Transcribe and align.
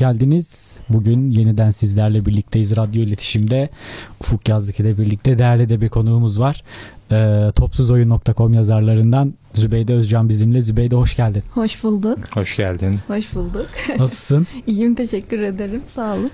geldiniz. 0.00 0.76
Bugün 0.88 1.30
yeniden 1.30 1.70
sizlerle 1.70 2.26
birlikteyiz 2.26 2.76
radyo 2.76 3.02
iletişimde. 3.02 3.68
Ufuk 4.20 4.48
Yazdık 4.48 4.80
ile 4.80 4.98
birlikte 4.98 5.38
değerli 5.38 5.68
de 5.68 5.80
bir 5.80 5.88
konuğumuz 5.88 6.40
var. 6.40 6.62
Ee, 7.12 7.52
Topsuzoyun.com 7.54 8.54
yazarlarından 8.54 9.34
Zübeyde 9.54 9.94
Özcan 9.94 10.28
bizimle. 10.28 10.62
Zübeyde 10.62 10.96
hoş 10.96 11.16
geldin. 11.16 11.42
Hoş 11.54 11.84
bulduk. 11.84 12.18
Hoş 12.34 12.56
geldin. 12.56 13.00
Hoş 13.06 13.34
bulduk. 13.34 13.68
Nasılsın? 13.98 14.46
İyiyim 14.66 14.94
teşekkür 14.94 15.40
ederim. 15.40 15.82
Sağ 15.86 16.14
olun. 16.14 16.30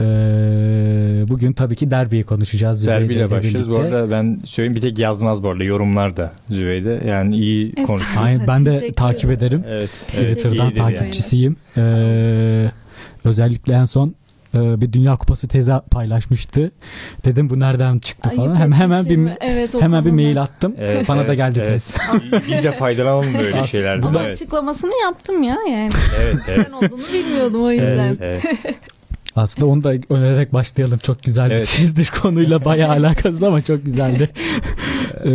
Ee, 0.00 1.24
bugün 1.28 1.52
tabii 1.52 1.76
ki 1.76 1.90
derbiyi 1.90 2.24
konuşacağız. 2.24 2.80
Zübeyde 2.80 3.00
Derbiyle 3.00 3.20
ile 3.20 3.30
başlıyoruz. 3.30 3.70
Bu 3.70 3.78
arada 3.78 4.10
ben 4.10 4.40
söyleyeyim 4.44 4.76
bir 4.76 4.80
tek 4.80 4.98
yazmaz 4.98 5.42
bu 5.42 5.48
arada 5.48 5.64
yorumlarda 5.64 6.32
Zübeyde. 6.50 7.02
Yani 7.08 7.36
iyi 7.36 7.74
konuşuyor. 7.74 8.24
Aynen, 8.24 8.46
ben 8.48 8.66
de 8.66 8.92
takip 8.92 9.30
ederim. 9.30 9.64
Evet. 9.68 9.90
Twitter'dan 9.90 10.66
iyidir 10.66 10.80
yani. 10.80 10.96
takipçisiyim. 10.96 11.56
Ee, 11.76 12.70
özellikle 13.24 13.74
en 13.74 13.84
son 13.84 14.14
e, 14.54 14.80
bir 14.80 14.92
Dünya 14.92 15.16
Kupası 15.16 15.48
tezi 15.48 15.72
paylaşmıştı. 15.90 16.70
Dedim 17.24 17.50
bu 17.50 17.60
nereden 17.60 17.98
çıktı 17.98 18.28
Ayıp 18.28 18.42
falan. 18.42 18.56
Hem 18.56 18.72
hemen 18.72 19.04
bir 19.04 19.28
evet, 19.40 19.74
o 19.74 19.80
hemen 19.80 20.04
bir 20.04 20.10
konuda. 20.10 20.22
mail 20.22 20.42
attım. 20.42 20.74
Evet, 20.78 21.08
Bana 21.08 21.20
da 21.20 21.24
evet, 21.24 21.36
geldi 21.36 21.58
evet. 21.66 21.68
tez. 21.68 21.94
Biz 22.48 22.64
de 22.64 22.72
faydalanalım 22.72 23.34
böyle 23.34 23.66
şeylerden. 23.66 24.08
Ama 24.08 24.22
Evet. 24.22 24.34
açıklamasını 24.34 24.92
yaptım 25.04 25.42
ya 25.42 25.56
yani. 25.68 25.90
Evet, 26.20 26.36
evet. 26.48 26.66
Sen 26.66 26.72
olduğunu 26.72 27.02
bilmiyordum 27.12 27.64
o 27.64 27.70
yüzden. 27.70 28.16
evet, 28.20 28.44
evet. 28.44 28.76
Aslında 29.40 29.66
onu 29.66 29.84
da 29.84 29.92
önererek 30.10 30.52
başlayalım. 30.52 30.98
Çok 30.98 31.22
güzel 31.22 31.50
bir 31.50 31.54
Evet. 31.54 31.72
tezdir 31.76 32.12
konuyla 32.22 32.64
bayağı 32.64 32.90
alakasız 32.90 33.42
ama 33.42 33.60
çok 33.60 33.84
güzeldi. 33.84 34.30
Ee, 35.24 35.26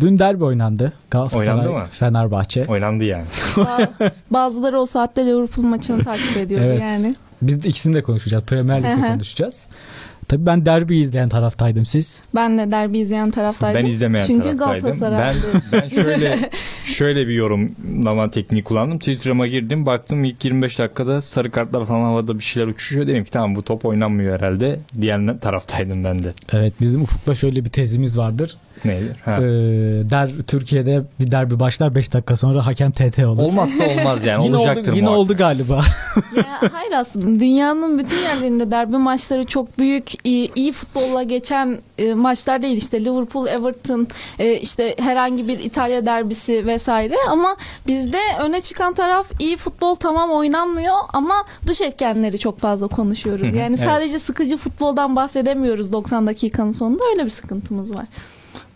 dün 0.00 0.18
derbi 0.18 0.44
oynandı. 0.44 0.82
Oynandı 0.84 0.92
Galatasaray 1.10 1.66
mı? 1.66 1.86
Fenerbahçe. 1.90 2.64
Oynandı 2.68 3.04
yani. 3.04 3.24
Ba- 3.54 4.10
Bazıları 4.30 4.80
o 4.80 4.86
saatte 4.86 5.26
Liverpool 5.26 5.66
maçını 5.66 6.04
takip 6.04 6.36
ediyordu 6.36 6.66
Evet. 6.66 6.80
yani. 6.80 7.16
Biz 7.42 7.62
de 7.62 7.68
ikisini 7.68 7.94
de 7.94 8.02
konuşacağız. 8.02 8.44
Premier 8.44 8.96
hı. 8.96 9.12
konuşacağız. 9.12 9.66
Tabii 10.28 10.46
ben 10.46 10.66
derbi 10.66 10.98
izleyen 10.98 11.28
taraftaydım 11.28 11.84
siz. 11.86 12.22
Ben 12.34 12.58
de 12.58 12.70
derbi 12.72 12.98
izleyen 12.98 13.30
taraftaydım. 13.30 13.82
Ben 13.82 13.86
izlemeyen 13.88 14.26
Çünkü 14.26 14.56
taraftaydım. 14.58 15.00
Ben, 15.00 15.34
ben 15.72 15.88
şöyle 15.88 16.50
şöyle 16.84 17.28
bir 17.28 17.34
yorumlama 17.34 18.30
tekniği 18.30 18.64
kullandım. 18.64 18.98
Twitter'ıma 18.98 19.46
girdim. 19.46 19.86
Baktım 19.86 20.24
ilk 20.24 20.44
25 20.44 20.78
dakikada 20.78 21.20
sarı 21.20 21.50
kartlar 21.50 21.86
falan 21.86 22.02
havada 22.04 22.38
bir 22.38 22.44
şeyler 22.44 22.68
uçuşuyor. 22.68 23.06
Dedim 23.06 23.24
ki 23.24 23.30
tamam 23.30 23.56
bu 23.56 23.62
top 23.62 23.84
oynanmıyor 23.84 24.36
herhalde. 24.40 24.78
Diyen 25.00 25.38
taraftaydım 25.38 26.04
ben 26.04 26.22
de. 26.24 26.32
Evet 26.52 26.74
bizim 26.80 27.02
Ufuk'la 27.02 27.34
şöyle 27.34 27.64
bir 27.64 27.70
tezimiz 27.70 28.18
vardır. 28.18 28.56
Nedir? 28.84 29.16
Ha. 29.24 29.36
Ee, 29.36 29.42
der 30.10 30.30
Türkiye'de 30.46 31.02
bir 31.20 31.30
derbi 31.30 31.60
başlar 31.60 31.94
5 31.94 32.12
dakika 32.12 32.36
sonra 32.36 32.66
hakem 32.66 32.92
TT 32.92 33.18
olur. 33.18 33.42
Olmazsa 33.42 33.84
olmaz 33.84 34.24
yani. 34.24 34.44
yine 34.46 34.56
Olacaktır 34.56 34.82
oldu, 34.82 34.96
yine 34.96 35.08
muhakkak. 35.08 35.24
oldu 35.24 35.36
galiba. 35.36 35.84
ya 36.36 36.72
hayır 36.72 36.92
aslında 36.96 37.40
dünyanın 37.40 37.98
bütün 37.98 38.16
yerlerinde 38.16 38.70
derbi 38.70 38.96
maçları 38.96 39.44
çok 39.44 39.78
büyük 39.78 40.12
iyi, 40.24 40.52
iyi 40.54 40.72
futbolla 40.72 41.22
geçen 41.22 41.78
e, 41.98 42.14
maçlar 42.14 42.62
değil 42.62 42.76
işte 42.76 43.04
Liverpool 43.04 43.46
Everton 43.46 44.06
e, 44.38 44.54
işte 44.60 44.94
herhangi 44.98 45.48
bir 45.48 45.58
İtalya 45.58 46.06
derbisi 46.06 46.66
vesaire 46.66 47.16
ama 47.28 47.56
bizde 47.86 48.20
öne 48.40 48.60
çıkan 48.60 48.94
taraf 48.94 49.30
iyi 49.40 49.56
futbol 49.56 49.94
tamam 49.94 50.30
oynanmıyor 50.30 50.96
ama 51.12 51.44
dış 51.66 51.80
etkenleri 51.80 52.38
çok 52.38 52.58
fazla 52.58 52.88
konuşuyoruz. 52.88 53.56
Yani 53.56 53.76
evet. 53.76 53.84
sadece 53.84 54.18
sıkıcı 54.18 54.56
futboldan 54.56 55.16
bahsedemiyoruz 55.16 55.92
90 55.92 56.26
dakikanın 56.26 56.70
sonunda 56.70 57.04
öyle 57.12 57.24
bir 57.24 57.30
sıkıntımız 57.30 57.94
var. 57.94 58.06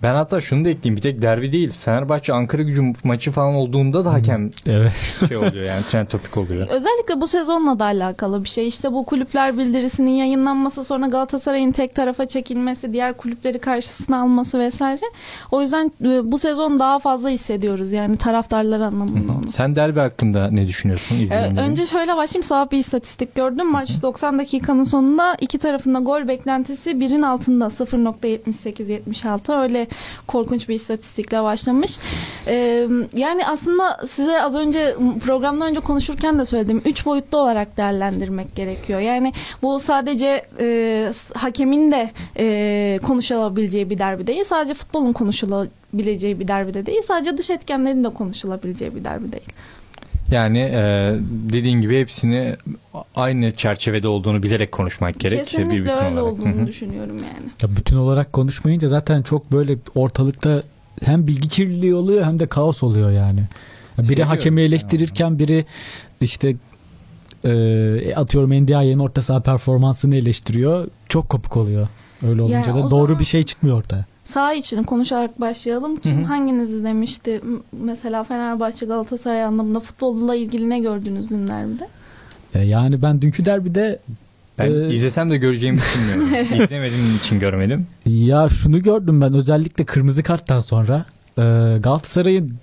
Ben 0.03 0.15
hatta 0.15 0.41
şunu 0.41 0.65
da 0.65 0.69
ekleyeyim. 0.69 0.97
Bir 0.97 1.03
tek 1.03 1.23
derbi 1.23 1.53
değil. 1.53 1.71
Fenerbahçe 1.71 2.33
Ankara 2.33 2.63
gücü 2.63 2.93
maçı 3.05 3.31
falan 3.31 3.55
olduğunda 3.55 4.05
da 4.05 4.13
hakem 4.13 4.51
evet. 4.67 4.93
şey 5.29 5.37
oluyor 5.37 5.65
yani 5.65 5.83
trend 5.83 6.07
topik 6.07 6.37
oluyor. 6.37 6.69
Özellikle 6.71 7.21
bu 7.21 7.27
sezonla 7.29 7.79
da 7.79 7.85
alakalı 7.85 8.45
bir 8.45 8.49
şey. 8.49 8.67
İşte 8.67 8.93
bu 8.93 9.05
kulüpler 9.05 9.59
bildirisinin 9.59 10.11
yayınlanması 10.11 10.85
sonra 10.85 11.07
Galatasaray'ın 11.07 11.73
tek 11.73 11.95
tarafa 11.95 12.27
çekilmesi, 12.27 12.93
diğer 12.93 13.17
kulüpleri 13.17 13.59
karşısına 13.59 14.23
alması 14.23 14.59
vesaire. 14.59 15.05
O 15.51 15.61
yüzden 15.61 15.93
e, 16.05 16.33
bu 16.33 16.39
sezon 16.39 16.81
daha 16.81 16.99
fazla 16.99 17.29
hissediyoruz 17.29 17.93
yani 17.93 18.17
taraftarlar 18.17 18.81
anlamında 18.81 19.33
onu. 19.33 19.51
Sen 19.51 19.77
derbi 19.77 20.01
hakkında 20.01 20.51
ne 20.51 20.67
düşünüyorsun? 20.67 21.17
Ee, 21.31 21.61
önce 21.61 21.87
şöyle 21.87 22.17
başlayayım 22.17 22.45
sabah 22.45 22.71
bir 22.71 22.79
istatistik 22.79 23.35
gördüm. 23.35 23.71
Maç 23.71 23.91
90 24.03 24.39
dakikanın 24.39 24.83
sonunda 24.83 25.37
iki 25.41 25.59
tarafında 25.59 25.99
gol 25.99 26.29
beklentisi 26.29 27.01
birin 27.01 27.23
altında 27.23 27.65
0.78-76 27.65 29.63
öyle 29.63 29.88
korkunç 30.27 30.69
bir 30.69 30.75
istatistikle 30.75 31.43
başlamış. 31.43 31.99
Ee, 32.47 32.87
yani 33.15 33.47
aslında 33.47 34.01
size 34.07 34.43
az 34.43 34.55
önce 34.55 34.97
programdan 35.27 35.71
önce 35.71 35.81
konuşurken 35.81 36.39
de 36.39 36.45
söyledim. 36.45 36.83
Üç 36.85 37.07
boyutlu 37.07 37.39
olarak 37.39 37.77
değerlendirmek 37.77 38.57
gerekiyor. 38.57 39.01
Yani 39.01 39.33
bu 39.63 39.81
sadece 39.81 40.47
e, 40.61 41.13
hakemin 41.35 41.93
de 41.93 42.11
e, 42.39 42.99
konuşulabileceği 43.07 43.91
bir 43.91 43.99
derbi 43.99 44.27
değil. 44.27 44.45
Sadece 44.45 44.75
futbolun 44.75 45.13
konuşulabileceği 45.13 46.41
bir 46.41 46.49
derbi 46.49 46.75
de 46.75 46.87
değil. 46.87 47.03
Sadece 47.03 47.39
dış 47.39 47.51
etkenlerin 47.51 48.05
de 48.05 48.09
konuşulabileceği 48.09 48.95
bir 48.95 49.05
derbi 49.05 49.33
değil. 49.33 49.49
Yani 50.31 50.59
e, 50.59 51.15
dediğin 51.29 51.81
gibi 51.81 52.01
hepsini 52.01 52.57
aynı 53.15 53.53
çerçevede 53.53 54.09
olduğunu 54.09 54.43
bilerek 54.43 54.73
konuşmak 54.73 55.21
gerek. 55.21 55.39
Kesinlikle 55.39 55.77
bir 55.77 55.81
bütün 55.81 55.95
öyle 55.95 56.21
olarak. 56.21 56.33
Olduğunu 56.33 56.63
hı. 56.63 56.67
düşünüyorum 56.67 57.17
yani. 57.17 57.51
Ya 57.63 57.69
bütün 57.77 57.97
olarak 57.97 58.33
konuşmayınca 58.33 58.89
zaten 58.89 59.23
çok 59.23 59.53
böyle 59.53 59.77
ortalıkta 59.95 60.63
hem 61.05 61.27
bilgi 61.27 61.49
kirliliği 61.49 61.95
oluyor 61.95 62.25
hem 62.25 62.41
de 62.41 62.47
kaos 62.47 62.83
oluyor 62.83 63.11
yani. 63.11 63.41
Ya 63.41 63.47
Biri 63.99 64.07
Seviyorum 64.07 64.31
hakemi 64.31 64.61
ya. 64.61 64.67
eleştirirken 64.67 65.39
biri 65.39 65.65
işte 66.21 66.57
e, 67.45 68.15
atıyorum 68.17 68.51
NDI'nin 68.51 68.99
orta 68.99 69.23
saha 69.23 69.41
performansını 69.41 70.17
eleştiriyor. 70.17 70.89
Çok 71.09 71.29
kopuk 71.29 71.57
oluyor. 71.57 71.89
Öyle 72.23 72.43
olunca 72.43 72.59
Ya 72.59 72.75
da 72.75 72.91
doğru 72.91 73.19
bir 73.19 73.25
şey 73.25 73.45
çıkmıyor 73.45 73.79
ortaya. 73.79 74.05
Sağ 74.23 74.53
için 74.55 74.83
konuşarak 74.83 75.41
başlayalım. 75.41 75.97
Kim 75.97 76.17
Hı 76.19 76.21
hı. 76.21 76.25
hanginiz 76.25 76.75
izlemişti? 76.75 77.41
M- 77.45 77.59
Mesela 77.85 78.25
Fenerbahçe 78.25 78.87
Galatasaray 78.87 79.45
anlamında 79.45 79.81
futbolla 79.81 80.35
ilgili 80.35 80.71
ne 80.71 80.79
gördünüz 80.81 81.31
dün 81.31 81.47
derbide? 81.49 81.89
Yani 82.65 83.03
ben 83.03 83.23
dünkü 83.23 83.45
derbide 83.45 83.99
Ben 84.59 84.71
Ee, 84.71 84.95
izlesem 84.95 85.31
de 85.31 85.37
göreceğimi 85.37 85.79
düşünmüyorum. 85.79 86.55
İzlemediğim 86.65 87.17
için 87.17 87.41
görmedim. 87.41 87.87
Ya 88.07 88.49
şunu 88.49 88.83
gördüm 88.83 89.21
ben 89.21 89.35
özellikle 89.35 89.85
kırmızı 89.85 90.23
karttan 90.23 90.61
sonra 90.61 91.05
e, 91.39 91.43
Galatasaray'ın 91.81 92.55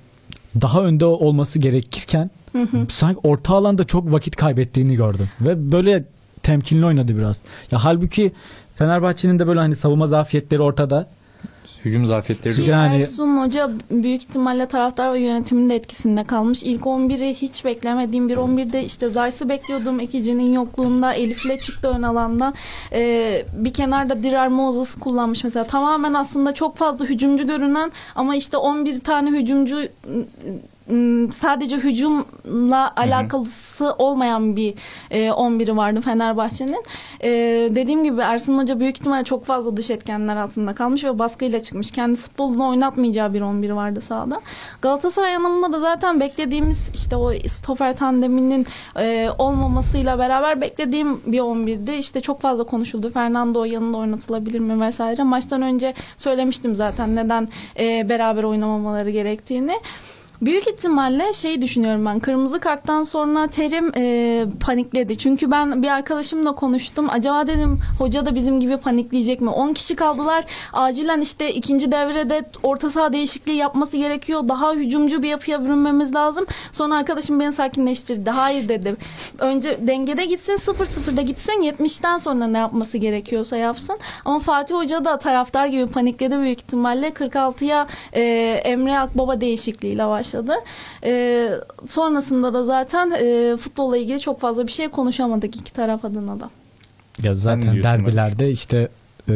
daha 0.62 0.84
önde 0.84 1.06
olması 1.06 1.60
gerekirken 1.60 2.30
Hı 2.52 2.62
hı. 2.62 2.78
sanki 2.90 3.20
orta 3.24 3.56
alanda 3.56 3.84
çok 3.84 4.12
vakit 4.12 4.36
kaybettiğini 4.36 4.96
gördüm 4.96 5.30
ve 5.42 5.72
böyle 5.72 6.04
temkinli 6.44 6.86
oynadı 6.86 7.18
biraz. 7.18 7.42
Ya 7.72 7.84
halbuki 7.84 8.32
Fenerbahçe'nin 8.76 9.40
de 9.40 9.48
böyle 9.48 9.60
hani 9.60 9.76
savunma 9.76 10.08
zafiyetleri 10.08 10.62
ortada. 10.62 11.08
Hücum 11.86 12.06
zafiyetleri 12.06 12.56
Ki 12.56 12.62
Yani- 12.62 13.02
Ersun 13.02 13.38
Hoca 13.38 13.72
büyük 13.92 14.22
ihtimalle 14.22 14.66
taraftar 14.66 15.14
ve 15.14 15.20
yönetimin 15.20 15.70
de 15.70 15.76
etkisinde 15.76 16.24
kalmış. 16.24 16.64
İlk 16.64 16.82
11'i 16.88 17.34
hiç 17.34 17.66
beklemediğim 17.66 18.30
bir 18.30 18.38
11'de 18.38 18.84
işte 18.84 19.10
Zayt'sı 19.10 19.50
bekliyordum 19.50 20.00
Ekici'nin 20.00 20.54
yokluğunda. 20.54 21.14
Elif'le 21.14 21.60
çıktı 21.62 21.88
ön 21.98 22.02
alanda. 22.02 22.54
Ee, 22.92 23.46
bir 23.54 23.74
kenarda 23.74 24.24
Dirar 24.24 24.48
Moses 24.48 24.96
kullanmış 24.96 25.44
mesela. 25.44 25.68
Tamamen 25.68 26.14
aslında 26.14 26.54
çok 26.54 26.78
fazla 26.78 27.06
hücumcu 27.06 27.48
görünen 27.48 27.92
ama 28.16 28.36
işte 28.36 28.58
11 28.58 29.00
tane 29.00 29.30
hücumcu 29.40 29.82
sadece 31.32 31.78
hücumla 31.78 32.94
alakalısı 32.96 33.96
olmayan 33.98 34.56
bir 34.56 34.74
e, 35.12 35.28
11'i 35.28 35.78
vardı 35.78 36.02
Fenerbahçe'nin. 36.02 36.84
E, 37.24 37.30
dediğim 37.76 38.04
gibi 38.04 38.22
Ersun 38.22 38.58
Hoca 38.58 38.80
büyük 38.80 38.98
ihtimalle 38.98 39.24
çok 39.24 39.46
fazla 39.46 39.78
dış 39.78 39.92
etkenler 39.92 40.36
altında 40.36 40.76
kalmış 40.76 41.04
ve 41.04 41.20
baskıyla 41.20 41.62
çıkmış. 41.62 41.92
Kendi 41.92 42.20
futbolunu 42.20 42.70
oynatmayacağı 42.70 43.34
bir 43.34 43.42
11 43.42 43.70
vardı 43.70 44.02
sahada. 44.02 44.42
Galatasaray 44.82 45.36
anlamında 45.36 45.72
da 45.72 45.80
zaten 45.80 46.20
beklediğimiz 46.20 46.92
işte 46.94 47.16
o 47.16 47.34
stoper 47.48 47.98
tandeminin 47.98 48.68
e, 49.00 49.30
olmamasıyla 49.38 50.20
beraber 50.20 50.62
beklediğim 50.62 51.22
bir 51.26 51.40
11'di. 51.40 51.94
İşte 51.94 52.22
çok 52.22 52.42
fazla 52.42 52.64
konuşuldu. 52.64 53.10
Fernando 53.10 53.64
yanında 53.64 53.98
oynatılabilir 53.98 54.60
mi 54.60 54.82
vesaire. 54.82 55.24
Maçtan 55.24 55.62
önce 55.62 55.94
söylemiştim 56.16 56.76
zaten 56.76 57.16
neden 57.16 57.50
e, 57.80 58.10
beraber 58.10 58.44
oynamamaları 58.44 59.10
gerektiğini. 59.10 59.80
Büyük 60.42 60.68
ihtimalle 60.68 61.34
şey 61.34 61.62
düşünüyorum 61.62 62.06
ben. 62.06 62.20
Kırmızı 62.20 62.60
karttan 62.60 63.04
sonra 63.04 63.48
Terim 63.48 63.92
e, 63.96 64.46
panikledi. 64.60 65.18
Çünkü 65.18 65.52
ben 65.52 65.84
bir 65.84 65.88
arkadaşımla 65.88 66.56
konuştum. 66.56 67.10
Acaba 67.10 67.48
dedim 67.48 67.80
hoca 68.00 68.26
da 68.26 68.36
bizim 68.36 68.60
gibi 68.60 68.78
panikleyecek 68.78 69.42
mi? 69.42 69.50
10 69.50 69.74
kişi 69.74 69.96
kaldılar. 69.96 70.46
Acilen 70.74 71.20
işte 71.20 71.54
ikinci 71.54 71.92
devrede 71.92 72.50
orta 72.64 72.90
saha 72.90 73.14
değişikliği 73.14 73.56
yapması 73.56 73.98
gerekiyor. 73.98 74.50
Daha 74.50 74.74
hücumcu 74.74 75.24
bir 75.24 75.30
yapıya 75.30 75.64
bürünmemiz 75.64 76.16
lazım. 76.16 76.46
Sonra 76.72 76.96
arkadaşım 76.96 77.40
beni 77.40 77.54
sakinleştirdi. 77.54 78.30
Hayır 78.30 78.70
dedim. 78.70 78.98
Önce 79.40 79.78
dengede 79.88 80.26
gitsin 80.26 80.54
0-0'da 80.56 81.22
gitsin 81.22 81.62
70'ten 81.62 82.18
sonra 82.18 82.48
ne 82.48 82.58
yapması 82.58 82.98
gerekiyorsa 82.98 83.58
yapsın. 83.58 84.00
Ama 84.26 84.40
Fatih 84.40 84.76
Hoca 84.76 85.06
da 85.06 85.18
taraftar 85.18 85.66
gibi 85.66 85.88
panikledi 85.88 86.40
büyük 86.40 86.60
ihtimalle. 86.60 87.10
46'ya 87.10 87.88
e, 88.14 88.22
Emre 88.64 89.00
Akbaba 89.00 89.42
değişikliğiyle 89.42 90.08
başladı. 90.08 90.35
Başladı. 90.36 90.54
E, 91.04 91.50
sonrasında 91.86 92.54
da 92.54 92.64
zaten 92.64 93.12
e, 93.12 93.58
futbolla 93.58 93.98
ilgili 93.98 94.20
çok 94.20 94.40
fazla 94.40 94.68
bir 94.68 94.72
şey 94.72 94.88
konuşamadık 94.90 95.56
iki 95.56 95.74
taraf 95.74 96.06
adına 96.06 96.40
da. 96.40 96.50
Ya 97.24 97.36
zaten 97.36 97.84
derbilerde 97.84 98.52
işte 98.52 98.90
e, 99.30 99.34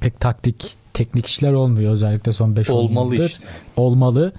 pek 0.00 0.20
taktik 0.20 0.76
teknik 0.94 1.26
işler 1.26 1.52
olmuyor 1.52 1.92
özellikle 1.92 2.32
son 2.32 2.56
5 2.56 2.70
Olmalı 2.70 3.14
yıldır. 3.14 3.28
işte. 3.28 3.46
Olmalı. 3.76 4.32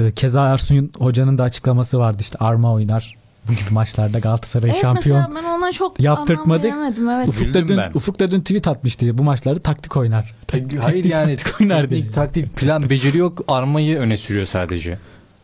E, 0.00 0.12
keza 0.12 0.48
Ersun 0.48 0.90
hocanın 0.98 1.38
da 1.38 1.42
açıklaması 1.42 1.98
vardı 1.98 2.18
işte 2.20 2.38
arma 2.40 2.72
oynar. 2.72 3.14
Bu 3.48 3.52
gibi 3.52 3.70
maçlarda 3.70 4.18
Galatasaray 4.18 4.70
Evet 4.70 4.80
şampiyon. 4.80 5.18
mesela 5.28 5.42
ben 5.44 5.58
ona 5.58 5.72
çok 5.72 6.00
yaptırtmadık. 6.00 6.64
anlam 6.72 6.78
veremedim. 6.82 7.08
Evet. 7.08 7.28
Ufuk 7.28 7.54
da, 7.54 7.68
dün, 7.68 7.76
ben. 7.76 7.90
Ufuk 7.94 8.20
da 8.20 8.30
dün 8.30 8.40
tweet 8.40 8.68
atmıştı. 8.68 9.18
Bu 9.18 9.22
maçları 9.22 9.60
taktik 9.60 9.96
oynar. 9.96 10.34
Hayır 10.52 10.68
Taktik- 10.68 11.06
yani 11.08 11.36
taktik 11.36 11.60
oynar 11.60 11.90
diye. 11.90 12.10
taktik, 12.10 12.56
plan, 12.56 12.90
beceri 12.90 13.18
yok. 13.18 13.44
Armayı 13.48 13.98
öne 13.98 14.16
sürüyor 14.16 14.46
sadece. 14.46 14.98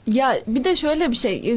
Ya 0.06 0.38
bir 0.46 0.64
de 0.64 0.76
şöyle 0.76 1.10
bir 1.10 1.16
şey. 1.16 1.56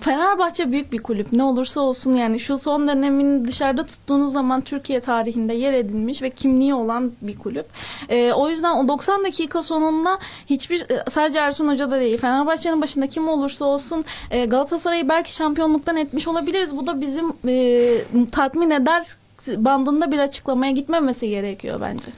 Fenerbahçe 0.00 0.72
büyük 0.72 0.92
bir 0.92 1.02
kulüp. 1.02 1.32
Ne 1.32 1.42
olursa 1.42 1.80
olsun 1.80 2.12
yani 2.12 2.40
şu 2.40 2.58
son 2.58 2.88
dönemini 2.88 3.44
dışarıda 3.44 3.86
tuttuğunuz 3.86 4.32
zaman 4.32 4.60
Türkiye 4.60 5.00
tarihinde 5.00 5.52
yer 5.52 5.72
edilmiş 5.72 6.22
ve 6.22 6.30
kimliği 6.30 6.74
olan 6.74 7.12
bir 7.22 7.38
kulüp. 7.38 7.66
E, 8.08 8.32
o 8.32 8.48
yüzden 8.48 8.76
o 8.76 8.88
90 8.88 9.24
dakika 9.24 9.62
sonunda 9.62 10.18
hiçbir 10.46 10.86
sadece 11.08 11.38
Ersun 11.38 11.68
Hoca 11.68 11.90
da 11.90 12.00
değil. 12.00 12.18
Fenerbahçe'nin 12.18 12.82
başında 12.82 13.06
kim 13.06 13.28
olursa 13.28 13.64
olsun 13.64 14.04
e, 14.30 14.44
Galatasaray'ı 14.44 15.08
belki 15.08 15.34
şampiyonluktan 15.34 15.96
etmiş 15.96 16.28
olabiliriz. 16.28 16.76
Bu 16.76 16.86
da 16.86 17.00
bizim 17.00 17.32
e, 17.48 18.28
tatmin 18.32 18.70
eder 18.70 19.16
bandında 19.56 20.12
bir 20.12 20.18
açıklamaya 20.18 20.72
gitmemesi 20.72 21.28
gerekiyor 21.28 21.80
bence. 21.80 22.08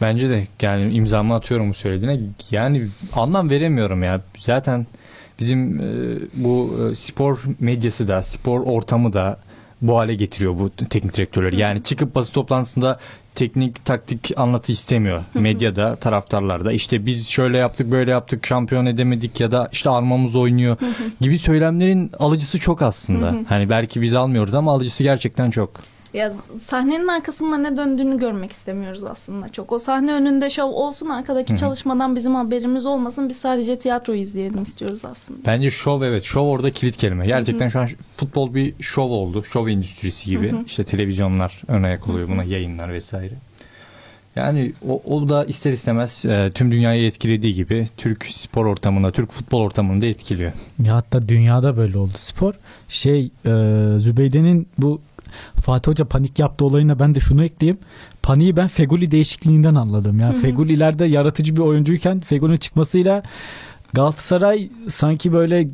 Bence 0.00 0.30
de 0.30 0.46
yani 0.62 0.94
imzamı 0.94 1.34
atıyorum 1.34 1.70
bu 1.70 1.74
söylediğine. 1.74 2.20
Yani 2.50 2.88
anlam 3.12 3.50
veremiyorum 3.50 4.02
ya. 4.02 4.20
Zaten 4.38 4.86
bizim 5.40 5.80
e, 5.80 6.18
bu 6.34 6.78
e, 6.90 6.94
spor 6.94 7.42
medyası 7.60 8.08
da, 8.08 8.22
spor 8.22 8.60
ortamı 8.60 9.12
da 9.12 9.38
bu 9.82 9.98
hale 9.98 10.14
getiriyor 10.14 10.58
bu 10.58 10.70
teknik 10.70 11.16
direktörleri. 11.16 11.60
Yani 11.60 11.82
çıkıp 11.82 12.14
basın 12.14 12.32
toplantısında 12.32 12.98
teknik 13.34 13.84
taktik 13.84 14.32
anlatı 14.36 14.72
istemiyor. 14.72 15.24
Medyada, 15.34 15.96
taraftarlarda 15.96 16.72
işte 16.72 17.06
biz 17.06 17.28
şöyle 17.28 17.58
yaptık, 17.58 17.90
böyle 17.90 18.10
yaptık, 18.10 18.46
şampiyon 18.46 18.86
edemedik 18.86 19.40
ya 19.40 19.50
da 19.50 19.68
işte 19.72 19.90
armamız 19.90 20.36
oynuyor 20.36 20.76
gibi 21.20 21.38
söylemlerin 21.38 22.10
alıcısı 22.18 22.58
çok 22.58 22.82
aslında. 22.82 23.34
Hani 23.48 23.70
belki 23.70 24.02
biz 24.02 24.14
almıyoruz 24.14 24.54
ama 24.54 24.72
alıcısı 24.72 25.02
gerçekten 25.02 25.50
çok. 25.50 25.70
Ya 26.18 26.32
sahnenin 26.62 27.08
arkasında 27.08 27.58
ne 27.58 27.76
döndüğünü 27.76 28.18
görmek 28.18 28.52
istemiyoruz 28.52 29.04
aslında 29.04 29.48
çok. 29.48 29.72
O 29.72 29.78
sahne 29.78 30.12
önünde 30.12 30.50
şov 30.50 30.70
olsun, 30.70 31.08
arkadaki 31.08 31.56
çalışmadan 31.56 32.16
bizim 32.16 32.34
haberimiz 32.34 32.86
olmasın. 32.86 33.28
Biz 33.28 33.36
sadece 33.36 33.78
tiyatro 33.78 34.14
izleyelim 34.14 34.62
istiyoruz 34.62 35.04
aslında. 35.04 35.40
Bence 35.46 35.70
şov 35.70 36.02
evet. 36.02 36.24
Şov 36.24 36.46
orada 36.46 36.70
kilit 36.70 36.96
kelime. 36.96 37.26
Gerçekten 37.26 37.68
şu 37.68 37.80
an 37.80 37.88
futbol 38.16 38.54
bir 38.54 38.74
şov 38.80 39.10
oldu. 39.10 39.44
Şov 39.44 39.68
endüstrisi 39.68 40.30
gibi. 40.30 40.54
İşte 40.66 40.84
televizyonlar 40.84 41.62
ön 41.68 41.82
ayak 41.82 42.08
oluyor 42.08 42.28
buna 42.28 42.44
yayınlar 42.44 42.92
vesaire. 42.92 43.34
Yani 44.36 44.72
o, 44.88 45.02
o 45.04 45.28
da 45.28 45.44
ister 45.44 45.72
istemez 45.72 46.24
e, 46.24 46.50
tüm 46.54 46.70
dünyayı 46.70 47.06
etkilediği 47.06 47.54
gibi 47.54 47.88
Türk 47.96 48.26
spor 48.26 48.66
ortamında, 48.66 49.12
Türk 49.12 49.30
futbol 49.30 49.60
ortamını 49.60 50.02
da 50.02 50.06
etkiliyor. 50.06 50.52
Ya 50.84 50.96
hatta 50.96 51.28
dünyada 51.28 51.76
böyle 51.76 51.98
oldu 51.98 52.12
spor. 52.16 52.54
Şey 52.88 53.30
e, 53.46 53.50
Zübeyde'nin 53.98 54.66
bu 54.78 55.00
Fatih 55.64 55.90
Hoca 55.92 56.04
panik 56.04 56.38
yaptı 56.38 56.64
olayına 56.64 56.98
ben 56.98 57.14
de 57.14 57.20
şunu 57.20 57.44
ekleyeyim. 57.44 57.78
Paniği 58.22 58.56
ben 58.56 58.68
Feguli 58.68 59.10
değişikliğinden 59.10 59.74
anladım. 59.74 60.18
Yani 60.18 60.36
Feguli 60.36 60.72
ileride 60.72 61.04
yaratıcı 61.04 61.56
bir 61.56 61.60
oyuncuyken 61.60 62.20
Feguli'nin 62.20 62.56
çıkmasıyla 62.56 63.22
Galatasaray 63.92 64.68
sanki 64.88 65.32
böyle 65.32 65.68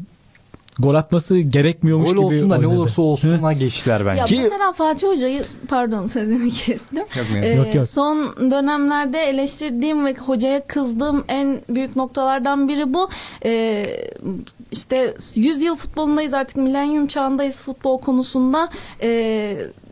gol 0.79 0.95
atması 0.95 1.39
gerekmiyormuş 1.39 2.09
Gol 2.11 2.17
gibi 2.17 2.25
olsun 2.27 2.51
da 2.51 2.57
ne 2.59 2.67
oynadı. 2.67 2.81
olursa 2.81 3.03
olsun'a 3.03 3.53
geçtiler 3.53 4.07
bence. 4.07 4.21
Ya 4.21 4.25
Ki- 4.27 4.41
mesela 4.43 4.73
Fatih 4.73 5.09
Hoca'yı 5.09 5.45
pardon 5.69 6.07
sözünü 6.07 6.51
kestim. 6.51 6.99
Yok? 6.99 7.09
Ee, 7.43 7.49
Yok, 7.55 7.75
yok. 7.75 7.87
Son 7.87 8.35
dönemlerde 8.51 9.19
eleştirdiğim 9.19 10.05
ve 10.07 10.15
hocaya 10.15 10.67
kızdığım 10.67 11.25
en 11.29 11.61
büyük 11.69 11.97
noktalardan 11.97 12.69
biri 12.69 12.95
bu. 12.95 13.09
Ee, 13.45 13.87
işte 14.75 15.15
100 15.35 15.63
yıl 15.63 15.77
futbolundayız 15.77 16.35
artık 16.35 16.57
milenyum 16.57 17.07
çağındayız 17.07 17.63
futbol 17.63 17.99
konusunda. 17.99 18.69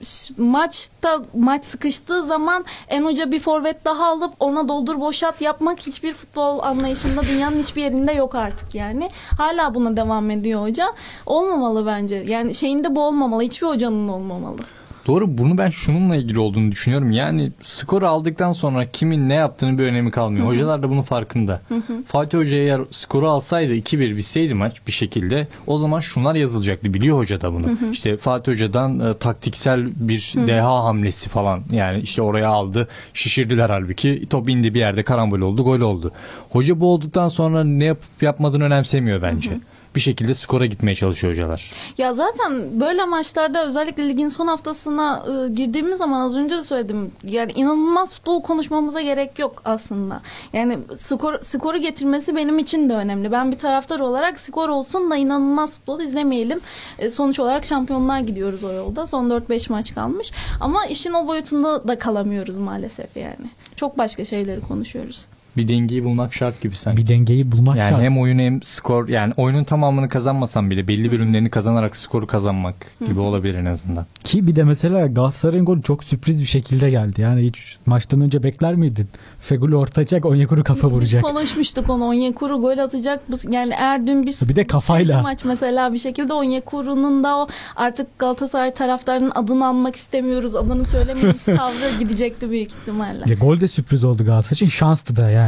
Ş- 0.02 0.34
maçta 0.37 1.23
maç 1.34 1.64
sıkıştığı 1.64 2.23
zaman 2.25 2.64
en 2.88 3.05
hoca 3.05 3.32
bir 3.32 3.40
forvet 3.40 3.84
daha 3.84 4.06
alıp 4.06 4.34
ona 4.40 4.69
doldur 4.69 5.00
boşalt 5.00 5.40
yapmak 5.40 5.81
hiçbir 5.81 6.12
futbol 6.12 6.58
anlayışında 6.58 7.23
dünyanın 7.23 7.58
hiçbir 7.58 7.82
yerinde 7.82 8.12
yok 8.12 8.34
artık 8.34 8.75
yani. 8.75 9.11
Hala 9.38 9.75
buna 9.75 9.96
devam 9.96 10.31
ediyor 10.31 10.62
hoca. 10.62 10.87
Olmamalı 11.26 11.87
bence. 11.87 12.17
Yani 12.17 12.55
şeyinde 12.55 12.96
bu 12.96 13.02
olmamalı. 13.02 13.43
Hiçbir 13.43 13.67
hocanın 13.67 14.08
olmamalı. 14.08 14.58
Doğru 15.06 15.38
bunu 15.38 15.58
ben 15.58 15.70
şununla 15.70 16.16
ilgili 16.16 16.38
olduğunu 16.38 16.70
düşünüyorum. 16.70 17.12
Yani 17.12 17.52
skoru 17.60 18.06
aldıktan 18.06 18.52
sonra 18.52 18.87
kimin 18.90 19.28
ne 19.28 19.34
yaptığını 19.34 19.78
bir 19.78 19.84
önemi 19.84 20.10
kalmıyor. 20.10 20.46
Hocalar 20.46 20.82
da 20.82 20.90
bunun 20.90 21.02
farkında. 21.02 21.62
Fatih 22.06 22.38
Hoca 22.38 22.56
eğer 22.56 22.81
skoru 22.90 23.28
alsaydı 23.28 23.75
2-1 23.75 24.16
bitseydi 24.16 24.54
maç 24.54 24.76
bir 24.87 24.93
şekilde 24.93 25.49
o 25.66 25.78
zaman 25.78 26.00
şunlar 26.00 26.34
yazılacaktı. 26.34 26.94
Biliyor 26.94 27.19
hoca 27.19 27.40
da 27.40 27.52
bunu. 27.54 27.66
İşte 27.93 28.16
Fatih 28.16 28.52
Hoca'dan 28.52 29.00
e, 29.00 29.14
taktiksel 29.14 29.87
bir 29.96 30.32
deha 30.46 30.84
hamlesi 30.84 31.28
falan. 31.31 31.60
Yani 31.70 32.00
işte 32.00 32.22
oraya 32.22 32.48
aldı. 32.48 32.88
Şişirdiler 33.14 33.70
halbuki. 33.70 34.26
Top 34.31 34.48
indi 34.48 34.75
bir 34.75 34.78
yerde 34.78 35.02
karambol 35.02 35.40
oldu, 35.40 35.64
gol 35.64 35.81
oldu. 35.81 36.12
Hoca 36.50 36.81
bu 36.81 36.93
olduktan 36.93 37.28
sonra 37.28 37.64
ne 37.64 37.84
yapıp 37.84 38.22
yapmadığını 38.22 38.64
önemsemiyor 38.64 39.22
bence. 39.22 39.50
Bir 39.94 40.00
şekilde 40.00 40.34
skora 40.34 40.66
gitmeye 40.66 40.94
çalışıyor 40.94 41.32
hocalar. 41.32 41.72
Ya 41.98 42.14
zaten 42.14 42.80
böyle 42.80 43.04
maçlarda 43.04 43.64
özellikle 43.64 44.08
ligin 44.08 44.28
son 44.28 44.46
haftasına 44.46 45.24
e, 45.26 45.48
girdiğimiz 45.48 45.98
zaman 45.98 46.20
az 46.20 46.36
önce 46.36 46.56
de 46.56 46.62
söyledim. 46.62 47.12
Yani 47.24 47.52
inanılmaz 47.52 48.14
futbol 48.14 48.42
konuşmamıza 48.42 49.00
gerek 49.00 49.38
yok 49.38 49.62
aslında. 49.64 50.20
Yani 50.52 50.78
skor 50.96 51.40
skoru 51.40 51.78
getirmesi 51.78 52.36
benim 52.36 52.58
için 52.58 52.88
de 52.90 52.94
önemli. 52.94 53.32
Ben 53.32 53.52
bir 53.52 53.58
taraftar 53.58 54.00
olarak 54.00 54.40
skor 54.40 54.69
olsun 54.69 55.10
da 55.10 55.17
inanılmaz 55.17 55.74
futbol 55.74 56.00
izlemeyelim. 56.00 56.60
E, 56.98 57.10
sonuç 57.10 57.40
olarak 57.40 57.64
şampiyonlar 57.64 58.20
gidiyoruz 58.20 58.64
o 58.64 58.72
yolda. 58.72 59.06
Son 59.06 59.31
4-5 59.31 59.72
maç 59.72 59.94
kalmış. 59.94 60.32
Ama 60.60 60.86
işin 60.86 61.12
o 61.12 61.26
boyutunda 61.26 61.88
da 61.88 61.98
kalamıyoruz 61.98 62.56
maalesef 62.56 63.17
yani. 63.17 63.50
Çok 63.76 63.98
başka 63.98 64.24
şeyleri 64.24 64.60
konuşuyoruz. 64.60 65.26
Bir 65.56 65.68
dengeyi 65.68 66.04
bulmak 66.04 66.34
şart 66.34 66.60
gibi 66.60 66.76
sanki. 66.76 67.02
Bir 67.02 67.06
dengeyi 67.08 67.52
bulmak 67.52 67.76
Yani 67.76 67.88
şart. 67.90 68.02
hem 68.02 68.18
oyun 68.18 68.38
hem 68.38 68.62
skor 68.62 69.08
yani 69.08 69.32
oyunun 69.36 69.64
tamamını 69.64 70.08
kazanmasan 70.08 70.70
bile 70.70 70.88
belli 70.88 71.12
bölümlerini 71.12 71.50
kazanarak 71.50 71.96
skoru 71.96 72.26
kazanmak 72.26 72.74
gibi 73.06 73.20
olabilir 73.20 73.54
en 73.54 73.64
azından. 73.64 74.06
Ki 74.24 74.46
bir 74.46 74.56
de 74.56 74.64
mesela 74.64 75.06
Galatasaray'ın 75.06 75.64
golü 75.64 75.82
çok 75.82 76.04
sürpriz 76.04 76.40
bir 76.40 76.46
şekilde 76.46 76.90
geldi. 76.90 77.20
Yani 77.20 77.42
hiç 77.42 77.76
maçtan 77.86 78.20
önce 78.20 78.42
bekler 78.42 78.74
miydin? 78.74 79.08
Feguli 79.40 79.76
ortacak, 79.76 80.24
Onyekuru 80.26 80.64
kafa 80.64 80.88
vuracak. 80.88 81.24
Biz 81.24 81.30
konuşmuştuk 81.32 81.90
onu 81.90 82.04
Onyekuru 82.04 82.60
gol 82.60 82.78
atacak. 82.78 83.20
Bu, 83.30 83.36
yani 83.50 83.74
eğer 83.78 84.06
dün 84.06 84.26
bir, 84.26 84.48
Bir 84.48 84.56
de 84.56 84.66
kafayla. 84.66 85.18
bir 85.18 85.22
maç 85.22 85.44
mesela 85.44 85.92
bir 85.92 85.98
şekilde 85.98 86.32
Onyekuru'nun 86.32 87.24
da 87.24 87.36
o 87.36 87.46
artık 87.76 88.18
Galatasaray 88.18 88.74
taraftarının 88.74 89.32
adını 89.34 89.66
almak 89.66 89.96
istemiyoruz. 89.96 90.56
Adını 90.56 90.84
söylemeyiz 90.84 91.44
tavrı 91.44 91.98
gidecekti 91.98 92.50
büyük 92.50 92.70
ihtimalle. 92.72 93.22
Ya 93.26 93.34
gol 93.34 93.60
de 93.60 93.68
sürpriz 93.68 94.04
oldu 94.04 94.24
Galatasaray 94.24 94.54
için. 94.54 94.68
Şanstı 94.68 95.16
da 95.16 95.30
yani. 95.30 95.42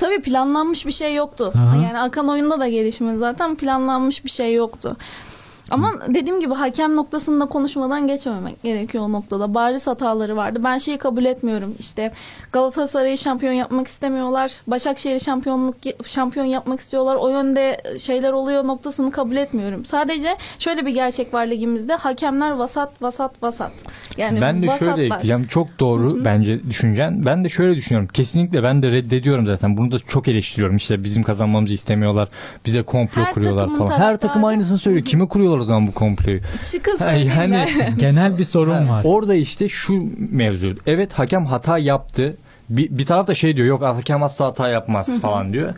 Tabii 0.00 0.22
planlanmış 0.22 0.86
bir 0.86 0.92
şey 0.92 1.14
yoktu. 1.14 1.52
Aha. 1.54 1.76
Yani 1.76 1.98
Akan 1.98 2.28
oyunda 2.28 2.60
da 2.60 2.68
gelişmedi 2.68 3.18
zaten 3.18 3.56
planlanmış 3.56 4.24
bir 4.24 4.30
şey 4.30 4.54
yoktu. 4.54 4.96
Ama 5.70 5.92
dediğim 6.08 6.40
gibi 6.40 6.54
hakem 6.54 6.96
noktasında 6.96 7.46
konuşmadan 7.46 8.06
geçmemek 8.06 8.62
gerekiyor 8.62 9.04
o 9.04 9.12
noktada. 9.12 9.54
Bariz 9.54 9.86
hataları 9.86 10.36
vardı. 10.36 10.60
Ben 10.64 10.78
şeyi 10.78 10.98
kabul 10.98 11.24
etmiyorum. 11.24 11.74
İşte 11.78 12.12
Galatasaray'ı 12.52 13.18
şampiyon 13.18 13.52
yapmak 13.52 13.86
istemiyorlar. 13.86 14.52
Başakşehir'i 14.66 15.20
şampiyonluk 15.20 15.76
şampiyon 16.04 16.46
yapmak 16.46 16.80
istiyorlar. 16.80 17.16
O 17.16 17.28
yönde 17.28 17.82
şeyler 17.98 18.32
oluyor 18.32 18.66
noktasını 18.66 19.10
kabul 19.10 19.36
etmiyorum. 19.36 19.84
Sadece 19.84 20.36
şöyle 20.58 20.86
bir 20.86 20.90
gerçek 20.90 21.34
var 21.34 21.46
ligimizde. 21.46 21.94
Hakemler 21.94 22.50
vasat 22.50 23.02
vasat 23.02 23.42
vasat. 23.42 23.72
Yani 24.16 24.40
ben 24.40 24.62
de 24.62 24.66
şöyle 24.66 24.90
vasatlar. 24.90 24.98
ekleyeceğim. 24.98 25.46
Çok 25.46 25.80
doğru 25.80 26.24
bence 26.24 26.64
düşüncen. 26.70 27.26
Ben 27.26 27.44
de 27.44 27.48
şöyle 27.48 27.76
düşünüyorum. 27.76 28.08
Kesinlikle 28.12 28.62
ben 28.62 28.82
de 28.82 28.88
reddediyorum 28.90 29.46
zaten. 29.46 29.76
Bunu 29.76 29.92
da 29.92 29.98
çok 29.98 30.28
eleştiriyorum. 30.28 30.76
İşte 30.76 31.04
bizim 31.04 31.22
kazanmamızı 31.22 31.74
istemiyorlar. 31.74 32.28
Bize 32.66 32.82
komplo 32.82 33.22
Her 33.22 33.32
kuruyorlar 33.34 33.68
falan. 33.78 33.98
Her 33.98 34.16
takım 34.16 34.44
aynısını 34.44 34.78
söylüyor. 34.78 35.04
Kime 35.04 35.28
kuruyorlar 35.28 35.59
o 35.60 35.64
zaman 35.64 35.86
bu 35.86 35.92
komployu? 35.92 36.40
Çıkın 36.64 36.98
yani- 37.00 37.54
ya. 37.54 37.88
Genel 37.98 38.38
bir 38.38 38.44
sorun 38.44 38.88
var. 38.88 39.04
Orada 39.04 39.34
işte 39.34 39.68
şu 39.68 40.08
mevzu. 40.30 40.74
Evet 40.86 41.12
hakem 41.12 41.46
hata 41.46 41.78
yaptı. 41.78 42.36
Bir, 42.70 42.98
bir 42.98 43.06
taraf 43.06 43.26
da 43.26 43.34
şey 43.34 43.56
diyor 43.56 43.66
yok 43.66 43.82
hakem 43.82 44.22
asla 44.22 44.46
hata 44.46 44.68
yapmaz 44.68 45.20
falan 45.20 45.52
diyor. 45.52 45.74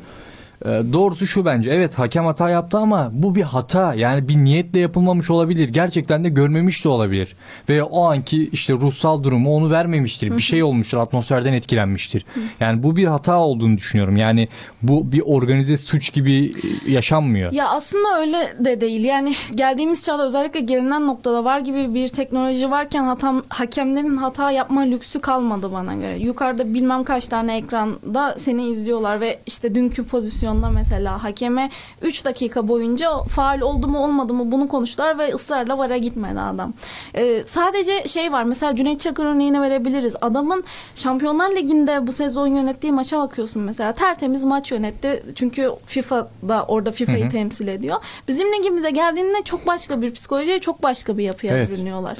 Ee, 0.64 0.83
doğrusu 0.92 1.26
şu 1.26 1.45
bence. 1.45 1.71
Evet 1.71 1.99
hakem 1.99 2.25
hata 2.25 2.50
yaptı 2.50 2.78
ama 2.78 3.11
bu 3.12 3.35
bir 3.35 3.42
hata. 3.42 3.95
Yani 3.95 4.28
bir 4.28 4.37
niyetle 4.37 4.81
yapılmamış 4.81 5.31
olabilir. 5.31 5.69
Gerçekten 5.69 6.25
de 6.25 6.28
görmemiş 6.28 6.85
de 6.85 6.88
olabilir. 6.88 7.37
Veya 7.69 7.85
o 7.87 8.04
anki 8.04 8.49
işte 8.49 8.73
ruhsal 8.73 9.23
durumu 9.23 9.54
onu 9.54 9.71
vermemiştir. 9.71 10.37
Bir 10.37 10.42
şey 10.42 10.62
olmuştur. 10.62 10.99
Atmosferden 10.99 11.52
etkilenmiştir. 11.52 12.25
Yani 12.61 12.83
bu 12.83 12.97
bir 12.97 13.04
hata 13.04 13.38
olduğunu 13.38 13.76
düşünüyorum. 13.76 14.16
Yani 14.16 14.49
bu 14.83 15.12
bir 15.12 15.21
organize 15.21 15.76
suç 15.76 16.12
gibi 16.12 16.52
e, 16.87 16.90
yaşanmıyor. 16.90 17.52
Ya 17.52 17.69
aslında 17.69 18.21
öyle 18.21 18.38
de 18.59 18.81
değil. 18.81 19.04
Yani 19.04 19.35
geldiğimiz 19.54 20.04
çağda 20.04 20.26
özellikle 20.26 20.61
gelinen 20.61 21.07
noktada 21.07 21.45
var 21.45 21.59
gibi 21.59 21.95
bir 21.95 22.09
teknoloji 22.09 22.71
varken 22.71 23.04
hatam, 23.04 23.42
hakemlerin 23.49 24.16
hata 24.16 24.50
yapma 24.50 24.81
lüksü 24.81 25.21
kalmadı 25.21 25.73
bana 25.73 25.95
göre. 25.95 26.19
Yukarıda 26.19 26.75
bilmem 26.75 27.04
kaç 27.04 27.26
tane 27.28 27.57
ekranda 27.57 28.35
seni 28.38 28.69
izliyorlar 28.69 29.21
ve 29.21 29.38
işte 29.47 29.75
dünkü 29.75 30.04
pozisyonda 30.52 30.71
mesela 30.71 31.25
hakeme 31.25 31.71
3 32.02 32.25
dakika 32.25 32.68
boyunca 32.68 33.25
faal 33.25 33.61
oldu 33.61 33.88
mu 33.88 34.04
olmadı 34.04 34.35
mı 34.35 34.52
bunu 34.52 34.68
konuştular 34.68 35.18
ve 35.18 35.35
ısrarla 35.35 35.78
vara 35.78 35.97
gitmedi 35.97 36.40
adam. 36.40 36.73
Ee, 37.16 37.42
sadece 37.47 38.09
şey 38.09 38.32
var 38.32 38.44
mesela 38.44 38.76
Cüneyt 38.76 39.00
Çakır 39.00 39.25
örneğini 39.25 39.61
verebiliriz. 39.61 40.16
Adamın 40.21 40.64
Şampiyonlar 40.94 41.50
Ligi'nde 41.50 42.06
bu 42.06 42.12
sezon 42.12 42.47
yönettiği 42.47 42.92
maça 42.92 43.18
bakıyorsun 43.18 43.62
mesela 43.62 43.92
tertemiz 43.92 44.44
maç 44.44 44.73
yönetti. 44.73 45.23
Çünkü 45.35 45.71
FIFA 45.87 46.28
da 46.49 46.64
orada 46.68 46.90
FIFA'yı 46.90 47.30
temsil 47.30 47.68
ediyor. 47.68 47.97
Bizim 48.28 48.52
ligimize 48.52 48.90
geldiğinde 48.90 49.42
çok 49.44 49.66
başka 49.66 50.02
bir 50.02 50.12
psikolojiye 50.12 50.61
çok 50.61 50.82
başka 50.82 51.18
bir 51.18 51.25
yapıya 51.25 51.56
Evet. 51.56 51.71
bürünüyorlar. 51.71 52.16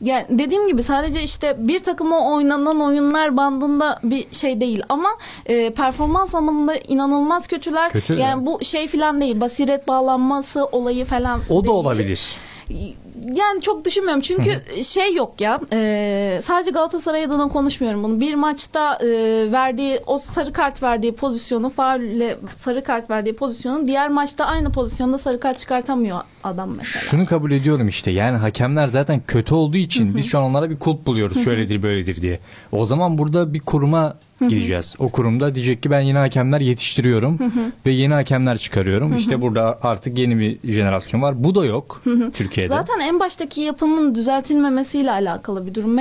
Yani 0.00 0.26
dediğim 0.28 0.68
gibi 0.68 0.82
sadece 0.82 1.22
işte 1.22 1.56
bir 1.58 1.82
takıma 1.82 2.32
oynanan 2.32 2.80
oyunlar 2.80 3.36
bandında 3.36 4.00
bir 4.02 4.26
şey 4.32 4.60
değil 4.60 4.82
ama 4.88 5.08
e, 5.46 5.70
performans 5.70 6.34
anlamında 6.34 6.74
inanılmaz 6.76 7.46
kötüler. 7.46 7.92
Kötü, 7.92 8.14
yani 8.14 8.46
bu 8.46 8.64
şey 8.64 8.88
falan 8.88 9.20
değil. 9.20 9.40
Basiret 9.40 9.88
bağlanması 9.88 10.64
olayı 10.64 11.04
falan. 11.04 11.40
O 11.48 11.60
da 11.60 11.64
değil. 11.64 11.74
olabilir. 11.74 12.36
Yani 13.34 13.62
çok 13.62 13.84
düşünmüyorum 13.84 14.20
çünkü 14.20 14.50
şey 14.84 15.14
yok 15.14 15.40
ya 15.40 15.60
e, 15.72 16.40
sadece 16.42 16.70
Galatasaray 16.70 17.24
adına 17.24 17.48
konuşmuyorum 17.48 18.02
bunu. 18.02 18.20
Bir 18.20 18.34
maçta 18.34 18.94
e, 18.94 19.06
verdiği 19.52 20.00
o 20.06 20.18
sarı 20.18 20.52
kart 20.52 20.82
verdiği 20.82 21.14
pozisyonu 21.14 21.70
faulle 21.70 22.38
sarı 22.56 22.84
kart 22.84 23.10
verdiği 23.10 23.36
pozisyonu 23.36 23.86
diğer 23.86 24.08
maçta 24.08 24.44
aynı 24.44 24.72
pozisyonda 24.72 25.18
sarı 25.18 25.40
kart 25.40 25.58
çıkartamıyor 25.58 26.20
adam 26.44 26.70
mesela. 26.76 27.02
Şunu 27.02 27.26
kabul 27.26 27.50
ediyorum 27.50 27.88
işte 27.88 28.10
yani 28.10 28.36
hakemler 28.36 28.88
zaten 28.88 29.22
kötü 29.26 29.54
olduğu 29.54 29.76
için 29.76 30.16
biz 30.16 30.26
şu 30.26 30.38
an 30.38 30.44
onlara 30.44 30.70
bir 30.70 30.78
kulp 30.78 31.06
buluyoruz 31.06 31.44
şöyledir 31.44 31.82
böyledir 31.82 32.22
diye. 32.22 32.40
O 32.72 32.86
zaman 32.86 33.18
burada 33.18 33.54
bir 33.54 33.60
kuruma 33.60 34.16
gideceğiz. 34.40 34.94
O 34.98 35.08
kurumda 35.08 35.54
diyecek 35.54 35.82
ki 35.82 35.90
ben 35.90 36.00
yeni 36.00 36.18
hakemler 36.18 36.60
yetiştiriyorum 36.60 37.38
ve 37.86 37.90
yeni 37.90 38.14
hakemler 38.14 38.58
çıkarıyorum. 38.58 39.16
İşte 39.16 39.42
burada 39.42 39.78
artık 39.82 40.18
yeni 40.18 40.38
bir 40.38 40.72
jenerasyon 40.72 41.22
var. 41.22 41.44
Bu 41.44 41.54
da 41.54 41.64
yok 41.64 42.02
Türkiye'de. 42.34 42.74
Zaten 42.74 43.00
en 43.00 43.20
baştaki 43.20 43.60
yapının 43.60 44.14
düzeltilmemesiyle 44.14 45.10
alakalı 45.10 45.66
bir 45.66 45.74
durum. 45.74 45.94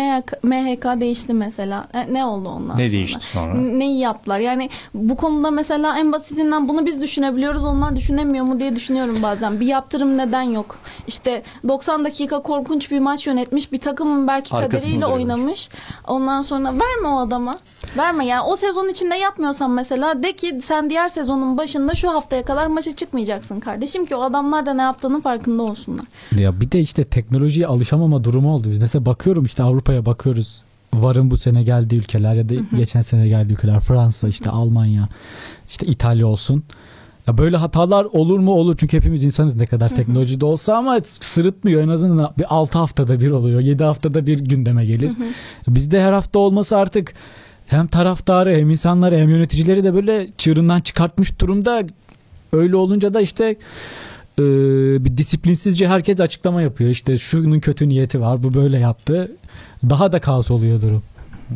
MHK, 0.43 1.01
değişti 1.01 1.33
mesela. 1.33 1.87
E, 1.93 2.13
ne 2.13 2.25
oldu 2.25 2.49
ondan 2.49 2.77
Ne 2.77 2.81
sonra? 2.87 2.91
değişti 2.91 3.25
sonra? 3.25 3.53
Neyi 3.53 3.99
yaptılar? 3.99 4.39
Yani 4.39 4.69
bu 4.93 5.15
konuda 5.15 5.51
mesela 5.51 5.99
en 5.99 6.11
basitinden 6.11 6.67
bunu 6.67 6.85
biz 6.85 7.01
düşünebiliyoruz. 7.01 7.65
Onlar 7.65 7.95
düşünemiyor 7.95 8.45
mu 8.45 8.59
diye 8.59 8.75
düşünüyorum 8.75 9.17
bazen. 9.23 9.59
Bir 9.59 9.65
yaptırım 9.65 10.17
neden 10.17 10.41
yok? 10.41 10.75
İşte 11.07 11.43
90 11.67 12.05
dakika 12.05 12.41
korkunç 12.41 12.91
bir 12.91 12.99
maç 12.99 13.27
yönetmiş. 13.27 13.71
Bir 13.71 13.79
takımın 13.79 14.27
belki 14.27 14.55
Arkasında 14.55 14.79
kaderiyle 14.81 15.05
oynamış. 15.05 15.69
Ondan 16.07 16.41
sonra 16.41 16.67
verme 16.73 17.07
o 17.07 17.19
adama. 17.19 17.55
Verme 17.97 18.25
yani 18.27 18.41
o 18.41 18.55
sezon 18.55 18.89
içinde 18.89 19.15
yapmıyorsan 19.15 19.71
mesela 19.71 20.23
de 20.23 20.33
ki 20.33 20.59
sen 20.63 20.89
diğer 20.89 21.09
sezonun 21.09 21.57
başında 21.57 21.95
şu 21.95 22.09
haftaya 22.09 22.45
kadar 22.45 22.67
maça 22.67 22.95
çıkmayacaksın 22.95 23.59
kardeşim 23.59 24.05
ki 24.05 24.15
o 24.15 24.21
adamlar 24.21 24.65
da 24.65 24.73
ne 24.73 24.81
yaptığının 24.81 25.21
farkında 25.21 25.63
olsunlar. 25.63 26.05
Ya 26.37 26.61
bir 26.61 26.71
de 26.71 26.79
işte 26.79 27.03
teknolojiye 27.03 27.67
alışamama 27.67 28.23
durumu 28.23 28.53
oldu. 28.53 28.69
Mesela 28.79 29.05
bakıyorum 29.05 29.45
işte 29.45 29.63
Avrupa'ya 29.63 30.05
bakıyoruz. 30.05 30.63
Varın 30.93 31.31
bu 31.31 31.37
sene 31.37 31.63
geldiği 31.63 31.95
ülkeler 31.95 32.35
ya 32.35 32.49
da 32.49 32.53
geçen 32.77 33.01
sene 33.01 33.27
geldiği 33.27 33.53
ülkeler 33.53 33.79
Fransa 33.79 34.27
işte 34.27 34.49
Almanya 34.49 35.09
işte 35.67 35.85
İtalya 35.85 36.27
olsun. 36.27 36.63
Ya 37.27 37.37
böyle 37.37 37.57
hatalar 37.57 38.05
olur 38.05 38.39
mu? 38.39 38.51
Olur 38.51 38.77
çünkü 38.77 38.97
hepimiz 38.97 39.23
insanız 39.23 39.55
ne 39.55 39.65
kadar 39.65 39.89
teknolojide 39.89 40.45
olsa 40.45 40.75
ama 40.75 40.99
sırıtmıyor 41.03 41.81
en 41.81 41.87
azından 41.87 42.33
bir 42.37 42.55
6 42.55 42.77
haftada 42.77 43.19
bir 43.19 43.31
oluyor. 43.31 43.59
7 43.59 43.83
haftada 43.83 44.27
bir 44.27 44.39
gündeme 44.39 44.85
gelir. 44.85 45.11
Bizde 45.67 46.01
her 46.01 46.13
hafta 46.13 46.39
olması 46.39 46.77
artık 46.77 47.13
hem 47.67 47.87
taraftarı 47.87 48.55
hem 48.55 48.69
insanları 48.69 49.17
hem 49.17 49.29
yöneticileri 49.29 49.83
de 49.83 49.93
böyle 49.93 50.27
çığırından 50.37 50.81
çıkartmış 50.81 51.39
durumda. 51.39 51.83
Öyle 52.51 52.75
olunca 52.75 53.13
da 53.13 53.21
işte 53.21 53.55
e, 54.39 54.43
bir 55.05 55.17
disiplinsizce 55.17 55.87
herkes 55.87 56.19
açıklama 56.19 56.61
yapıyor. 56.61 56.89
İşte 56.89 57.17
şunun 57.17 57.59
kötü 57.59 57.89
niyeti 57.89 58.21
var 58.21 58.43
bu 58.43 58.53
böyle 58.53 58.79
yaptı. 58.79 59.31
Daha 59.89 60.11
da 60.11 60.21
kaos 60.21 60.51
oluyor 60.51 60.81
durum. 60.81 61.03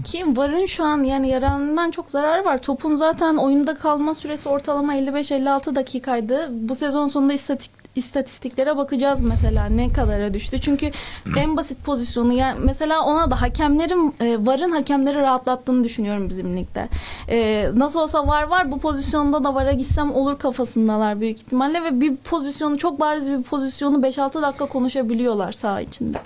Ki 0.04 0.24
VAR'ın 0.36 0.66
şu 0.66 0.84
an 0.84 1.04
yani 1.04 1.30
yararından 1.30 1.92
çok 1.92 2.12
zararı 2.12 2.46
var. 2.46 2.62
Topun 2.62 2.96
zaten 2.96 3.38
oyunda 3.38 3.76
kalma 3.76 4.14
süresi 4.14 4.50
ortalama 4.50 4.96
55-56 4.96 5.76
dakikaydı. 5.76 6.50
Bu 6.52 6.76
sezon 6.76 7.08
sonunda 7.08 7.34
istatik, 7.34 7.72
istatistiklere 7.96 8.78
bakacağız 8.78 9.22
mesela 9.22 9.66
ne 9.66 9.94
kadara 9.94 10.34
düştü. 10.34 10.60
Çünkü 10.60 10.92
en 11.38 11.58
basit 11.58 11.84
pozisyonu 11.84 12.34
yani 12.34 12.60
mesela 12.64 13.02
ona 13.06 13.32
da 13.32 13.42
hakemlerin 13.42 14.14
e, 14.22 14.46
VAR'ın 14.46 14.72
hakemleri 14.72 15.18
rahatlattığını 15.18 15.84
düşünüyorum 15.84 16.30
bizim 16.30 16.58
ligde. 16.58 16.90
E, 17.30 17.70
nasıl 17.76 18.00
olsa 18.00 18.28
VAR 18.28 18.44
var 18.44 18.72
bu 18.72 18.80
pozisyonda 18.80 19.44
da 19.44 19.56
VAR'a 19.56 19.72
gitsem 19.74 20.12
olur 20.12 20.40
kafasındalar 20.40 21.22
büyük 21.22 21.38
ihtimalle 21.38 21.84
ve 21.84 22.02
bir 22.02 22.16
pozisyonu 22.16 22.78
çok 22.78 23.00
bariz 23.00 23.32
bir 23.32 23.44
pozisyonu 23.44 23.98
5-6 23.98 24.42
dakika 24.42 24.66
konuşabiliyorlar 24.66 25.52
saha 25.52 25.82
içinde. 25.82 26.18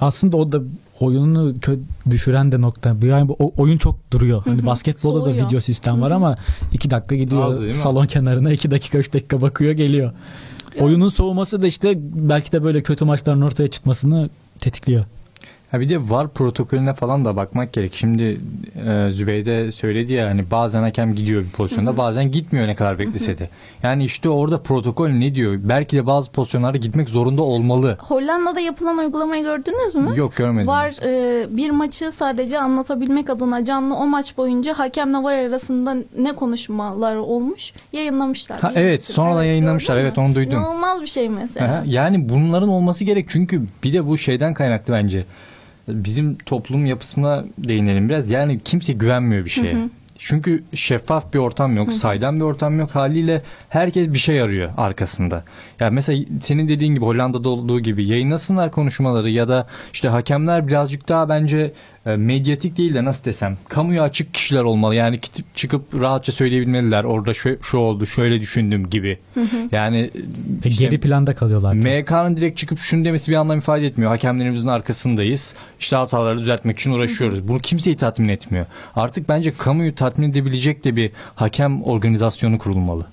Aslında 0.00 0.36
o 0.36 0.52
da 0.52 0.60
oyununu 1.00 1.52
kö- 1.52 1.80
düşüren 2.10 2.52
de 2.52 2.60
nokta. 2.60 2.96
Yani 3.02 3.28
bu 3.28 3.52
oyun 3.56 3.78
çok 3.78 4.12
duruyor. 4.12 4.42
Hani 4.44 4.66
basketbolda 4.66 5.24
da 5.26 5.32
video 5.46 5.60
sistem 5.60 6.00
var 6.02 6.10
ama 6.10 6.36
iki 6.72 6.90
dakika 6.90 7.14
gidiyor 7.14 7.72
salon 7.72 8.06
kenarına 8.06 8.52
iki 8.52 8.70
dakika 8.70 8.98
üç 8.98 9.14
dakika 9.14 9.42
bakıyor 9.42 9.72
geliyor. 9.72 10.12
Oyunun 10.80 11.08
soğuması 11.08 11.62
da 11.62 11.66
işte 11.66 11.94
belki 12.02 12.52
de 12.52 12.62
böyle 12.64 12.82
kötü 12.82 13.04
maçların 13.04 13.40
ortaya 13.40 13.68
çıkmasını 13.68 14.30
tetikliyor. 14.60 15.04
Ha 15.70 15.80
bir 15.80 15.88
de 15.88 16.10
var 16.10 16.28
protokolüne 16.28 16.94
falan 16.94 17.24
da 17.24 17.36
bakmak 17.36 17.72
gerek. 17.72 17.94
Şimdi 17.94 18.40
e, 18.86 19.10
Zübeyde 19.10 19.72
söyledi 19.72 20.12
ya 20.12 20.28
hani 20.28 20.50
bazen 20.50 20.82
hakem 20.82 21.14
gidiyor 21.14 21.42
bir 21.42 21.50
pozisyonda 21.50 21.96
bazen 21.96 22.30
gitmiyor 22.30 22.66
ne 22.66 22.74
kadar 22.74 22.98
beklese 22.98 23.38
de. 23.38 23.48
Yani 23.82 24.04
işte 24.04 24.28
orada 24.28 24.62
protokol 24.62 25.08
ne 25.08 25.34
diyor? 25.34 25.56
Belki 25.62 25.96
de 25.96 26.06
bazı 26.06 26.32
pozisyonlarda 26.32 26.76
gitmek 26.78 27.08
zorunda 27.08 27.42
olmalı. 27.42 27.96
Hollanda'da 28.00 28.60
yapılan 28.60 28.98
uygulamayı 28.98 29.42
gördünüz 29.42 29.94
mü? 29.94 30.12
Yok 30.16 30.36
görmedim. 30.36 30.66
Var 30.68 30.94
e, 31.02 31.46
bir 31.56 31.70
maçı 31.70 32.12
sadece 32.12 32.60
anlatabilmek 32.60 33.30
adına 33.30 33.64
canlı 33.64 33.94
o 33.96 34.06
maç 34.06 34.36
boyunca 34.36 34.78
hakemle 34.78 35.18
var 35.22 35.32
arasında 35.32 35.96
ne 36.18 36.32
konuşmalar 36.32 37.16
olmuş 37.16 37.72
yayınlamışlar. 37.92 38.60
Ha, 38.60 38.72
evet 38.74 39.04
sonradan 39.04 39.44
yayınlamışlar 39.44 39.94
gördün 39.94 40.06
evet 40.08 40.18
onu 40.18 40.34
duydum. 40.34 40.52
İnanılmaz 40.58 41.00
bir 41.02 41.06
şey 41.06 41.28
mesela. 41.28 41.66
Aha, 41.74 41.82
Yani 41.86 42.28
bunların 42.28 42.68
olması 42.68 43.04
gerek 43.04 43.26
çünkü 43.28 43.62
bir 43.84 43.92
de 43.92 44.06
bu 44.06 44.18
şeyden 44.18 44.54
kaynaklı 44.54 44.94
bence. 44.94 45.24
Bizim 45.88 46.38
toplum 46.38 46.86
yapısına 46.86 47.44
değinelim 47.58 48.08
biraz. 48.08 48.30
Yani 48.30 48.60
kimse 48.64 48.92
güvenmiyor 48.92 49.44
bir 49.44 49.50
şeye. 49.50 49.76
Çünkü 50.18 50.62
şeffaf 50.74 51.34
bir 51.34 51.38
ortam 51.38 51.76
yok, 51.76 51.92
saydam 51.92 52.36
bir 52.36 52.44
ortam 52.44 52.78
yok 52.78 52.90
haliyle 52.94 53.42
herkes 53.68 54.12
bir 54.12 54.18
şey 54.18 54.40
arıyor 54.42 54.70
arkasında. 54.76 55.44
Ya 55.80 55.90
mesela 55.90 56.24
senin 56.40 56.68
dediğin 56.68 56.94
gibi 56.94 57.04
Hollanda'da 57.04 57.48
olduğu 57.48 57.80
gibi 57.80 58.06
yayınlasınlar 58.06 58.70
konuşmaları 58.70 59.30
ya 59.30 59.48
da 59.48 59.66
işte 59.92 60.08
hakemler 60.08 60.68
birazcık 60.68 61.08
daha 61.08 61.28
bence 61.28 61.72
e, 62.06 62.16
medyatik 62.16 62.76
değil 62.76 62.94
de 62.94 63.04
nasıl 63.04 63.24
desem 63.24 63.56
kamuya 63.68 64.02
açık 64.02 64.34
kişiler 64.34 64.62
olmalı. 64.62 64.94
Yani 64.94 65.20
çıkıp 65.54 66.00
rahatça 66.00 66.32
söyleyebilmeliler. 66.32 67.04
Orada 67.04 67.34
şu, 67.34 67.58
şu 67.62 67.78
oldu, 67.78 68.06
şöyle 68.06 68.40
düşündüm 68.40 68.90
gibi. 68.90 69.18
Yani 69.72 70.10
işte- 70.64 70.84
geri 70.84 71.00
planda 71.00 71.34
kalıyorlar. 71.34 71.74
MK'nın 71.74 72.36
direkt 72.36 72.58
çıkıp 72.58 72.78
şunu 72.78 73.04
demesi 73.04 73.30
bir 73.30 73.36
anlam 73.36 73.58
ifade 73.58 73.86
etmiyor. 73.86 74.10
Hakemlerimizin 74.10 74.68
arkasındayız. 74.68 75.54
İşte 75.80 75.96
hataları 75.96 76.38
düzeltmek 76.38 76.78
için 76.78 76.90
uğraşıyoruz. 76.90 77.48
Bunu 77.48 77.58
kimseyi 77.58 77.96
tatmin 77.96 78.28
etmiyor. 78.28 78.66
Artık 78.96 79.28
bence 79.28 79.54
kamuyu 79.56 79.94
tatmin 79.94 80.30
edebilecek 80.30 80.84
de 80.84 80.96
bir 80.96 81.10
hakem 81.34 81.82
organizasyonu 81.82 82.58
kurulmalı. 82.58 83.06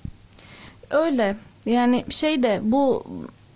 Öyle. 0.90 1.36
Yani 1.66 2.04
şey 2.10 2.42
de 2.42 2.60
bu 2.62 3.04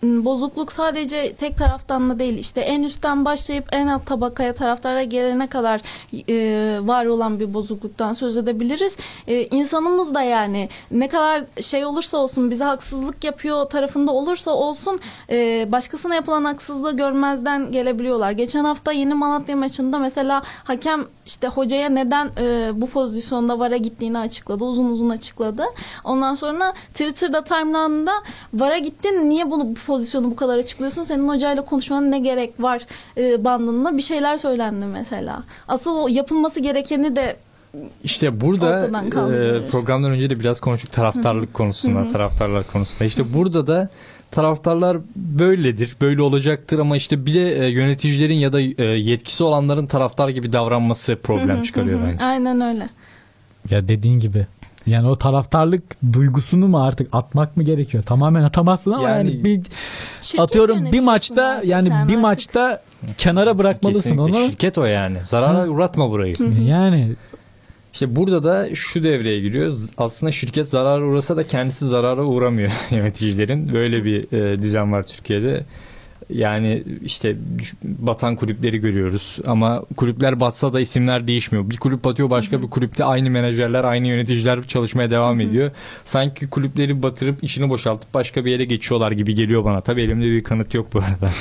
bozukluk 0.02 0.73
sadece 0.73 1.33
tek 1.33 1.57
taraftan 1.57 2.11
da 2.11 2.19
değil 2.19 2.38
işte 2.38 2.61
en 2.61 2.83
üstten 2.83 3.25
başlayıp 3.25 3.69
en 3.73 3.87
alt 3.87 4.07
tabakaya 4.07 4.54
taraftara 4.54 5.02
gelene 5.02 5.47
kadar 5.47 5.80
e, 6.28 6.87
var 6.87 7.07
olan 7.07 7.40
bir 7.40 7.54
bozukluktan 7.54 8.12
söz 8.12 8.37
edebiliriz. 8.37 8.97
E, 9.26 9.47
insanımız 9.47 10.14
da 10.14 10.23
yani 10.23 10.69
ne 10.90 11.09
kadar 11.09 11.45
şey 11.61 11.85
olursa 11.85 12.19
olsun 12.19 12.50
bize 12.50 12.64
haksızlık 12.64 13.25
yapıyor 13.25 13.64
tarafında 13.64 14.12
olursa 14.12 14.50
olsun 14.50 15.00
e, 15.30 15.69
başkasına 15.73 16.14
yapılan 16.14 16.45
haksızlığı 16.45 16.97
görmezden 16.97 17.73
gelebiliyorlar. 17.73 18.30
Geçen 18.30 18.64
hafta 18.64 18.92
yeni 18.92 19.14
Malatya 19.14 19.57
maçında 19.57 19.99
mesela 19.99 20.42
hakem 20.64 21.07
işte 21.26 21.49
hocaya 21.49 21.88
neden 21.88 22.30
e, 22.38 22.71
bu 22.75 22.87
pozisyonda 22.87 23.59
VAR'a 23.59 23.76
gittiğini 23.76 24.19
açıkladı. 24.19 24.64
Uzun 24.64 24.90
uzun 24.90 25.11
açıkladı. 25.11 25.64
Ondan 26.04 26.35
sonra 26.35 26.73
Twitter'da 26.73 27.45
timeline'ında 27.45 28.12
VAR'a 28.54 28.78
gittin 28.78 29.30
niye 29.30 29.50
bunu 29.50 29.71
bu 29.71 29.75
pozisyonu 29.90 30.30
bu 30.30 30.37
kadar 30.37 30.59
açıklıyorsun? 30.59 31.04
Senin 31.04 31.28
hocayla 31.28 31.64
konuşmana 31.64 32.06
ne 32.06 32.18
gerek 32.18 32.52
var 32.59 32.87
e, 33.16 33.44
bandında 33.44 33.97
bir 33.97 34.02
şeyler 34.02 34.37
söylendi 34.37 34.87
mesela. 34.87 35.42
Asıl 35.68 35.97
o 35.97 36.09
yapılması 36.09 36.61
gerekeni 36.61 37.16
de 37.16 37.37
İşte 38.04 38.40
burada 38.40 38.87
e, 38.87 39.66
programdan 39.70 40.11
önce 40.11 40.30
de 40.30 40.40
biraz 40.40 40.61
konuştuk 40.61 40.92
taraftarlık 40.92 41.54
konusunda, 41.54 42.12
taraftarlar 42.12 42.66
konusunda. 42.73 43.04
İşte 43.04 43.35
burada 43.35 43.66
da 43.66 43.88
taraftarlar 44.30 44.99
böyledir, 45.16 45.97
böyle 46.00 46.23
olacaktır 46.23 46.78
ama 46.78 46.97
işte 46.97 47.26
bir 47.26 47.35
de 47.35 47.64
e, 47.64 47.70
yöneticilerin 47.70 48.35
ya 48.35 48.52
da 48.52 48.61
e, 48.61 48.85
yetkisi 48.85 49.44
olanların 49.44 49.87
taraftar 49.87 50.28
gibi 50.28 50.52
davranması 50.52 51.16
problem 51.23 51.62
çıkarıyor 51.62 52.00
bence. 52.06 52.25
aynen 52.25 52.61
öyle. 52.61 52.88
Ya 53.70 53.88
dediğin 53.88 54.20
gibi. 54.20 54.47
Yani 54.87 55.09
o 55.09 55.17
taraftarlık 55.19 55.83
duygusunu 56.13 56.69
mu 56.69 56.83
artık 56.85 57.09
atmak 57.13 57.57
mı 57.57 57.63
gerekiyor? 57.63 58.05
Tamamen 58.05 58.43
atamazsın 58.43 58.91
ama 58.93 59.09
yani, 59.11 59.31
Yani- 59.31 59.45
bir 59.45 59.61
Şirket 60.21 60.41
atıyorum 60.41 60.93
bir 60.93 61.01
maçta 61.01 61.45
artık 61.45 61.69
yani 61.69 61.87
bir 61.89 61.95
artık. 61.95 62.19
maçta 62.19 62.83
kenara 63.19 63.59
bırakmalısın 63.59 64.11
Kesinlikle 64.11 64.39
onu. 64.39 64.47
şirket 64.51 64.79
o 64.79 64.85
yani. 64.85 65.19
Zarara 65.25 65.69
uğratma 65.69 66.11
burayı. 66.11 66.37
Yani 66.67 67.13
İşte 67.93 68.17
burada 68.17 68.45
da 68.45 68.75
şu 68.75 69.03
devreye 69.05 69.41
giriyor. 69.41 69.73
Aslında 69.99 70.33
şirket 70.33 70.69
zarara 70.69 71.05
uğrasa 71.05 71.37
da 71.37 71.47
kendisi 71.47 71.87
zarara 71.89 72.23
uğramıyor 72.25 72.71
yöneticilerin. 72.91 73.73
Böyle 73.73 74.05
bir 74.05 74.33
e, 74.33 74.63
düzen 74.63 74.93
var 74.93 75.03
Türkiye'de. 75.03 75.65
Yani 76.33 76.83
işte 77.05 77.37
batan 77.85 78.37
kulüpleri 78.37 78.79
görüyoruz 78.79 79.39
ama 79.47 79.83
kulüpler 79.97 80.41
batsa 80.41 80.73
da 80.73 80.81
isimler 80.81 81.27
değişmiyor. 81.27 81.71
Bir 81.71 81.77
kulüp 81.77 82.05
batıyor 82.05 82.31
başka 82.31 82.63
bir 82.63 82.71
kulüpte 82.71 83.05
aynı 83.05 83.31
menajerler, 83.31 83.85
aynı 83.85 84.07
yöneticiler 84.07 84.65
çalışmaya 84.65 85.11
devam 85.11 85.41
ediyor. 85.41 85.71
Sanki 86.05 86.51
kulüpleri 86.51 87.03
batırıp 87.03 87.45
işini 87.45 87.69
boşaltıp 87.71 88.15
başka 88.15 88.45
bir 88.45 88.51
yere 88.51 88.65
geçiyorlar 88.65 89.13
gibi 89.13 89.35
geliyor 89.35 89.65
bana. 89.65 89.81
Tabii 89.81 90.03
elimde 90.03 90.25
bir 90.25 90.45
kanıt 90.45 90.75
yok 90.75 90.87
bu 90.95 90.99
arada. 90.99 91.31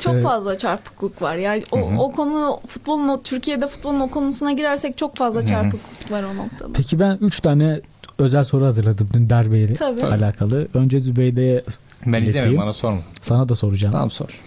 Çok 0.00 0.14
Evet. 0.14 0.24
fazla 0.24 0.58
çarpıklık 0.58 1.22
var. 1.22 1.36
Yani 1.36 1.64
o, 1.72 1.78
o 1.98 2.12
konu 2.12 2.60
futbolun 2.66 3.08
o 3.08 3.22
Türkiye'de 3.22 3.66
futbolun 3.68 4.00
o 4.00 4.10
konusuna 4.10 4.52
girersek 4.52 4.98
çok 4.98 5.16
fazla 5.16 5.46
çarpıklık 5.46 6.10
var 6.12 6.22
o 6.22 6.36
noktada. 6.36 6.68
peki 6.74 7.00
ben 7.00 7.18
3 7.20 7.40
tane 7.40 7.80
özel 8.18 8.44
soru 8.44 8.64
hazırladım 8.64 9.08
dün 9.14 9.28
derbeyle 9.28 9.72
Tabii. 9.74 10.04
alakalı. 10.04 10.68
Önce 10.74 11.00
Zübeyde'ye 11.00 11.62
Ben 12.06 12.22
izlemiyorum 12.22 12.58
bana 12.58 12.72
sorma. 12.72 13.00
sana 13.20 13.48
da 13.48 13.54
soracağım. 13.54 13.92
Tamam 13.92 14.10
sor. 14.10 14.28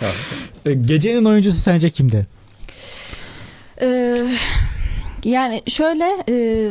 Sor. 0.00 0.14
E, 0.66 0.74
Gecenin 0.74 1.24
oyuncusu 1.24 1.58
sence 1.58 1.90
kimdi? 1.90 2.26
Ee, 3.82 4.22
yani 5.24 5.62
şöyle 5.66 6.04
e, 6.28 6.68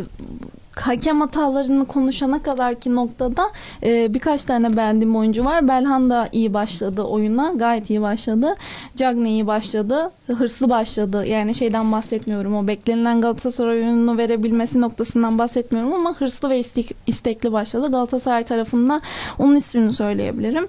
hakem 0.76 1.22
hatalarını 1.22 1.86
konuşana 1.86 2.44
kadarki 2.44 2.96
noktada 2.96 3.44
e, 3.84 4.14
birkaç 4.14 4.44
tane 4.44 4.78
beğendiğim 4.78 5.16
oyuncu 5.16 5.46
var. 5.46 5.68
Belhanda 5.68 6.30
iyi 6.32 6.54
başladı 6.54 7.02
oyuna. 7.02 7.54
Gayet 7.56 7.90
iyi 7.90 8.02
başladı. 8.02 8.56
Cagney 8.96 9.32
iyi 9.32 9.48
başladı. 9.48 10.12
Hırslı 10.28 10.70
başladı. 10.70 11.26
Yani 11.26 11.56
şeyden 11.56 11.92
bahsetmiyorum. 11.92 12.56
O 12.56 12.68
beklenilen 12.68 13.22
Galatasaray 13.22 13.78
oyununu 13.78 14.18
verebilmesi 14.18 14.82
noktasından 14.82 15.38
bahsetmiyorum 15.38 15.94
ama 15.94 16.14
hırslı 16.14 16.50
ve 16.50 16.60
istek- 16.60 16.96
istekli 17.08 17.52
başladı. 17.52 17.92
Galatasaray 17.92 18.44
tarafında 18.44 19.02
onun 19.40 19.56
ismini 19.56 19.92
söyleyebilirim. 19.92 20.68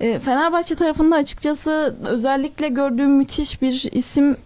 E, 0.00 0.18
Fenerbahçe 0.18 0.74
tarafında 0.74 1.16
açıkçası 1.16 1.96
özellikle 2.06 2.68
gördüğüm 2.68 3.10
müthiş 3.10 3.62
bir 3.62 3.88
isim 3.92 4.36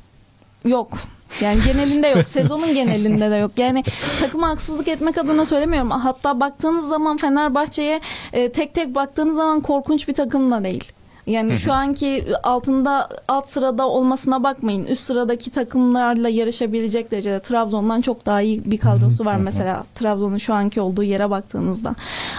yok. 0.64 0.98
Yani 1.40 1.58
genelinde 1.66 2.08
yok. 2.08 2.28
Sezonun 2.28 2.75
genelinde 2.75 3.30
de 3.30 3.37
yok. 3.37 3.52
Yani 3.56 3.84
takıma 4.20 4.49
haksızlık 4.49 4.88
etmek 4.88 5.18
adına 5.18 5.44
söylemiyorum. 5.44 5.90
Hatta 5.90 6.40
baktığınız 6.40 6.88
zaman 6.88 7.16
Fenerbahçe'ye 7.16 8.00
e, 8.32 8.52
tek 8.52 8.73
tek 8.75 8.95
baktığınız 8.95 9.36
zaman 9.36 9.60
korkunç 9.60 10.08
bir 10.08 10.14
takım 10.14 10.50
da 10.50 10.64
değil. 10.64 10.93
Yani 11.26 11.59
şu 11.59 11.73
anki 11.73 12.25
altında 12.43 13.09
alt 13.28 13.49
sırada 13.49 13.89
olmasına 13.89 14.43
bakmayın. 14.43 14.87
Üst 14.87 15.02
sıradaki 15.04 15.50
takımlarla 15.50 16.28
yarışabilecek 16.28 17.11
derecede 17.11 17.41
Trabzon'dan 17.41 18.00
çok 18.00 18.26
daha 18.26 18.41
iyi 18.43 18.63
bir 18.71 18.78
kadrosu 18.78 19.25
var 19.25 19.37
mesela. 19.37 19.85
Trabzon'un 19.95 20.37
şu 20.39 20.54
anki 20.54 20.80
olduğu 20.80 21.02
yere 21.02 21.30
baktığınızda. 21.30 21.95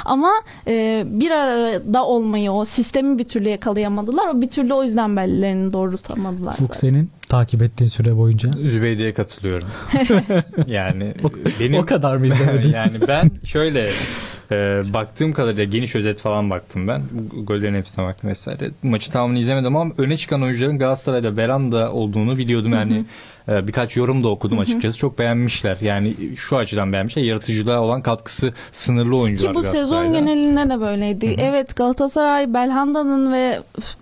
Ama 0.05 0.31
e, 0.67 1.03
bir 1.07 1.31
arada 1.31 2.05
olmayı 2.05 2.51
o 2.51 2.65
sistemi 2.65 3.19
bir 3.19 3.23
türlü 3.23 3.49
yakalayamadılar. 3.49 4.27
O 4.27 4.41
bir 4.41 4.49
türlü 4.49 4.73
o 4.73 4.83
yüzden 4.83 5.17
bellilerini 5.17 5.73
doğrultamadılar 5.73 6.53
Fuk 6.55 6.75
zaten. 6.75 6.79
senin 6.89 7.09
takip 7.29 7.61
ettiğin 7.63 7.89
süre 7.89 8.17
boyunca. 8.17 8.51
Zübeyde'ye 8.51 9.13
katılıyorum. 9.13 9.67
yani 10.67 11.13
benim 11.59 11.81
O 11.81 11.85
kadar 11.85 12.17
mı 12.17 12.25
izlemedin? 12.33 12.73
yani 12.73 12.93
ben 13.07 13.31
şöyle 13.45 13.89
e, 14.51 14.81
baktığım 14.93 15.33
kadarıyla 15.33 15.63
geniş 15.63 15.95
özet 15.95 16.19
falan 16.19 16.49
baktım 16.49 16.87
ben. 16.87 17.01
Gollerin 17.43 17.75
hepsine 17.75 18.05
baktım 18.05 18.29
vesaire. 18.29 18.71
Maçı 18.83 19.11
tamamını 19.11 19.39
izlemedim 19.39 19.75
ama 19.75 19.93
öne 19.97 20.17
çıkan 20.17 20.41
oyuncuların 20.41 20.79
Galatasaray'da 20.79 21.37
Belanda 21.37 21.91
olduğunu 21.91 22.37
biliyordum. 22.37 22.73
Yani 22.73 23.05
e, 23.49 23.67
birkaç 23.67 23.97
yorum 23.97 24.23
da 24.23 24.27
okudum 24.27 24.59
açıkçası. 24.59 24.97
Çok 24.97 25.19
beğenmişler. 25.19 25.77
Yani 25.81 26.15
şu 26.35 26.57
açıdan 26.57 26.93
beğenmişler. 26.93 27.23
Yaratıcılığa 27.23 27.81
olan 27.81 28.01
katkısı 28.01 28.53
sınırlı 28.71 29.17
oyuncular 29.17 29.53
Ki 29.53 29.59
bu 29.59 29.63
sezon 29.63 30.13
genelinde 30.13 30.69
de 30.69 30.81
böyleydi. 30.81 31.35
Evet 31.39 31.75
Galatasaray 31.75 32.53
Belhanda'nın 32.53 33.33
ve 33.33 33.59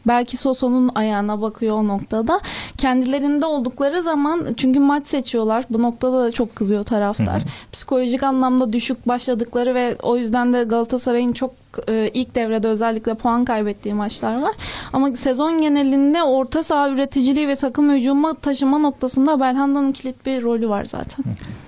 belki 0.08 0.38
Soso'nun 0.38 0.92
ayağına 0.96 1.42
bakıyor 1.42 1.76
o 1.76 1.88
noktada. 1.88 2.42
Kendilerinde 2.78 3.46
oldukları 3.46 4.02
zaman 4.02 4.48
çünkü 4.58 4.80
maç 4.80 5.08
seçiyorlar. 5.08 5.66
Bu 5.70 5.82
noktada 5.82 6.24
da 6.24 6.32
çok 6.32 6.56
kızıyor 6.56 6.84
taraftar. 6.84 7.42
Psikolojik 7.72 8.24
anlamda 8.24 8.74
düşük 8.74 9.08
başladıkları 9.08 9.76
ve 9.76 9.96
o 10.02 10.18
yüzden 10.18 10.39
de 10.54 10.64
Galatasaray'ın 10.64 11.34
çok 11.34 11.69
e, 11.90 12.10
ilk 12.14 12.36
devrede 12.36 12.68
özellikle 12.68 13.14
puan 13.14 13.46
kaybettiği 13.46 13.94
maçlar 13.94 14.42
var. 14.42 14.56
Ama 14.94 15.16
sezon 15.16 15.62
genelinde 15.62 16.24
orta 16.24 16.64
saha 16.64 16.90
üreticiliği 16.90 17.48
ve 17.48 17.56
takım 17.56 17.92
hücuma 17.92 18.34
taşıma 18.34 18.78
noktasında 18.78 19.40
Belhanda'nın 19.40 19.92
kilit 19.92 20.26
bir 20.26 20.42
rolü 20.42 20.70
var 20.70 20.86
zaten. 20.86 21.26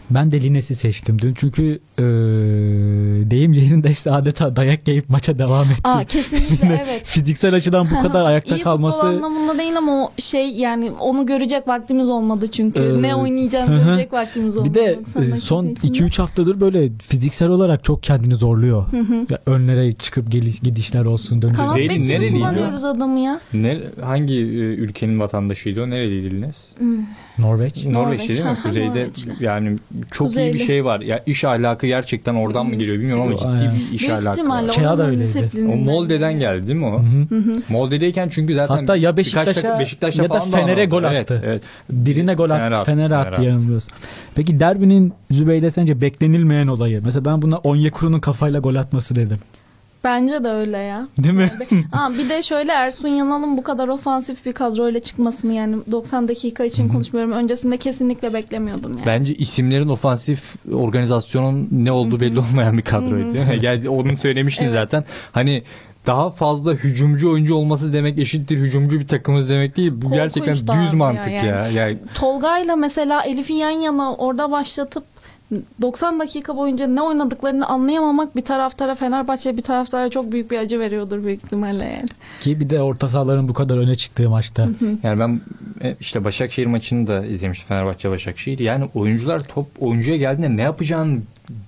Ben 0.09 0.31
de 0.31 0.41
Lines'i 0.41 0.75
seçtim 0.75 1.21
dün 1.21 1.33
çünkü 1.33 1.79
e, 1.99 2.03
deyim 3.31 3.53
yerindeyse 3.53 4.11
adeta 4.11 4.55
dayak 4.55 4.87
yiyip 4.87 5.09
maça 5.09 5.39
devam 5.39 5.65
etti. 5.65 5.81
Aa 5.83 6.03
kesinlikle 6.03 6.83
evet. 6.85 7.07
Fiziksel 7.07 7.55
açıdan 7.55 7.87
bu 7.91 8.01
kadar 8.01 8.25
ayakta 8.31 8.55
İyi 8.55 8.63
kalması 8.63 8.97
futbol 8.97 9.15
anlamında 9.15 9.57
değil 9.57 9.77
ama 9.77 10.05
o 10.05 10.11
şey 10.17 10.49
yani 10.49 10.91
onu 10.91 11.25
görecek 11.25 11.67
vaktimiz 11.67 12.09
olmadı 12.09 12.47
çünkü. 12.47 12.79
Ee, 12.79 13.01
ne 13.01 13.15
oynayacağını 13.15 13.71
hı 13.71 13.75
hı. 13.75 13.85
görecek 13.85 14.13
vaktimiz 14.13 14.57
olmadı. 14.57 14.69
bir 14.69 14.79
de 14.79 14.99
90 14.99 15.23
e, 15.23 15.37
son 15.37 15.67
içinde. 15.67 15.97
2-3 15.97 16.17
haftadır 16.17 16.61
böyle 16.61 16.89
fiziksel 17.07 17.49
olarak 17.49 17.83
çok 17.83 18.03
kendini 18.03 18.35
zorluyor. 18.35 18.85
Ya 19.29 19.39
önlere 19.45 19.87
çıkıp 19.93 20.31
geliş, 20.31 20.59
gidişler 20.59 21.05
olsun 21.05 21.41
dönüşler. 21.41 21.79
İçin 21.79 22.09
nereliydi? 22.09 22.33
kullanıyoruz 22.33 22.83
adamı 22.83 23.19
ya. 23.19 23.39
Ne, 23.53 23.79
hangi 24.03 24.35
e, 24.35 24.39
ülkenin 24.75 25.19
vatandaşıydı 25.19 25.81
o? 25.83 25.89
Nereliydi 25.89 26.31
Lines? 26.35 26.69
Norveç. 27.39 27.85
Norveçli 27.85 28.29
değil 28.29 28.43
mi? 28.43 28.49
Aha, 28.49 28.63
Kuzeyde 28.63 28.87
Norveçli. 28.89 29.31
yani 29.39 29.77
çok 30.11 30.27
iyi 30.27 30.29
Kuzeyli. 30.29 30.53
bir 30.53 30.59
şey 30.59 30.85
var. 30.85 30.99
Ya 31.01 31.23
iş 31.25 31.43
ahlakı 31.45 31.87
gerçekten 31.87 32.35
oradan 32.35 32.65
mı 32.65 32.75
geliyor 32.75 32.97
bilmiyorum 32.97 33.23
ama 33.23 33.37
ciddi 33.37 33.47
Aynen. 33.49 33.75
bir 33.75 33.95
iş 33.95 34.01
Büyük 34.01 34.13
ahlakı 34.13 34.49
var. 34.49 34.71
Kea 34.71 34.97
da 34.97 35.07
öyleydi. 35.07 35.49
O 35.73 35.75
Molde'den 35.75 36.39
geldi 36.39 36.67
değil 36.67 36.79
mi 36.79 36.85
o? 36.85 36.99
Hı 37.01 37.35
hı. 37.35 37.55
Molde'deyken 37.69 38.29
çünkü 38.29 38.53
zaten 38.53 38.75
Hatta 38.77 38.95
ya 38.95 39.17
Beşiktaş'a 39.17 39.79
Beşiktaş'a 39.79 40.23
ya 40.23 40.29
da 40.29 40.39
Fener'e 40.39 40.85
gol 40.85 41.03
Evet, 41.03 41.31
attı. 41.31 41.41
evet. 41.45 41.63
Birine 41.89 42.33
gol 42.33 42.47
Fener 42.47 42.61
attı. 42.71 42.75
attı, 42.75 42.85
Fener'e 42.85 43.07
Fener 43.09 43.19
attı 43.21 43.29
attı. 43.31 43.43
yanılmıyoruz. 43.43 43.87
Peki 44.35 44.59
derbinin 44.59 45.13
Zübeyde 45.31 45.71
sence 45.71 46.01
beklenilmeyen 46.01 46.67
olayı. 46.67 47.01
Mesela 47.05 47.25
ben 47.25 47.41
buna 47.41 47.57
Onyekuru'nun 47.57 48.19
kafayla 48.19 48.59
gol 48.59 48.75
atması 48.75 49.15
dedim. 49.15 49.37
Bence 50.03 50.43
de 50.43 50.49
öyle 50.49 50.77
ya. 50.77 51.07
Değil 51.17 51.35
mi? 51.35 51.51
Ha, 51.91 52.11
bir 52.17 52.29
de 52.29 52.41
şöyle 52.41 52.71
Ersun 52.71 53.07
Yanal'ın 53.07 53.57
bu 53.57 53.63
kadar 53.63 53.87
ofansif 53.87 54.45
bir 54.45 54.53
kadroyla 54.53 54.99
çıkmasını 54.99 55.53
yani 55.53 55.75
90 55.91 56.27
dakika 56.27 56.63
için 56.63 56.89
konuşmuyorum. 56.89 57.31
Öncesinde 57.31 57.77
kesinlikle 57.77 58.33
beklemiyordum 58.33 58.91
yani. 58.91 59.05
Bence 59.05 59.35
isimlerin 59.35 59.89
ofansif 59.89 60.55
organizasyonun 60.73 61.67
ne 61.71 61.91
olduğu 61.91 62.19
belli 62.19 62.39
olmayan 62.39 62.77
bir 62.77 62.83
kadroydu. 62.83 63.37
yani 63.61 63.89
onu 63.89 64.17
söylemiştin 64.17 64.63
Evet. 64.65 64.73
zaten. 64.73 65.03
Hani 65.31 65.63
daha 66.07 66.31
fazla 66.31 66.73
hücumcu 66.73 67.31
oyuncu 67.31 67.55
olması 67.55 67.93
demek 67.93 68.19
eşittir 68.19 68.57
hücumcu 68.57 68.99
bir 68.99 69.07
takımız 69.07 69.49
demek 69.49 69.77
değil. 69.77 69.91
Bu 69.95 70.09
Korkunç 70.09 70.33
gerçekten 70.33 70.83
düz 70.83 70.93
mantık 70.93 71.27
ya, 71.33 71.43
ya. 71.43 71.67
Yani 71.67 71.97
Tolga'yla 72.15 72.75
mesela 72.75 73.23
Elif'i 73.23 73.53
yan 73.53 73.69
yana 73.69 74.15
orada 74.15 74.51
başlatıp 74.51 75.03
90 75.81 76.19
dakika 76.19 76.57
boyunca 76.57 76.87
ne 76.87 77.01
oynadıklarını 77.01 77.67
anlayamamak 77.67 78.35
bir 78.35 78.41
taraftara 78.41 78.95
Fenerbahçe 78.95 79.57
bir 79.57 79.61
taraftara 79.61 80.09
çok 80.09 80.31
büyük 80.31 80.51
bir 80.51 80.57
acı 80.57 80.79
veriyordur 80.79 81.23
büyük 81.23 81.43
ihtimalle 81.43 81.83
yani. 81.83 82.09
Ki 82.39 82.59
bir 82.59 82.69
de 82.69 82.81
orta 82.81 83.09
sahaların 83.09 83.47
bu 83.47 83.53
kadar 83.53 83.77
öne 83.77 83.95
çıktığı 83.95 84.29
maçta. 84.29 84.69
Yani 85.03 85.19
ben 85.19 85.41
e, 85.83 85.95
işte 85.99 86.23
Başakşehir 86.23 86.67
maçını 86.67 87.07
da 87.07 87.25
izlemiştim 87.25 87.67
Fenerbahçe 87.67 88.09
Başakşehir. 88.09 88.59
Yani 88.59 88.89
oyuncular 88.93 89.43
top 89.43 89.67
oyuncuya 89.79 90.17
geldiğinde 90.17 90.57
ne 90.57 90.61
yapacağını 90.61 91.19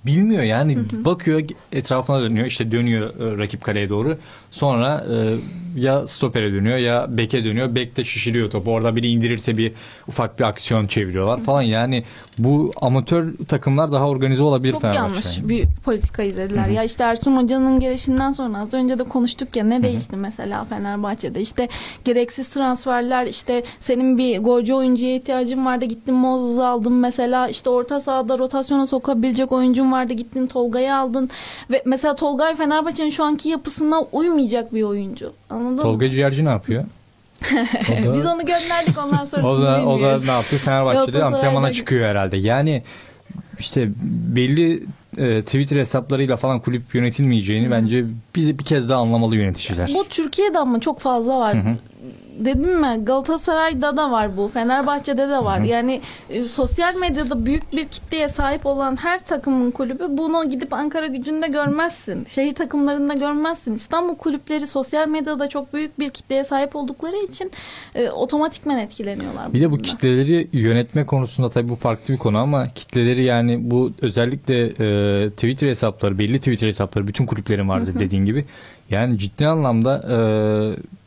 bilmiyor 0.06 0.42
yani 0.42 0.78
bakıyor 1.04 1.42
etrafına 1.72 2.20
dönüyor 2.20 2.46
işte 2.46 2.72
dönüyor 2.72 3.20
e, 3.20 3.38
rakip 3.38 3.64
kaleye 3.64 3.88
doğru 3.88 4.18
sonra 4.54 5.04
e, 5.10 5.16
ya 5.76 6.06
stopere 6.06 6.52
dönüyor 6.52 6.78
ya 6.78 7.06
beke 7.08 7.44
dönüyor. 7.44 7.74
Bek 7.74 7.96
de 7.96 8.04
şişiriyor 8.04 8.50
topu. 8.50 8.70
Orada 8.70 8.96
biri 8.96 9.06
indirirse 9.08 9.56
bir 9.56 9.72
ufak 10.08 10.38
bir 10.38 10.44
aksiyon 10.44 10.86
çeviriyorlar 10.86 11.40
falan. 11.40 11.62
Yani 11.62 12.04
bu 12.38 12.72
amatör 12.82 13.34
takımlar 13.48 13.92
daha 13.92 14.08
organize 14.08 14.42
olabilir 14.42 14.72
Çok 14.72 14.84
yanlış 14.84 15.48
bir 15.48 15.66
politika 15.84 16.22
izlediler. 16.22 16.68
Ya 16.68 16.82
işte 16.82 17.04
Ersun 17.04 17.36
Hoca'nın 17.36 17.80
gelişinden 17.80 18.30
sonra 18.30 18.58
az 18.58 18.74
önce 18.74 18.98
de 18.98 19.04
konuştuk 19.04 19.56
ya 19.56 19.64
ne 19.64 19.82
değişti 19.82 20.16
mesela 20.16 20.64
Fenerbahçe'de? 20.64 21.40
İşte 21.40 21.68
gereksiz 22.04 22.48
transferler 22.48 23.26
işte 23.26 23.62
senin 23.78 24.18
bir 24.18 24.38
golcü 24.38 24.74
oyuncuya 24.74 25.14
ihtiyacın 25.14 25.66
vardı 25.66 25.84
gittin 25.84 26.14
Mozes'ı 26.14 26.66
aldın 26.66 26.92
mesela. 26.92 27.48
İşte 27.48 27.70
orta 27.70 28.00
sahada 28.00 28.38
rotasyona 28.38 28.86
sokabilecek 28.86 29.52
oyuncun 29.52 29.92
vardı 29.92 30.12
gittin 30.12 30.46
Tolga'yı 30.46 30.96
aldın. 30.96 31.30
Ve 31.70 31.82
mesela 31.86 32.16
Tolgay 32.16 32.56
Fenerbahçe'nin 32.56 33.10
şu 33.10 33.24
anki 33.24 33.48
yapısına 33.48 34.00
uymayacak 34.44 34.74
bir 34.74 34.82
oyuncu. 34.82 35.32
Anladın 35.50 35.82
Tolga 35.82 36.06
mı? 36.06 36.10
Ciğerci 36.12 36.44
ne 36.44 36.48
yapıyor? 36.48 36.84
Da- 38.04 38.14
Biz 38.14 38.26
onu 38.26 38.40
gönderdik 38.46 38.98
ondan 39.04 39.24
sonra 39.24 39.46
O 39.48 39.62
da, 39.62 39.86
o 39.86 40.00
da 40.02 40.16
ne 40.24 40.30
yapıyor? 40.30 40.60
Fenerbahçe'de 40.62 41.24
antrenmana 41.24 41.72
çıkıyor 41.72 42.08
herhalde. 42.08 42.36
Yani 42.36 42.82
işte 43.58 43.88
belli 44.36 44.82
e, 45.18 45.42
Twitter 45.42 45.76
hesaplarıyla 45.76 46.36
falan 46.36 46.60
kulüp 46.60 46.94
yönetilmeyeceğini 46.94 47.70
bence 47.70 48.04
bir, 48.36 48.58
bir 48.58 48.64
kez 48.64 48.88
daha 48.88 49.00
anlamalı 49.00 49.36
yöneticiler. 49.36 49.90
Bu 49.94 50.04
Türkiye'de 50.08 50.58
ama 50.58 50.80
çok 50.80 51.00
fazla 51.00 51.38
var. 51.38 51.56
Dedim 52.38 52.80
mi 52.80 52.98
Galatasaray'da 53.02 53.96
da 53.96 54.10
var 54.10 54.36
bu. 54.36 54.48
Fenerbahçe'de 54.48 55.28
de 55.28 55.38
var. 55.38 55.60
Yani 55.60 56.00
e, 56.30 56.44
sosyal 56.44 56.94
medyada 56.94 57.46
büyük 57.46 57.72
bir 57.72 57.84
kitleye 57.84 58.28
sahip 58.28 58.66
olan 58.66 58.96
her 58.96 59.24
takımın 59.24 59.70
kulübü 59.70 60.04
bunu 60.08 60.50
gidip 60.50 60.72
Ankara 60.72 61.06
gücünde 61.06 61.48
görmezsin. 61.48 62.24
Şehir 62.24 62.54
takımlarında 62.54 63.14
görmezsin. 63.14 63.74
İstanbul 63.74 64.14
kulüpleri 64.14 64.66
sosyal 64.66 65.08
medyada 65.08 65.48
çok 65.48 65.74
büyük 65.74 65.98
bir 65.98 66.10
kitleye 66.10 66.44
sahip 66.44 66.76
oldukları 66.76 67.16
için 67.16 67.50
e, 67.94 68.10
otomatikmen 68.10 68.78
etkileniyorlar. 68.78 69.52
Bir 69.52 69.60
de 69.60 69.70
bu 69.70 69.78
kitleleri 69.78 70.48
yönetme 70.52 71.06
konusunda 71.06 71.50
tabii 71.50 71.68
bu 71.68 71.76
farklı 71.76 72.14
bir 72.14 72.18
konu 72.18 72.38
ama 72.38 72.68
kitleleri 72.74 73.22
yani 73.22 73.70
bu 73.70 73.92
özellikle 74.02 74.64
e, 74.64 75.30
Twitter 75.30 75.68
hesapları, 75.68 76.18
belli 76.18 76.38
Twitter 76.38 76.68
hesapları 76.68 77.06
bütün 77.06 77.26
kulüplerin 77.26 77.68
vardır 77.68 77.94
dediğin 77.98 78.24
gibi. 78.24 78.44
Yani 78.90 79.18
ciddi 79.18 79.46
anlamda 79.46 80.04
e, 80.10 80.16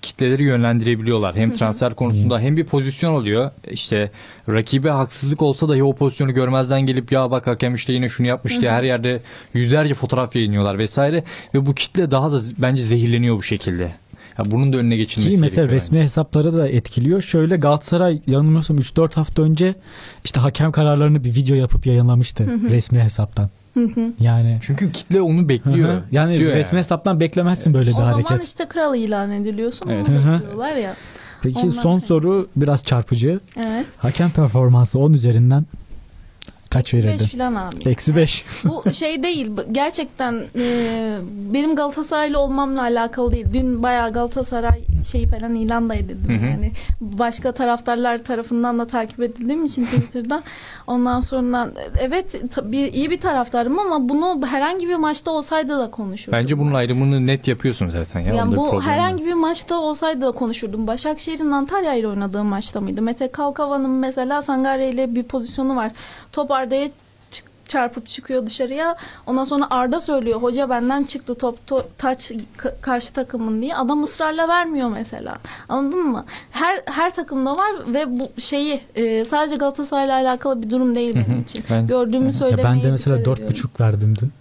kitleleri 0.01 0.43
yönlendirebiliyorlar. 0.43 1.35
Hem 1.35 1.53
transfer 1.53 1.95
konusunda 1.95 2.39
hem 2.39 2.57
bir 2.57 2.65
pozisyon 2.65 3.13
oluyor. 3.13 3.51
İşte 3.71 4.11
rakibe 4.49 4.89
haksızlık 4.89 5.41
olsa 5.41 5.69
dahi 5.69 5.83
o 5.83 5.95
pozisyonu 5.95 6.33
görmezden 6.33 6.81
gelip 6.81 7.11
ya 7.11 7.31
bak 7.31 7.47
hakem 7.47 7.75
işte 7.75 7.93
yine 7.93 8.09
şunu 8.09 8.27
yapmış 8.27 8.61
diye 8.61 8.71
her 8.71 8.83
yerde 8.83 9.21
yüzlerce 9.53 9.93
fotoğraf 9.93 10.35
yayınlıyorlar 10.35 10.77
vesaire 10.77 11.23
ve 11.53 11.65
bu 11.65 11.75
kitle 11.75 12.11
daha 12.11 12.31
da 12.31 12.39
bence 12.57 12.81
zehirleniyor 12.81 13.37
bu 13.37 13.43
şekilde. 13.43 13.91
Ya 14.37 14.51
bunun 14.51 14.73
da 14.73 14.77
önüne 14.77 14.97
geçilmesi 14.97 15.35
Ki 15.35 15.41
mesela 15.41 15.65
gerekiyor 15.65 15.81
resmi 15.81 15.99
hesapları 15.99 16.57
da 16.57 16.69
etkiliyor. 16.69 17.21
Şöyle 17.21 17.57
Galatasaray 17.57 18.21
yanılmıyorsam 18.27 18.77
3-4 18.77 19.13
hafta 19.13 19.41
önce 19.41 19.75
işte 20.25 20.39
hakem 20.39 20.71
kararlarını 20.71 21.23
bir 21.23 21.35
video 21.35 21.55
yapıp 21.55 21.85
yayınlamıştı 21.85 22.69
resmi 22.69 22.99
hesaptan. 22.99 23.49
Yani 24.19 24.57
Çünkü 24.61 24.91
kitle 24.91 25.21
onu 25.21 25.49
bekliyor. 25.49 25.89
Hı 25.89 25.93
hı. 25.93 26.03
yani 26.11 26.31
istiyor 26.33 26.55
resmi 26.55 26.79
hesaptan 26.79 27.19
beklemezsin 27.19 27.73
böyle 27.73 27.87
bir 27.87 27.91
o 27.91 27.95
zaman 27.95 28.13
hareket. 28.13 28.43
işte 28.43 28.67
kral 28.67 28.95
ilan 28.95 29.31
ediliyorsun. 29.31 29.89
Evet. 29.89 30.05
Onu 30.09 30.33
bekliyorlar 30.33 30.75
ya. 30.75 30.93
Peki 31.41 31.59
Ondan 31.59 31.69
son 31.69 31.99
soru 31.99 32.47
biraz 32.55 32.83
çarpıcı. 32.85 33.39
Evet. 33.57 33.85
Hakem 33.97 34.29
performansı 34.29 34.99
10 34.99 35.13
üzerinden 35.13 35.65
kaç 36.67 36.93
Eksi 36.93 37.07
beş 37.07 37.13
verirdin? 37.13 37.37
falan 37.37 37.55
abi. 37.55 37.89
Eksi 37.89 38.15
5. 38.15 38.45
Bu 38.63 38.91
şey 38.91 39.23
değil. 39.23 39.51
Gerçekten 39.71 40.43
e, 40.55 41.15
benim 41.53 41.75
Galatasaraylı 41.75 42.39
olmamla 42.39 42.81
alakalı 42.81 43.31
değil. 43.31 43.45
Dün 43.53 43.83
bayağı 43.83 44.13
Galatasaray 44.13 44.81
şeyi 45.11 45.27
falan 45.27 45.55
ilan 45.55 45.89
da 45.89 45.95
edildim. 45.95 46.41
Hı 46.41 46.45
hı. 46.45 46.49
Yani 46.49 46.71
başka 47.01 47.51
taraftarlar 47.51 48.17
tarafından 48.17 48.79
da 48.79 48.87
takip 48.87 49.23
edildiğim 49.23 49.65
için 49.65 49.85
Twitter'dan. 49.85 50.43
Ondan 50.87 51.19
sonra 51.19 51.69
evet 51.99 52.41
tabii 52.55 52.77
iyi 52.77 53.11
bir 53.11 53.19
taraftarım 53.19 53.79
ama 53.79 54.09
bunu 54.09 54.47
herhangi 54.47 54.89
bir 54.89 54.95
maçta 54.95 55.31
olsaydı 55.31 55.79
da 55.79 55.91
konuşurdum. 55.91 56.39
Bence 56.39 56.59
bunun 56.59 56.73
ayrımını 56.73 57.27
net 57.27 57.47
yapıyorsun 57.47 57.89
zaten. 57.89 58.19
Ya. 58.19 58.33
Yani 58.33 58.51
bir 58.51 58.57
bu 58.57 58.81
herhangi 58.81 59.25
bir 59.25 59.33
maçta 59.33 59.79
olsaydı 59.79 60.21
da 60.21 60.31
konuşurdum. 60.31 60.87
Başakşehir'in 60.87 61.51
Antalya 61.51 61.93
ile 61.93 62.07
oynadığı 62.07 62.43
maçta 62.43 62.81
mıydı? 62.81 63.01
Mete 63.01 63.31
Kalkava'nın 63.31 63.89
mesela 63.89 64.41
Sangarya 64.41 64.89
ile 64.89 65.15
bir 65.15 65.23
pozisyonu 65.23 65.75
var. 65.75 65.91
Top 66.31 66.51
Arda'ya 66.57 66.89
çık- 67.31 67.45
çarpıp 67.65 68.07
çıkıyor 68.07 68.45
dışarıya. 68.45 68.95
Ondan 69.27 69.43
sonra 69.43 69.67
Arda 69.69 69.99
söylüyor. 69.99 70.41
Hoca 70.41 70.69
benden 70.69 71.03
çıktı 71.03 71.35
top 71.35 71.57
to- 71.69 71.85
taç 71.97 72.31
ka- 72.57 72.81
karşı 72.81 73.13
takımın 73.13 73.61
diye. 73.61 73.75
Adam 73.75 74.03
ısrarla 74.03 74.47
vermiyor 74.47 74.89
mesela. 74.89 75.37
Anladın 75.69 76.07
mı? 76.07 76.25
Her 76.51 76.81
her 76.85 77.13
takımda 77.13 77.51
var 77.57 77.69
ve 77.87 78.19
bu 78.19 78.41
şeyi 78.41 78.81
e, 78.95 79.25
sadece 79.25 79.55
Galatasaray'la 79.55 80.15
alakalı 80.15 80.63
bir 80.63 80.69
durum 80.69 80.95
değil 80.95 81.15
benim 81.15 81.41
için. 81.41 81.63
Ben- 81.69 81.87
Gördüğümü 81.87 82.31
söylemeye 82.33 82.63
ben 82.63 82.83
de 82.83 82.91
mesela 82.91 83.17
ediyorum. 83.19 83.43
4,5 83.47 83.79
verdim 83.81 84.15
dün. 84.21 84.31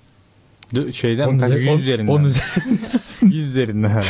Şeyden 0.92 1.28
On 1.28 1.38
üzeri- 1.38 1.58
100 1.60 1.68
on- 1.68 1.78
üzerinden. 1.78 2.12
on 2.12 2.24
üzerinden. 2.24 2.78
100 3.22 3.48
üzerinden 3.48 3.88
herhalde. 3.88 4.06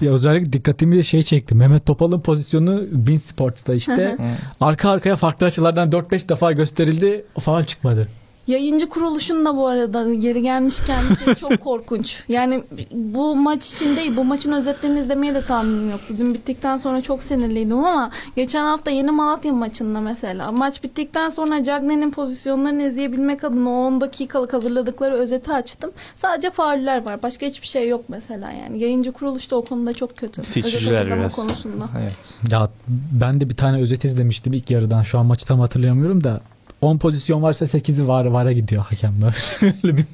Ya 0.00 0.12
özellikle 0.12 0.52
dikkatimi 0.52 0.96
de 0.96 1.02
şey 1.02 1.22
çekti. 1.22 1.54
Mehmet 1.54 1.86
Topal'ın 1.86 2.20
pozisyonu 2.20 2.82
Bein 2.92 3.16
Sports'ta 3.16 3.74
işte 3.74 4.16
arka 4.60 4.90
arkaya 4.90 5.16
farklı 5.16 5.46
açılardan 5.46 5.90
4-5 5.90 6.28
defa 6.28 6.52
gösterildi 6.52 7.24
falan 7.40 7.64
çıkmadı. 7.64 8.08
Yayıncı 8.46 8.88
kuruluşun 8.88 9.44
da 9.44 9.56
bu 9.56 9.66
arada 9.66 10.14
geri 10.14 10.42
gelmişken 10.42 11.02
şey 11.24 11.34
çok 11.34 11.60
korkunç. 11.64 12.24
Yani 12.28 12.64
bu 12.92 13.36
maç 13.36 13.66
için 13.66 13.96
değil, 13.96 14.16
bu 14.16 14.24
maçın 14.24 14.52
özetlerini 14.52 14.98
izlemeye 15.00 15.34
de 15.34 15.46
tahammülüm 15.46 15.90
yoktu. 15.90 16.14
Dün 16.18 16.34
bittikten 16.34 16.76
sonra 16.76 17.02
çok 17.02 17.22
sinirliydim 17.22 17.78
ama 17.78 18.10
geçen 18.36 18.64
hafta 18.64 18.90
Yeni 18.90 19.10
Malatya 19.10 19.52
maçında 19.52 20.00
mesela 20.00 20.52
maç 20.52 20.82
bittikten 20.82 21.28
sonra 21.28 21.64
Cagney'in 21.64 22.10
pozisyonlarını 22.10 22.82
izleyebilmek 22.82 23.44
adına 23.44 23.70
o 23.70 23.72
10 23.86 24.00
dakikalık 24.00 24.52
hazırladıkları 24.52 25.14
özeti 25.14 25.52
açtım. 25.52 25.90
Sadece 26.14 26.50
fauller 26.50 27.04
var. 27.04 27.22
Başka 27.22 27.46
hiçbir 27.46 27.66
şey 27.66 27.88
yok 27.88 28.04
mesela 28.08 28.50
yani. 28.52 28.78
Yayıncı 28.78 29.12
kuruluş 29.12 29.50
da 29.50 29.56
o 29.56 29.64
konuda 29.64 29.92
çok 29.92 30.16
kötü. 30.16 30.44
Seçiciler 30.44 31.06
biraz. 31.06 31.36
konusunda. 31.36 31.84
Evet. 32.02 32.38
Ya 32.52 32.68
ben 33.12 33.40
de 33.40 33.48
bir 33.50 33.56
tane 33.56 33.80
özet 33.80 34.04
izlemiştim 34.04 34.52
ilk 34.52 34.70
yarıdan. 34.70 35.02
Şu 35.02 35.18
an 35.18 35.26
maçı 35.26 35.46
tam 35.46 35.60
hatırlayamıyorum 35.60 36.24
da 36.24 36.40
10 36.80 36.98
pozisyon 36.98 37.42
varsa 37.42 37.64
8'i 37.64 38.08
var 38.08 38.24
vara 38.24 38.52
gidiyor 38.52 38.82
hakemler. 38.84 39.34
Öyle 39.62 39.96
bir 39.96 40.04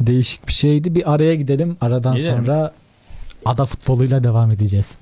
değişik 0.00 0.48
bir 0.48 0.52
şeydi. 0.52 0.94
Bir 0.94 1.12
araya 1.14 1.34
gidelim. 1.34 1.76
Aradan 1.80 2.16
Gidelim. 2.16 2.36
sonra 2.44 2.72
ada 3.44 3.66
futboluyla 3.66 4.24
devam 4.24 4.50
edeceğiz. 4.50 4.98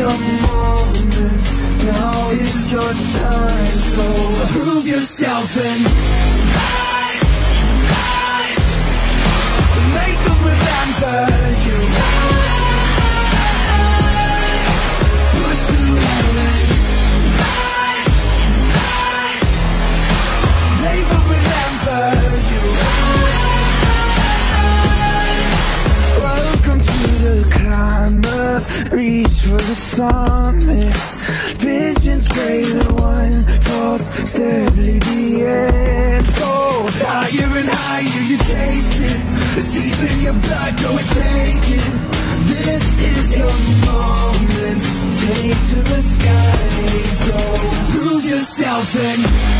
Your 0.00 0.18
moment. 0.48 1.44
Now 1.84 2.30
is 2.30 2.72
your 2.72 2.92
time. 3.20 3.74
So 3.74 4.04
prove 4.52 4.86
yourself 4.86 5.56
and 5.56 5.82
rise, 6.56 7.24
rise. 7.94 8.64
Make 9.98 10.20
them 10.26 10.40
remember 10.52 11.18
you. 11.66 11.79
reach 29.10 29.40
for 29.42 29.60
the 29.70 29.78
summit. 29.92 30.94
Visions 31.58 32.26
greater, 32.28 32.86
one 32.94 33.44
falls 33.66 34.04
steadily 34.30 34.98
the 35.10 35.22
end. 35.46 36.26
Oh, 36.38 36.86
higher 37.10 37.50
and 37.60 37.68
higher 37.68 38.24
you 38.30 38.38
chase 38.50 38.96
it. 39.12 39.20
It's 39.58 39.70
deep 39.76 39.98
in 40.10 40.16
your 40.26 40.38
blood, 40.46 40.72
go 40.84 40.90
and 41.00 41.08
take 41.22 41.66
it. 41.78 41.90
This 42.52 42.86
is 43.12 43.38
your 43.38 43.56
moment. 43.90 44.82
Take 45.22 45.60
to 45.72 45.80
the 45.90 46.00
skies, 46.12 47.16
go. 47.28 47.40
Prove 47.92 48.24
yourself 48.24 48.88
and 49.08 49.59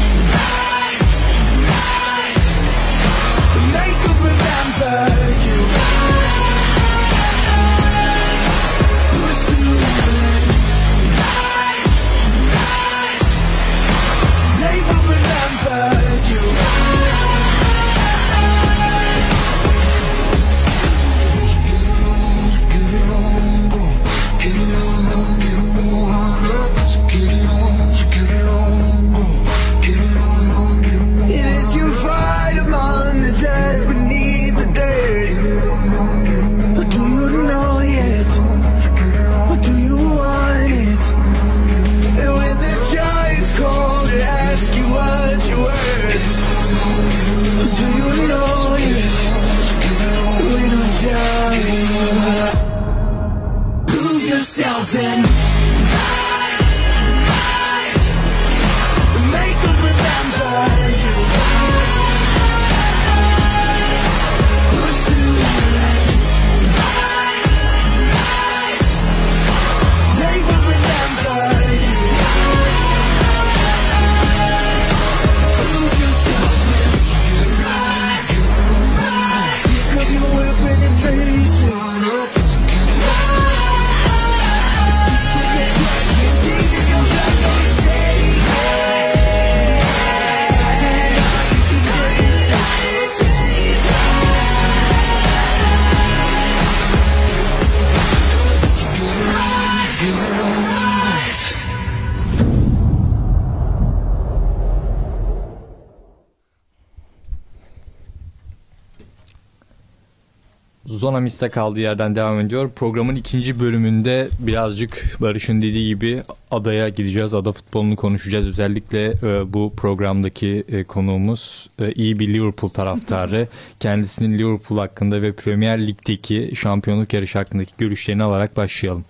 Zona 111.00 111.20
Miste 111.20 111.48
kaldığı 111.48 111.80
yerden 111.80 112.16
devam 112.16 112.40
ediyor. 112.40 112.70
Programın 112.76 113.16
ikinci 113.16 113.60
bölümünde 113.60 114.28
birazcık 114.38 115.16
Barış'ın 115.20 115.62
dediği 115.62 115.88
gibi 115.88 116.22
adaya 116.50 116.88
gideceğiz. 116.88 117.34
Ada 117.34 117.52
futbolunu 117.52 117.96
konuşacağız. 117.96 118.46
Özellikle 118.46 119.06
e, 119.06 119.52
bu 119.52 119.72
programdaki 119.76 120.64
e, 120.68 120.84
konuğumuz 120.84 121.70
e, 121.78 121.92
iyi 121.92 122.18
bir 122.18 122.34
Liverpool 122.34 122.70
taraftarı. 122.70 123.48
Kendisinin 123.80 124.38
Liverpool 124.38 124.78
hakkında 124.78 125.22
ve 125.22 125.32
Premier 125.32 125.86
Lig'deki 125.86 126.52
şampiyonluk 126.54 127.14
yarışı 127.14 127.38
hakkındaki 127.38 127.72
görüşlerini 127.78 128.22
alarak 128.22 128.56
başlayalım. 128.56 129.04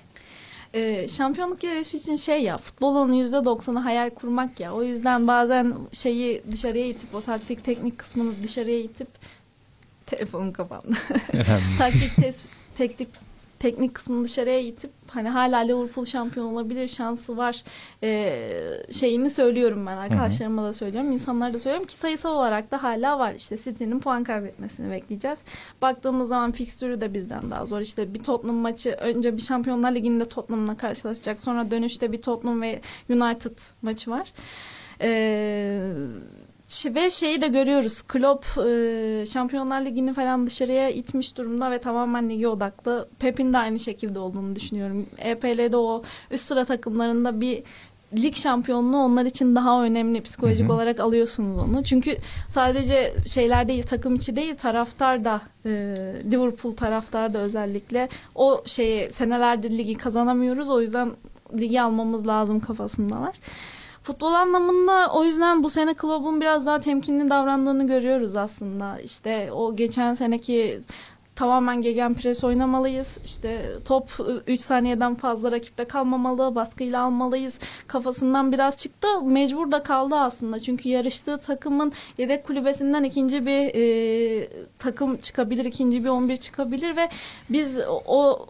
Ee, 0.75 1.09
şampiyonluk 1.09 1.65
yarışı 1.65 1.97
için 1.97 2.17
şey 2.17 2.43
ya 2.43 2.57
futbolun 2.57 3.13
%90'ı 3.13 3.79
hayal 3.79 4.11
kurmak 4.11 4.61
ya. 4.61 4.73
O 4.73 4.83
yüzden 4.83 5.27
bazen 5.27 5.75
şeyi 5.93 6.43
dışarıya 6.53 6.87
itip 6.87 7.15
o 7.15 7.21
taktik 7.21 7.65
teknik 7.65 7.99
kısmını 7.99 8.33
dışarıya 8.43 8.79
itip 8.79 9.09
telefonum 10.11 10.53
kapandı. 10.53 10.97
taktik 11.79 12.13
teknik 12.77 13.09
teknik 13.59 13.95
kısmını 13.95 14.25
dışarıya 14.25 14.61
itip 14.61 14.91
hani 15.09 15.29
hala 15.29 15.59
Liverpool 15.59 16.05
şampiyon 16.05 16.47
olabilir 16.47 16.89
şansı 16.89 17.37
var 17.37 17.63
ee, 18.03 18.51
şeyini 18.93 19.31
söylüyorum 19.31 19.87
ben 19.87 19.97
arkadaşlarıma 19.97 20.65
da 20.65 20.73
söylüyorum 20.73 21.13
insanlara 21.13 21.55
da 21.55 21.59
söylüyorum 21.59 21.87
ki 21.87 21.97
sayısal 21.97 22.37
olarak 22.37 22.71
da 22.71 22.83
hala 22.83 23.19
var. 23.19 23.35
İşte 23.35 23.57
City'nin 23.57 24.01
puan 24.01 24.25
kaybetmesini 24.25 24.91
bekleyeceğiz. 24.93 25.45
Baktığımız 25.83 26.29
zaman 26.29 26.53
fikstürü 26.53 27.01
de 27.01 27.15
bizden 27.15 27.51
daha 27.51 27.65
zor. 27.65 27.81
İşte 27.81 28.15
bir 28.15 28.23
Tottenham 28.23 28.57
maçı 28.57 28.91
önce 28.91 29.37
bir 29.37 29.43
Şampiyonlar 29.43 29.93
Ligi'nde 29.93 30.29
Tottenham'la 30.29 30.77
karşılaşacak 30.77 31.41
sonra 31.41 31.71
dönüşte 31.71 32.13
bir 32.13 32.23
Tottenham 32.23 32.63
ve 32.63 32.81
United 33.11 33.59
maçı 33.83 34.11
var. 34.11 34.33
Ee, 35.03 35.93
Ş- 35.93 36.40
ve 36.85 37.11
şeyi 37.11 37.43
de 37.43 37.49
görüyoruz. 37.49 38.03
Klopp 38.03 38.47
e, 38.59 39.25
Şampiyonlar 39.27 39.85
Ligi'ni 39.85 40.15
falan 40.15 40.47
dışarıya 40.47 40.91
itmiş 40.91 41.37
durumda 41.37 41.71
ve 41.71 41.79
tamamen 41.79 42.31
lige 42.31 42.49
odaklı. 42.49 43.09
Pep'in 43.19 43.53
de 43.53 43.59
aynı 43.59 43.79
şekilde 43.79 44.19
olduğunu 44.19 44.57
düşünüyorum. 44.57 45.07
EPL'de 45.19 45.77
o 45.77 46.03
üst 46.31 46.45
sıra 46.45 46.65
takımlarında 46.65 47.41
bir 47.41 47.63
lig 48.17 48.35
şampiyonluğu 48.35 48.97
onlar 48.97 49.25
için 49.25 49.57
daha 49.57 49.85
önemli 49.85 50.23
psikolojik 50.23 50.67
Hı 50.67 50.73
hı. 50.73 50.75
olarak 50.75 51.01
alıyorsunuz 51.01 51.59
onu. 51.59 51.85
Çünkü 51.85 52.17
sadece 52.49 53.15
şeyler 53.27 53.69
değil 53.69 53.83
takım 53.83 54.15
içi 54.15 54.37
değil 54.37 54.57
taraftar 54.57 55.25
da 55.25 55.41
e, 55.65 55.71
Liverpool 56.33 56.77
taraftar 56.77 57.35
da 57.35 57.39
özellikle 57.39 58.09
o 58.35 58.63
şeyi 58.67 59.13
senelerdir 59.13 59.71
ligi 59.71 59.95
kazanamıyoruz 59.95 60.71
o 60.71 60.81
yüzden 60.81 61.11
ligi 61.59 61.83
almamız 61.83 62.27
lazım 62.27 62.61
kafasındalar. 62.61 63.35
Futbol 64.11 64.33
anlamında 64.33 65.13
o 65.13 65.25
yüzden 65.25 65.63
bu 65.63 65.71
sene 65.71 65.95
Klopp'un 65.95 66.41
biraz 66.41 66.67
daha 66.67 66.81
temkinli 66.81 67.31
davrandığını 67.31 67.87
görüyoruz 67.87 68.37
aslında. 68.37 69.01
İşte 69.01 69.53
o 69.53 69.77
geçen 69.77 70.15
seneki 70.15 70.81
tamamen 71.37 71.83
gegen 71.83 72.15
pres 72.15 72.45
oynamalıyız. 72.45 73.19
İşte 73.25 73.63
top 73.85 74.11
3 74.47 74.61
saniyeden 74.61 75.15
fazla 75.15 75.53
rakipte 75.53 75.85
kalmamalı, 75.85 76.55
baskıyla 76.55 77.03
almalıyız. 77.03 77.59
Kafasından 77.87 78.53
biraz 78.53 78.77
çıktı. 78.77 79.23
Mecbur 79.23 79.73
da 79.73 79.83
kaldı 79.83 80.15
aslında. 80.15 80.61
Çünkü 80.61 80.89
yarıştığı 80.89 81.39
takımın 81.39 81.93
yedek 82.19 82.47
kulübesinden 82.47 83.05
ikinci 83.05 83.47
bir 83.47 83.75
e, 83.75 84.49
takım 84.79 85.17
çıkabilir, 85.17 85.65
ikinci 85.65 86.05
bir 86.05 86.09
11 86.09 86.37
çıkabilir 86.37 86.97
ve 86.97 87.09
biz 87.51 87.79
o 88.07 88.47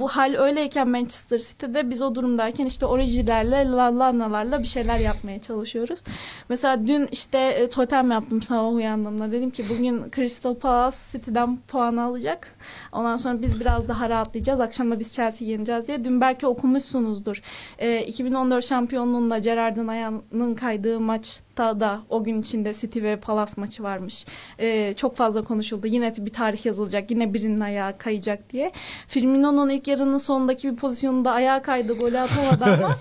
bu 0.00 0.08
hal 0.08 0.34
öyleyken 0.34 0.88
Manchester 0.88 1.38
City'de 1.38 1.90
biz 1.90 2.02
o 2.02 2.14
durumdayken 2.14 2.66
işte 2.66 2.86
oricilerle, 2.86 3.70
lallanalarla 3.70 4.58
bir 4.58 4.68
şeyler 4.68 4.98
yapmaya 4.98 5.40
çalışıyoruz. 5.40 6.04
Mesela 6.48 6.86
dün 6.86 7.08
işte 7.12 7.38
e, 7.38 7.68
totem 7.68 8.10
yaptım 8.10 8.42
sabah 8.42 8.72
uyandığımda. 8.72 9.32
Dedim 9.32 9.50
ki 9.50 9.64
bugün 9.68 10.10
Crystal 10.16 10.54
Palace 10.54 10.96
City'den 11.12 11.58
puan 11.68 11.96
alacak. 11.96 12.48
Ondan 12.92 13.16
sonra 13.16 13.42
biz 13.42 13.60
biraz 13.60 13.88
daha 13.88 14.08
rahatlayacağız. 14.08 14.60
Akşam 14.60 14.90
da 14.90 15.00
biz 15.00 15.12
Chelsea'yi 15.12 15.50
yeneceğiz 15.50 15.88
diye. 15.88 16.04
Dün 16.04 16.20
belki 16.20 16.46
okumuşsunuzdur. 16.46 17.42
E, 17.78 18.00
2014 18.00 18.64
şampiyonluğunda 18.64 19.38
Gerrard'ın 19.38 19.88
ayağının 19.88 20.54
kaydığı 20.54 21.00
maçta 21.00 21.80
da 21.80 22.00
o 22.08 22.24
gün 22.24 22.40
içinde 22.40 22.74
City 22.74 23.02
ve 23.02 23.16
Palace 23.16 23.52
maçı 23.56 23.82
varmış. 23.82 24.26
E, 24.58 24.94
çok 24.94 25.16
fazla 25.16 25.42
konuşuldu. 25.42 25.86
Yine 25.86 26.12
bir 26.18 26.32
tarih 26.32 26.66
yazılacak. 26.66 27.10
Yine 27.10 27.34
birinin 27.34 27.60
ayağı 27.60 27.98
kayacak 27.98 28.50
diye. 28.50 28.72
Firmino'nun 29.08 29.68
ilk 29.68 29.88
yarının 29.88 30.16
sonundaki 30.16 30.70
bir 30.70 30.76
pozisyonunda 30.76 31.32
ayağa 31.32 31.62
kaydı. 31.62 31.92
Golü 31.98 32.18
atamadı 32.18 32.64
ama 32.64 32.96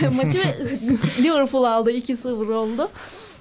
maçı 0.16 0.40
Liverpool 1.18 1.64
aldı. 1.64 1.92
2-0 1.92 2.52
oldu. 2.52 2.90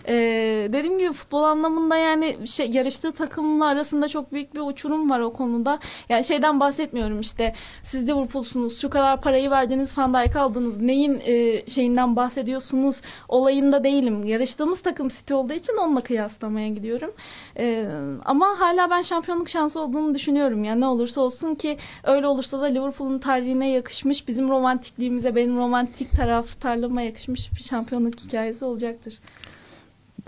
Ee, 0.08 0.70
dediğim 0.74 1.00
gibi 1.00 1.12
futbol 1.12 1.44
anlamında 1.44 1.98
yani 1.98 2.38
şey 2.48 2.70
yarıştığı 2.72 3.12
takımla 3.12 3.66
arasında 3.66 4.08
çok 4.08 4.32
büyük 4.32 4.56
bir 4.56 4.60
uçurum 4.60 5.10
var 5.10 5.20
o 5.20 5.34
konuda. 5.34 5.80
Yani 6.10 6.24
şeyden 6.24 6.60
bahsetmiyorum 6.60 7.20
işte 7.20 7.54
siz 7.84 8.08
Liverpool'sunuz 8.08 8.82
şu 8.82 8.90
kadar 8.90 9.22
parayı 9.22 9.52
verdiniz 9.52 9.98
Van 9.98 10.14
Dijk 10.14 10.36
aldınız 10.36 10.82
neyin 10.82 11.22
e, 11.26 11.68
şeyinden 11.68 12.16
bahsediyorsunuz 12.16 13.02
olayında 13.28 13.84
değilim. 13.84 14.24
Yarıştığımız 14.24 14.82
takım 14.82 15.08
City 15.08 15.34
olduğu 15.34 15.54
için 15.54 15.78
onunla 15.78 16.02
kıyaslamaya 16.02 16.70
gidiyorum. 16.70 17.12
Ee, 17.58 17.86
ama 18.26 18.60
hala 18.60 18.90
ben 18.90 19.02
şampiyonluk 19.02 19.50
şansı 19.50 19.80
olduğunu 19.80 20.16
düşünüyorum. 20.16 20.64
Yani 20.64 20.82
ne 20.82 20.88
olursa 20.88 21.22
olsun 21.22 21.56
ki 21.56 21.78
öyle 22.04 22.28
olursa 22.28 22.62
da 22.62 22.66
Liverpool'un 22.66 23.20
tarihine 23.20 23.70
yakışmış 23.70 24.28
bizim 24.28 24.50
romantikliğimize 24.50 25.36
benim 25.36 25.58
romantik 25.58 26.12
taraftarlığıma 26.12 27.02
yakışmış 27.02 27.52
bir 27.52 27.64
şampiyonluk 27.64 28.20
hikayesi 28.20 28.66
olacaktır. 28.66 29.20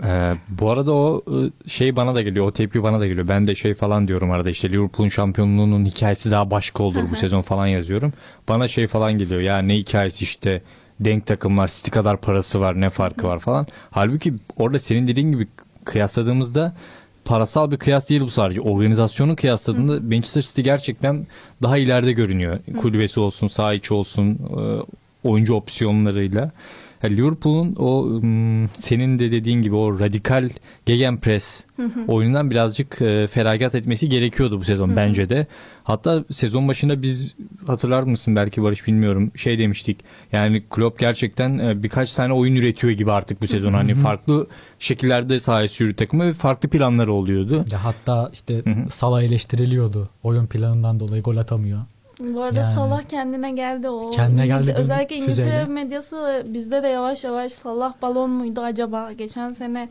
Ee, 0.04 0.32
bu 0.48 0.70
arada 0.70 0.92
o 0.92 1.22
e, 1.26 1.68
şey 1.68 1.96
bana 1.96 2.14
da 2.14 2.22
geliyor. 2.22 2.46
O 2.46 2.52
tepki 2.52 2.82
bana 2.82 3.00
da 3.00 3.06
geliyor. 3.06 3.28
Ben 3.28 3.46
de 3.46 3.54
şey 3.54 3.74
falan 3.74 4.08
diyorum 4.08 4.30
arada 4.30 4.50
işte 4.50 4.70
Liverpool'un 4.70 5.08
şampiyonluğunun 5.08 5.84
hikayesi 5.84 6.30
daha 6.30 6.50
başka 6.50 6.82
olur 6.82 7.02
bu 7.10 7.16
sezon 7.16 7.40
falan 7.40 7.66
yazıyorum. 7.66 8.12
Bana 8.48 8.68
şey 8.68 8.86
falan 8.86 9.12
geliyor. 9.18 9.40
Ya 9.40 9.58
ne 9.58 9.76
hikayesi 9.76 10.24
işte 10.24 10.62
denk 11.00 11.26
takımlar 11.26 11.68
City 11.68 11.90
kadar 11.90 12.20
parası 12.20 12.60
var 12.60 12.80
ne 12.80 12.90
farkı 12.90 13.26
var 13.26 13.38
falan. 13.38 13.66
Halbuki 13.90 14.34
orada 14.56 14.78
senin 14.78 15.08
dediğin 15.08 15.32
gibi 15.32 15.48
kıyasladığımızda 15.84 16.74
parasal 17.24 17.70
bir 17.70 17.76
kıyas 17.76 18.08
değil 18.10 18.20
bu 18.20 18.30
sadece. 18.30 18.60
Organizasyonu 18.60 19.36
kıyasladığında 19.36 20.00
Manchester 20.00 20.42
City 20.42 20.60
gerçekten 20.60 21.26
daha 21.62 21.78
ileride 21.78 22.12
görünüyor. 22.12 22.58
Kulübesi 22.80 23.20
olsun, 23.20 23.48
saha 23.48 23.74
içi 23.74 23.94
olsun, 23.94 24.30
e, 24.34 24.62
oyuncu 25.28 25.54
opsiyonlarıyla. 25.54 26.50
Liverpool'un 27.10 27.74
o 27.78 28.06
ım, 28.06 28.68
senin 28.68 29.18
de 29.18 29.32
dediğin 29.32 29.62
gibi 29.62 29.74
o 29.74 30.00
radikal 30.00 30.50
gegenpress 30.86 31.66
oyunundan 32.08 32.50
birazcık 32.50 33.02
e, 33.02 33.26
feragat 33.26 33.74
etmesi 33.74 34.08
gerekiyordu 34.08 34.60
bu 34.60 34.64
sezon 34.64 34.96
bence 34.96 35.28
de. 35.28 35.46
Hatta 35.84 36.24
sezon 36.30 36.68
başında 36.68 37.02
biz 37.02 37.34
hatırlar 37.66 38.02
mısın 38.02 38.36
belki 38.36 38.62
Barış 38.62 38.86
bilmiyorum 38.86 39.32
şey 39.36 39.58
demiştik. 39.58 39.98
Yani 40.32 40.62
Klopp 40.70 40.98
gerçekten 40.98 41.58
e, 41.58 41.82
birkaç 41.82 42.12
tane 42.12 42.32
oyun 42.32 42.56
üretiyor 42.56 42.92
gibi 42.92 43.12
artık 43.12 43.42
bu 43.42 43.46
sezon. 43.46 43.72
Hani 43.72 43.94
farklı 43.94 44.46
şekillerde 44.78 45.40
sahaya 45.40 45.68
sürü 45.68 45.96
takımı 45.96 46.24
ve 46.24 46.32
farklı 46.32 46.68
planları 46.68 47.12
oluyordu. 47.12 47.64
Ya 47.72 47.84
hatta 47.84 48.30
işte 48.32 48.62
Salah 48.90 49.22
eleştiriliyordu. 49.22 50.08
Oyun 50.22 50.46
planından 50.46 51.00
dolayı 51.00 51.22
gol 51.22 51.36
atamıyor. 51.36 51.80
Bu 52.34 52.42
arada 52.42 52.58
Yani. 52.60 52.74
Salah 52.74 53.02
kendine 53.02 53.50
geldi 53.52 53.88
o. 53.88 54.10
Kendine 54.10 54.46
geldi 54.46 54.74
Özellikle 54.78 55.16
İngiltere 55.16 55.34
füzeyle. 55.44 55.64
medyası 55.64 56.46
bizde 56.48 56.82
de 56.82 56.88
yavaş 56.88 57.24
yavaş 57.24 57.52
Salah 57.52 57.92
balon 58.02 58.30
muydu 58.30 58.60
acaba? 58.60 59.12
Geçen 59.12 59.52
sene 59.52 59.88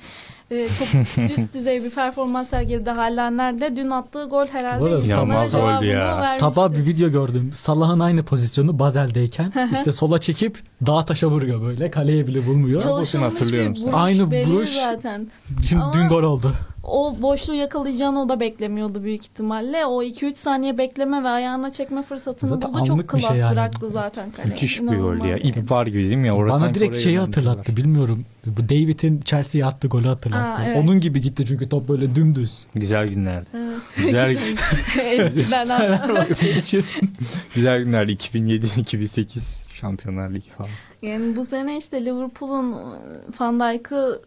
e, 0.52 0.67
çok 0.67 0.88
üst 1.38 1.54
düzey 1.54 1.84
bir 1.84 1.89
performans 1.89 2.50
sergiledi 2.50 2.89
hala 2.89 3.30
nerede? 3.30 3.76
Dün 3.76 3.89
attığı 3.89 4.26
gol 4.26 4.46
Bu 4.48 4.54
herhalde 4.54 4.84
arada 4.84 4.98
insanlara 4.98 5.50
cevabını 5.50 5.86
ya. 5.86 6.00
vermişti. 6.08 6.38
Sabah 6.39 6.72
bir 6.72 6.86
video 6.86 7.10
gördüm. 7.10 7.52
Salah'ın 7.54 8.00
aynı 8.00 8.24
pozisyonu 8.24 8.80
Bazel'deyken 8.80 9.54
işte 9.72 9.91
sola 9.91 10.20
çekip 10.22 10.60
dağ 10.86 11.06
taşa 11.06 11.28
vuruyor 11.28 11.62
böyle. 11.62 11.91
Kaleye 11.91 12.28
bile 12.28 12.48
bulmuyor. 12.48 12.82
Çalışılmış 12.82 13.13
bir 13.28 13.34
hatırlıyorum 13.34 13.72
vuruş. 13.76 13.94
Aynı 13.94 14.24
vuruş. 14.24 14.70
zaten. 14.70 15.28
Şimdi 15.70 15.84
Ama- 15.84 15.94
dün 15.94 16.08
gol 16.10 16.24
oldu. 16.24 16.54
O 16.84 17.22
boşluğu 17.22 17.54
yakalayacağını 17.54 18.22
o 18.22 18.30
da 18.30 18.39
beklemiyordu 18.39 19.04
büyük 19.04 19.22
ihtimalle. 19.26 19.86
O 19.86 20.04
2-3 20.04 20.36
saniye 20.36 20.78
bekleme 20.78 21.24
ve 21.24 21.28
ayağına 21.28 21.72
çekme 21.72 22.04
fırsatını 22.04 22.50
Zaten 22.50 22.74
buldu. 22.74 22.86
Çok 22.86 23.00
bir 23.00 23.08
klas 23.08 23.28
şey 23.28 23.38
yani. 23.38 23.52
bıraktı 23.52 23.89
zaten 23.89 24.32
kaleye. 24.32 24.54
Müthiş 24.54 24.80
bir 24.80 24.84
İnanılmaz 24.84 25.17
goldü 25.17 25.28
ya. 25.28 25.38
yani. 25.38 25.41
İp 25.41 25.72
var 25.72 25.88
gibi 25.88 26.04
değil 26.04 26.15
mi 26.15 26.28
ya? 26.28 26.36
Orası 26.36 26.63
Bana 26.63 26.76
direkt 26.76 26.98
şeyi 26.98 27.20
hatırlattı. 27.20 27.78
Bilmiyorum. 27.78 28.26
Bu 28.46 28.70
David'in 28.70 29.22
Chelsea'ye 29.22 29.65
attığı 29.65 29.88
golü 29.88 30.08
hatırlattı. 30.08 30.62
Aa, 30.62 30.65
evet. 30.65 30.78
Onun 30.84 31.00
gibi 31.00 31.22
gitti 31.22 31.46
çünkü 31.48 31.70
top 31.70 31.89
böyle 31.89 32.15
dümdüz. 32.15 32.67
Güzel 32.76 33.08
günlerdi. 33.08 33.48
Evet. 33.54 33.78
Güzel 33.98 34.32
için. 34.32 34.58
güzel 37.54 37.84
günlerdi. 37.84 38.12
2007-2008 38.12 39.62
Şampiyonlar 39.74 40.30
Ligi 40.30 40.50
falan. 40.50 40.70
Yani 41.02 41.36
bu 41.36 41.46
sene 41.46 41.78
işte 41.78 42.06
Liverpool'un 42.06 42.76
Van 43.39 43.60
Dijk'ı 43.60 44.22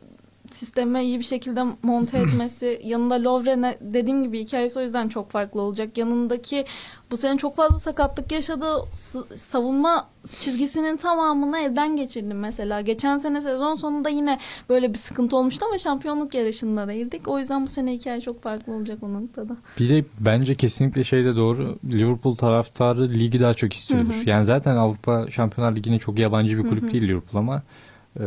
sisteme 0.55 1.05
iyi 1.05 1.19
bir 1.19 1.25
şekilde 1.25 1.63
monte 1.83 2.19
etmesi 2.23 2.81
yanında 2.85 3.25
Lovren'e 3.25 3.79
dediğim 3.81 4.23
gibi 4.23 4.41
hikayesi 4.41 4.79
o 4.79 4.83
yüzden 4.83 5.09
çok 5.09 5.31
farklı 5.31 5.61
olacak. 5.61 5.99
Yanındaki 5.99 6.65
bu 7.11 7.17
sene 7.17 7.37
çok 7.37 7.57
fazla 7.57 7.79
sakatlık 7.79 8.33
yaşadı. 8.33 8.67
S- 8.93 9.19
savunma 9.35 10.09
çizgisinin 10.39 10.97
tamamını 10.97 11.59
elden 11.59 11.97
geçirdi 11.97 12.35
mesela. 12.35 12.81
Geçen 12.81 13.19
sene 13.19 13.41
sezon 13.41 13.75
sonunda 13.75 14.09
yine 14.09 14.39
böyle 14.69 14.93
bir 14.93 14.99
sıkıntı 14.99 15.37
olmuştu 15.37 15.67
ama 15.69 15.79
şampiyonluk 15.79 16.35
yarışında 16.35 16.89
değildik. 16.89 17.29
O 17.29 17.39
yüzden 17.39 17.63
bu 17.63 17.69
sene 17.69 17.93
hikaye 17.93 18.21
çok 18.21 18.43
farklı 18.43 18.73
olacak 18.73 18.99
o 19.03 19.13
noktada. 19.13 19.57
Bir 19.81 19.89
de 19.89 20.05
bence 20.21 20.55
kesinlikle 20.55 21.05
şey 21.05 21.25
de 21.25 21.37
doğru. 21.37 21.77
Liverpool 21.85 22.35
taraftarı 22.37 23.09
ligi 23.11 23.41
daha 23.41 23.55
çok 23.55 23.73
istiyordur. 23.73 24.23
Yani 24.27 24.47
zaten 24.47 24.77
Avrupa 24.77 25.27
Şampiyonlar 25.31 25.77
Ligi'ne 25.77 25.99
çok 25.99 26.19
yabancı 26.19 26.59
bir 26.65 26.69
kulüp 26.69 26.93
değil 26.93 27.03
Liverpool 27.09 27.41
ama 27.43 27.63
e, 28.21 28.25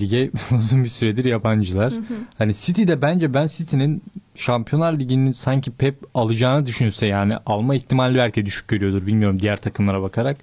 lige 0.00 0.30
uzun 0.54 0.84
bir 0.84 0.88
süredir 0.88 1.24
yabancılar. 1.24 1.94
Hani 2.38 2.54
City'de 2.54 3.02
bence 3.02 3.34
ben 3.34 3.46
City'nin 3.46 4.02
Şampiyonlar 4.34 4.98
Ligi'nin 4.98 5.32
sanki 5.32 5.70
Pep 5.70 5.96
alacağını 6.14 6.66
düşünse 6.66 7.06
yani 7.06 7.36
alma 7.46 7.74
ihtimali 7.74 8.14
belki 8.18 8.46
düşük 8.46 8.68
görüyordur 8.68 9.06
bilmiyorum 9.06 9.40
diğer 9.40 9.56
takımlara 9.56 10.02
bakarak. 10.02 10.36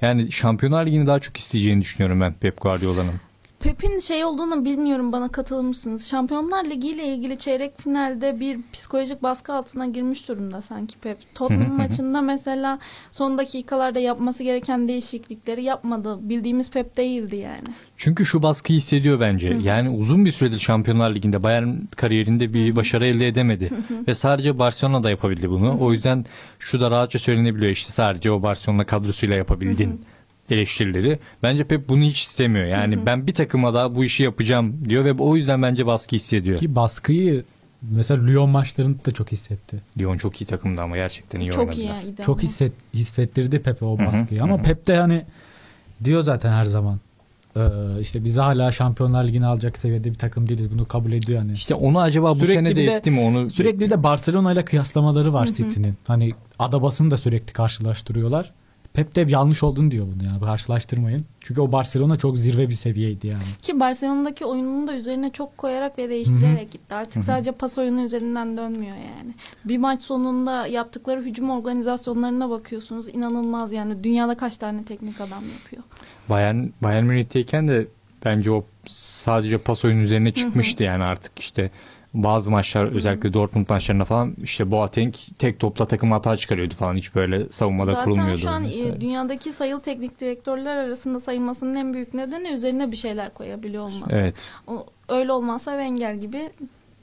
Yani 0.00 0.32
Şampiyonlar 0.32 0.86
Ligi'ni 0.86 1.06
daha 1.06 1.18
çok 1.18 1.36
isteyeceğini 1.36 1.80
düşünüyorum 1.80 2.20
ben 2.20 2.32
Pep 2.32 2.60
Guardiola'nın. 2.60 3.14
Pep'in 3.64 3.98
şey 3.98 4.24
olduğunu 4.24 4.64
bilmiyorum 4.64 5.12
bana 5.12 5.28
katılır 5.28 5.64
mısınız? 5.64 6.10
Şampiyonlar 6.10 6.64
Ligi 6.64 6.88
ile 6.88 7.06
ilgili 7.06 7.38
çeyrek 7.38 7.80
finalde 7.80 8.40
bir 8.40 8.58
psikolojik 8.72 9.22
baskı 9.22 9.52
altına 9.52 9.86
girmiş 9.86 10.28
durumda 10.28 10.62
sanki 10.62 10.98
Pep. 10.98 11.16
Tottenham 11.34 11.76
maçında 11.76 12.20
mesela 12.20 12.78
son 13.10 13.38
dakikalarda 13.38 13.98
yapması 13.98 14.44
gereken 14.44 14.88
değişiklikleri 14.88 15.62
yapmadı. 15.64 16.18
Bildiğimiz 16.20 16.70
Pep 16.70 16.96
değildi 16.96 17.36
yani. 17.36 17.68
Çünkü 17.96 18.26
şu 18.26 18.42
baskıyı 18.42 18.78
hissediyor 18.78 19.20
bence. 19.20 19.56
Yani 19.62 19.88
uzun 19.88 20.24
bir 20.24 20.32
süredir 20.32 20.58
Şampiyonlar 20.58 21.14
Ligi'nde 21.14 21.42
Bayern 21.42 21.74
kariyerinde 21.96 22.54
bir 22.54 22.76
başarı 22.76 23.06
elde 23.06 23.28
edemedi. 23.28 23.70
Ve 24.08 24.14
sadece 24.14 24.58
Barcelona'da 24.58 25.10
yapabildi 25.10 25.50
bunu. 25.50 25.78
O 25.80 25.92
yüzden 25.92 26.26
şu 26.58 26.80
da 26.80 26.90
rahatça 26.90 27.18
söylenebiliyor. 27.18 27.72
İşte 27.72 27.92
sadece 27.92 28.30
o 28.30 28.42
Barcelona 28.42 28.86
kadrosuyla 28.86 29.36
yapabildin 29.36 30.00
eleştirileri. 30.50 31.18
Bence 31.42 31.64
Pep 31.64 31.88
bunu 31.88 32.02
hiç 32.02 32.22
istemiyor. 32.22 32.66
Yani 32.66 33.06
ben 33.06 33.26
bir 33.26 33.34
takıma 33.34 33.74
daha 33.74 33.94
bu 33.94 34.04
işi 34.04 34.22
yapacağım 34.22 34.76
diyor 34.88 35.04
ve 35.04 35.12
o 35.12 35.36
yüzden 35.36 35.62
bence 35.62 35.86
baskı 35.86 36.16
hissediyor. 36.16 36.58
Ki 36.58 36.74
baskıyı 36.74 37.44
mesela 37.82 38.24
Lyon 38.24 38.50
maçlarında 38.50 39.04
da 39.04 39.10
çok 39.10 39.32
hissetti. 39.32 39.76
Lyon 39.98 40.18
çok 40.18 40.40
iyi 40.42 40.44
takımdı 40.46 40.80
ama 40.80 40.96
gerçekten 40.96 41.40
iyi 41.40 41.50
Çok 41.50 41.58
oynadılar. 41.60 42.02
iyi. 42.02 42.16
Çok 42.26 42.42
hisset, 42.42 42.72
hissettirdi 42.94 43.62
Pepe 43.62 43.84
o 43.84 43.98
Hı 43.98 44.02
hı, 44.02 44.06
baskıyı. 44.06 44.40
hı 44.40 44.44
Ama 44.44 44.58
hı. 44.58 44.62
Pep 44.62 44.86
de 44.86 44.96
hani 44.96 45.22
diyor 46.04 46.22
zaten 46.22 46.52
her 46.52 46.64
zaman. 46.64 46.98
Ee, 47.56 47.60
işte 48.00 48.24
biz 48.24 48.38
hala 48.38 48.72
Şampiyonlar 48.72 49.24
Ligi'ni 49.24 49.46
alacak 49.46 49.78
seviyede 49.78 50.10
bir 50.10 50.18
takım 50.18 50.48
değiliz. 50.48 50.70
Bunu 50.70 50.88
kabul 50.88 51.12
ediyor 51.12 51.38
hani. 51.38 51.52
İşte 51.52 51.74
onu 51.74 52.00
acaba 52.00 52.34
bu 52.34 52.38
Sürekli 52.38 52.54
sene 52.54 52.76
de- 52.76 52.84
etti 52.84 53.10
mi 53.10 53.20
onu 53.20 53.50
Sürekli 53.50 53.90
de 53.90 54.02
Barcelona 54.02 54.52
ile 54.52 54.64
kıyaslamaları 54.64 55.32
var 55.32 55.46
City'nin. 55.46 55.94
Hani 56.06 56.32
adabasını 56.58 57.10
da 57.10 57.18
sürekli 57.18 57.52
karşılaştırıyorlar. 57.52 58.52
Pep 58.94 59.14
de 59.14 59.26
yanlış 59.28 59.62
olduğunu 59.62 59.90
diyor 59.90 60.06
bunu 60.14 60.22
ya. 60.22 60.40
Karşılaştırmayın. 60.40 61.24
Çünkü 61.40 61.60
o 61.60 61.72
Barcelona 61.72 62.16
çok 62.16 62.38
zirve 62.38 62.68
bir 62.68 62.74
seviyeydi 62.74 63.26
yani. 63.26 63.42
Ki 63.62 63.80
Barcelona'daki 63.80 64.44
oyununu 64.44 64.88
da 64.88 64.96
üzerine 64.96 65.30
çok 65.30 65.58
koyarak 65.58 65.98
ve 65.98 66.10
değiştirerek 66.10 66.70
gitti. 66.72 66.94
Artık 66.94 67.24
sadece 67.24 67.52
pas 67.52 67.78
oyunu 67.78 68.02
üzerinden 68.02 68.56
dönmüyor 68.56 68.96
yani. 68.96 69.34
Bir 69.64 69.78
maç 69.78 70.02
sonunda 70.02 70.66
yaptıkları 70.66 71.22
hücum 71.22 71.50
organizasyonlarına 71.50 72.50
bakıyorsunuz. 72.50 73.08
inanılmaz 73.08 73.72
yani. 73.72 74.04
Dünyada 74.04 74.36
kaç 74.36 74.56
tane 74.56 74.84
teknik 74.84 75.20
adam 75.20 75.42
yapıyor. 75.60 75.82
Bayern, 76.28 76.66
Bayern 76.82 77.04
Münih'teyken 77.04 77.68
de 77.68 77.86
bence 78.24 78.50
o 78.50 78.64
sadece 78.86 79.58
pas 79.58 79.84
oyunu 79.84 80.00
üzerine 80.00 80.32
çıkmıştı 80.32 80.82
yani 80.82 81.04
artık 81.04 81.38
işte 81.38 81.70
bazı 82.14 82.50
maçlar 82.50 82.88
özellikle 82.92 83.32
Dortmund 83.32 83.66
maçlarında 83.68 84.04
falan 84.04 84.34
işte 84.42 84.70
Boateng 84.70 85.14
tek 85.38 85.60
topla 85.60 85.86
takım 85.86 86.12
hata 86.12 86.36
çıkarıyordu 86.36 86.74
falan 86.74 86.94
hiç 86.96 87.14
böyle 87.14 87.48
savunmada 87.50 87.90
Zaten 87.90 88.04
kurulmuyordu. 88.04 88.38
şu 88.38 88.50
an 88.50 88.62
mesela. 88.62 88.96
e, 88.96 89.00
dünyadaki 89.00 89.52
sayılı 89.52 89.80
teknik 89.82 90.20
direktörler 90.20 90.76
arasında 90.76 91.20
sayılmasının 91.20 91.74
en 91.74 91.94
büyük 91.94 92.14
nedeni 92.14 92.48
üzerine 92.48 92.90
bir 92.90 92.96
şeyler 92.96 93.34
koyabiliyor 93.34 93.82
olması. 93.82 94.16
Evet. 94.16 94.50
O, 94.66 94.86
öyle 95.08 95.32
olmazsa 95.32 95.70
Wenger 95.70 96.14
gibi 96.14 96.50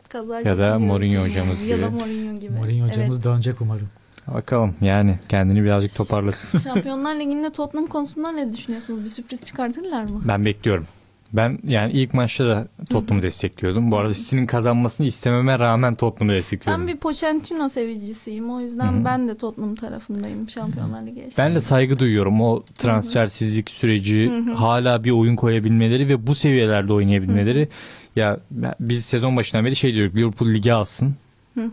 kaza 0.09 0.39
Ya 0.39 0.57
da 0.57 0.79
Mourinho 0.79 1.23
hocamız 1.23 1.61
Ya 1.61 1.77
da 1.81 1.87
gibi. 1.87 1.95
Mourinho 1.95 2.39
gibi. 2.39 2.51
Mourinho 2.53 2.87
hocamız 2.87 3.23
dönecek 3.23 3.61
umarım. 3.61 3.89
Bakalım 4.27 4.75
yani 4.81 5.19
kendini 5.29 5.63
birazcık 5.63 5.95
toparlasın. 5.95 6.49
Evet. 6.53 6.63
Şampiyonlar 6.63 7.15
Ligi'nde 7.15 7.49
Tottenham 7.49 7.87
konusunda 7.87 8.31
ne 8.31 8.53
düşünüyorsunuz? 8.53 9.01
Bir 9.03 9.07
sürpriz 9.09 9.43
çıkartırlar 9.45 10.03
mı? 10.03 10.21
ben 10.25 10.45
bekliyorum. 10.45 10.85
Ben 11.33 11.59
yani 11.67 11.91
ilk 11.91 12.13
maçta 12.13 12.47
da 12.47 12.67
Tottenham'ı 12.89 13.23
destekliyordum. 13.23 13.91
Bu 13.91 13.97
arada 13.97 14.13
City'nin 14.13 14.45
kazanmasını 14.45 15.07
istememe 15.07 15.59
rağmen 15.59 15.95
Tottenham'ı 15.95 16.33
destekliyordum. 16.33 16.87
Ben 16.87 16.93
bir 16.93 16.99
Pochettino 16.99 17.69
sevicisiyim. 17.69 18.51
O 18.51 18.59
yüzden 18.59 19.05
ben 19.05 19.27
de 19.27 19.37
Tottenham 19.37 19.75
tarafındayım 19.75 20.49
Şampiyonlar 20.49 21.01
Ligi 21.01 21.11
eşliğinde. 21.11 21.37
Ben 21.37 21.55
de 21.55 21.61
saygı 21.61 21.99
duyuyorum 21.99 22.41
o 22.41 22.63
transfersizlik 22.77 23.69
süreci 23.69 24.31
hala 24.55 25.03
bir 25.03 25.11
oyun 25.11 25.35
koyabilmeleri 25.35 26.09
ve 26.09 26.27
bu 26.27 26.35
seviyelerde 26.35 26.93
oynayabilmeleri. 26.93 27.69
Ya 28.15 28.39
biz 28.79 29.05
sezon 29.05 29.37
başından 29.37 29.65
beri 29.65 29.75
şey 29.75 29.93
diyorduk 29.93 30.17
Liverpool 30.17 30.49
ligi 30.49 30.73
alsın. 30.73 31.15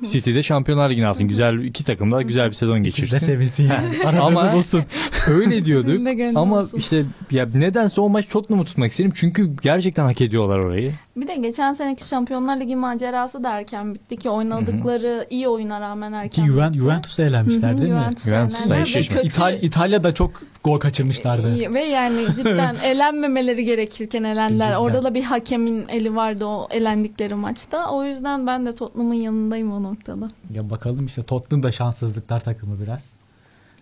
City 0.04 0.34
de 0.34 0.42
Şampiyonlar 0.42 0.90
Ligi'ni 0.90 1.06
alsın. 1.06 1.28
Güzel 1.28 1.58
iki 1.64 1.84
takım 1.84 2.12
da 2.12 2.22
güzel 2.22 2.48
bir 2.48 2.54
sezon 2.54 2.76
İkisi 2.82 3.02
de 3.02 3.06
geçirsin. 3.06 3.26
sevinsin 3.26 3.62
yani. 3.70 4.06
Arada 4.06 4.22
Ama- 4.22 4.52
bulsun. 4.52 4.82
Öyle 5.28 5.64
diyorduk. 5.64 6.06
De 6.06 6.32
Ama 6.34 6.58
olsun. 6.58 6.78
işte 6.78 7.04
ya 7.30 7.48
nedense 7.54 8.00
o 8.00 8.08
maç 8.08 8.28
Tottenham'ı 8.28 8.64
tutmak 8.66 8.90
istedim. 8.90 9.12
Çünkü 9.14 9.50
gerçekten 9.62 10.04
hak 10.04 10.20
ediyorlar 10.20 10.58
orayı. 10.58 10.92
Bir 11.16 11.28
de 11.28 11.34
geçen 11.36 11.72
seneki 11.72 12.08
Şampiyonlar 12.08 12.60
Ligi 12.60 12.76
macerası 12.76 13.44
da 13.44 13.50
erken 13.58 13.94
bitti 13.94 14.16
ki 14.16 14.30
oynadıkları 14.30 15.26
iyi 15.30 15.48
oyuna 15.48 15.80
rağmen 15.80 16.12
Ki 16.12 16.16
erken 16.18 16.46
Juven, 16.46 16.68
bitti. 16.72 16.78
Juventus'a 16.82 17.22
elenmişler 17.22 17.78
değil 17.78 17.92
mi? 17.92 18.00
Juventus'a 18.24 18.76
eşleşme. 18.80 19.16
kötü- 19.16 19.28
İtal- 19.28 19.58
İtalya'da 19.62 20.14
çok 20.14 20.42
gol 20.64 20.78
kaçırmışlardı. 20.80 21.74
Ve 21.74 21.84
yani 21.84 22.26
cidden 22.36 22.76
elenmemeleri 22.84 23.64
gerekirken 23.64 24.22
elendiler. 24.24 24.66
Cidden. 24.66 24.78
Orada 24.78 25.04
da 25.04 25.14
bir 25.14 25.22
hakemin 25.22 25.88
eli 25.88 26.14
vardı 26.16 26.44
o 26.46 26.68
elendikleri 26.70 27.34
maçta. 27.34 27.90
O 27.90 28.04
yüzden 28.04 28.46
ben 28.46 28.66
de 28.66 28.74
Tottenham'ın 28.74 29.14
yanındayım 29.14 29.67
o 29.72 29.82
noktada. 29.82 30.30
Ya 30.54 30.70
bakalım 30.70 31.06
işte 31.06 31.22
Tottenham 31.22 31.62
da 31.62 31.72
şanssızlıklar 31.72 32.40
takımı 32.44 32.80
biraz. 32.82 33.14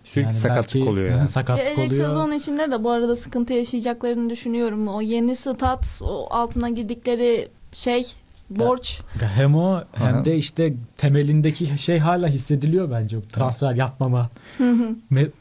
Sürekli 0.03 0.27
Yani 0.27 0.37
sakatlık 0.39 0.75
belki- 0.75 0.89
oluyor 0.89 1.09
yani. 1.09 1.27
Sakatlık 1.27 1.65
Gelecek 1.65 1.87
oluyor. 1.91 2.07
sezon 2.09 2.31
içinde 2.31 2.71
de 2.71 2.83
bu 2.83 2.91
arada 2.91 3.15
sıkıntı 3.15 3.53
yaşayacaklarını 3.53 4.29
düşünüyorum. 4.29 4.87
O 4.87 5.01
yeni 5.01 5.35
stat, 5.35 5.99
o 6.01 6.27
altına 6.33 6.69
girdikleri 6.69 7.47
şey, 7.71 8.03
borç. 8.49 9.01
Ya 9.21 9.29
Hem 9.29 9.55
o 9.55 9.83
hem 9.93 10.15
Aha. 10.15 10.25
de 10.25 10.35
işte 10.37 10.73
temelindeki 10.97 11.77
şey 11.77 11.99
hala 11.99 12.27
hissediliyor 12.27 12.91
bence. 12.91 13.17
Transfer 13.33 13.75
yapmama 13.75 14.29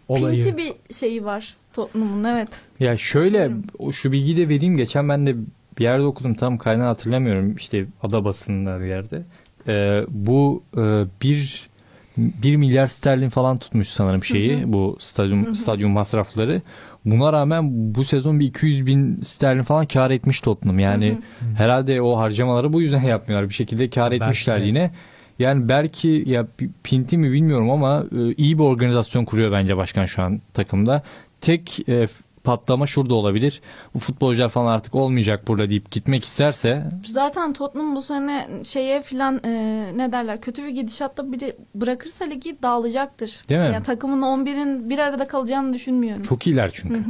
olayı. 0.08 0.44
Pinti 0.44 0.56
bir 0.56 0.94
şeyi 0.94 1.24
var 1.24 1.56
Tottenham'ın 1.72 2.24
evet. 2.24 2.48
Ya 2.80 2.96
şöyle 2.96 3.50
o- 3.78 3.92
şu 3.92 4.12
bilgiyi 4.12 4.36
de 4.36 4.48
vereyim. 4.48 4.76
Geçen 4.76 5.08
ben 5.08 5.26
de 5.26 5.36
bir 5.78 5.84
yerde 5.84 6.02
okudum 6.04 6.34
tam 6.34 6.58
kaynağı 6.58 6.86
hatırlamıyorum. 6.86 7.56
İşte 7.56 7.86
ada 8.02 8.24
basında 8.24 8.80
bir 8.80 8.86
yerde. 8.86 9.22
Ee, 9.68 10.04
bu 10.08 10.62
e, 10.76 11.04
bir 11.22 11.68
1 12.16 12.56
milyar 12.56 12.86
sterlin 12.86 13.28
falan 13.28 13.58
tutmuş 13.58 13.88
sanırım 13.88 14.24
şeyi 14.24 14.72
bu 14.72 14.96
stadyum 15.00 15.54
stadyum 15.54 15.90
masrafları. 15.90 16.62
Buna 17.04 17.32
rağmen 17.32 17.94
bu 17.94 18.04
sezon 18.04 18.40
bir 18.40 18.46
200 18.46 18.86
bin 18.86 19.20
sterlin 19.22 19.62
falan 19.62 19.86
kar 19.86 20.10
etmiş 20.10 20.40
Tottenham. 20.40 20.78
Yani 20.78 21.18
herhalde 21.56 22.02
o 22.02 22.18
harcamaları 22.18 22.72
bu 22.72 22.82
yüzden 22.82 23.02
yapmıyorlar. 23.04 23.48
Bir 23.48 23.54
şekilde 23.54 23.90
kar 23.90 24.10
Belki 24.10 24.24
etmişler 24.24 24.62
de. 24.62 24.66
yine. 24.66 24.90
Yani 25.38 25.68
belki 25.68 26.24
ya 26.26 26.46
pinti 26.84 27.18
mi 27.18 27.32
bilmiyorum 27.32 27.70
ama 27.70 28.04
e, 28.18 28.34
iyi 28.34 28.58
bir 28.58 28.62
organizasyon 28.62 29.24
kuruyor 29.24 29.52
bence 29.52 29.76
başkan 29.76 30.04
şu 30.04 30.22
an 30.22 30.40
takımda. 30.54 31.02
Tek 31.40 31.88
e, 31.88 32.06
patlama 32.46 32.86
şurada 32.86 33.14
olabilir. 33.14 33.60
Bu 33.94 33.98
futbolcular 33.98 34.50
falan 34.50 34.72
artık 34.72 34.94
olmayacak 34.94 35.48
burada 35.48 35.70
deyip 35.70 35.90
gitmek 35.90 36.24
isterse 36.24 36.90
Zaten 37.06 37.52
Tottenham 37.52 37.96
bu 37.96 38.02
sene 38.02 38.48
şeye 38.64 39.02
filan 39.02 39.40
e, 39.44 39.50
ne 39.96 40.12
derler 40.12 40.40
kötü 40.40 40.64
bir 40.64 40.68
gidişatta 40.68 41.32
biri 41.32 41.56
bırakırsa 41.74 42.24
ligi 42.24 42.56
dağılacaktır. 42.62 43.42
Değil 43.48 43.60
mi? 43.60 43.70
Yani 43.74 43.82
takımın 43.82 44.22
11'in 44.22 44.90
bir 44.90 44.98
arada 44.98 45.26
kalacağını 45.28 45.72
düşünmüyorum. 45.72 46.22
çok 46.22 46.46
iyiler 46.46 46.70
çünkü. 46.74 47.04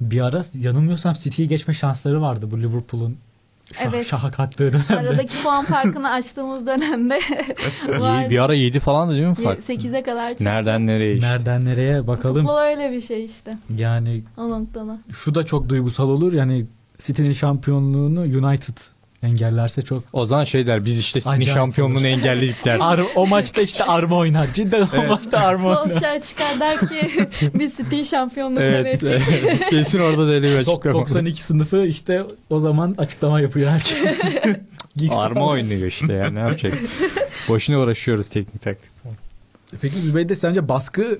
Bir 0.00 0.20
ara 0.20 0.42
yanılmıyorsam 0.54 1.14
City'yi 1.14 1.48
geçme 1.48 1.74
şansları 1.74 2.22
vardı 2.22 2.48
bu 2.50 2.58
Liverpool'un 2.60 3.16
şah, 3.72 3.86
Evet. 3.94 4.06
şaha 4.06 4.30
kattığı 4.30 4.72
dönemde. 4.72 4.96
Aradaki 5.10 5.42
puan 5.42 5.64
farkını 5.64 6.10
açtığımız 6.12 6.66
dönemde. 6.66 7.18
Bir 8.30 8.38
ara 8.44 8.54
7 8.54 8.80
falan 8.80 9.08
da 9.10 9.12
değil 9.14 9.26
mi 9.26 9.34
fark? 9.34 9.60
8'e 9.60 10.02
kadar 10.02 10.28
çıktı. 10.28 10.44
Nereden 10.44 10.86
nereye 10.86 11.14
işte. 11.14 11.26
Nereden 11.28 11.64
nereye 11.64 12.06
bakalım. 12.06 12.36
Futbol 12.46 12.58
öyle 12.58 12.92
bir 12.92 13.00
şey 13.00 13.24
işte. 13.24 13.52
Yani 13.78 14.22
O 14.36 14.50
noktada. 14.50 14.98
şu 15.12 15.34
da 15.34 15.44
çok 15.46 15.68
duygusal 15.68 16.08
olur. 16.08 16.32
Yani 16.32 16.66
City'nin 16.98 17.32
şampiyonluğunu 17.32 18.20
United 18.20 18.76
engellerse 19.22 19.82
çok 19.82 20.04
O 20.12 20.26
zaman 20.26 20.44
şey 20.44 20.66
der 20.66 20.84
biz 20.84 20.98
işte 20.98 21.20
sizin 21.20 21.36
Acayip 21.36 21.54
şampiyonluğunu 21.54 22.06
engelledik 22.06 22.64
der. 22.64 22.78
Ar- 22.80 23.00
o 23.14 23.26
maçta 23.26 23.62
işte 23.62 23.84
arma 23.84 24.16
oynar. 24.16 24.52
Cidden 24.52 24.88
o 24.98 25.06
maçta 25.08 25.38
arma 25.38 25.68
oynar. 25.68 25.82
Solskjaer 25.82 26.20
çıkar 26.22 26.60
der 26.60 26.78
ki 26.78 27.28
biz 27.58 27.76
City 27.76 28.02
şampiyonlukları 28.02 28.74
evet. 28.76 29.02
ettik. 29.02 29.70
Kesin 29.70 30.00
orada 30.00 30.26
da 30.26 30.30
öyle 30.30 30.50
bir 30.50 30.58
açıklama. 30.58 30.98
92 30.98 31.42
sınıfı 31.42 31.86
işte 31.86 32.22
o 32.50 32.58
zaman 32.58 32.94
açıklama 32.98 33.40
yapıyor 33.40 33.70
herkes. 33.70 33.98
Arma 35.10 35.46
oynuyor 35.46 35.86
işte 35.86 36.12
ya 36.12 36.30
ne 36.30 36.40
yapacaksın? 36.40 36.90
Boşuna 37.48 37.78
uğraşıyoruz 37.78 38.28
teknik 38.28 38.62
taktik. 38.62 38.92
Peki 39.80 39.96
Zübeyde 39.96 40.34
sence 40.34 40.68
baskı 40.68 41.18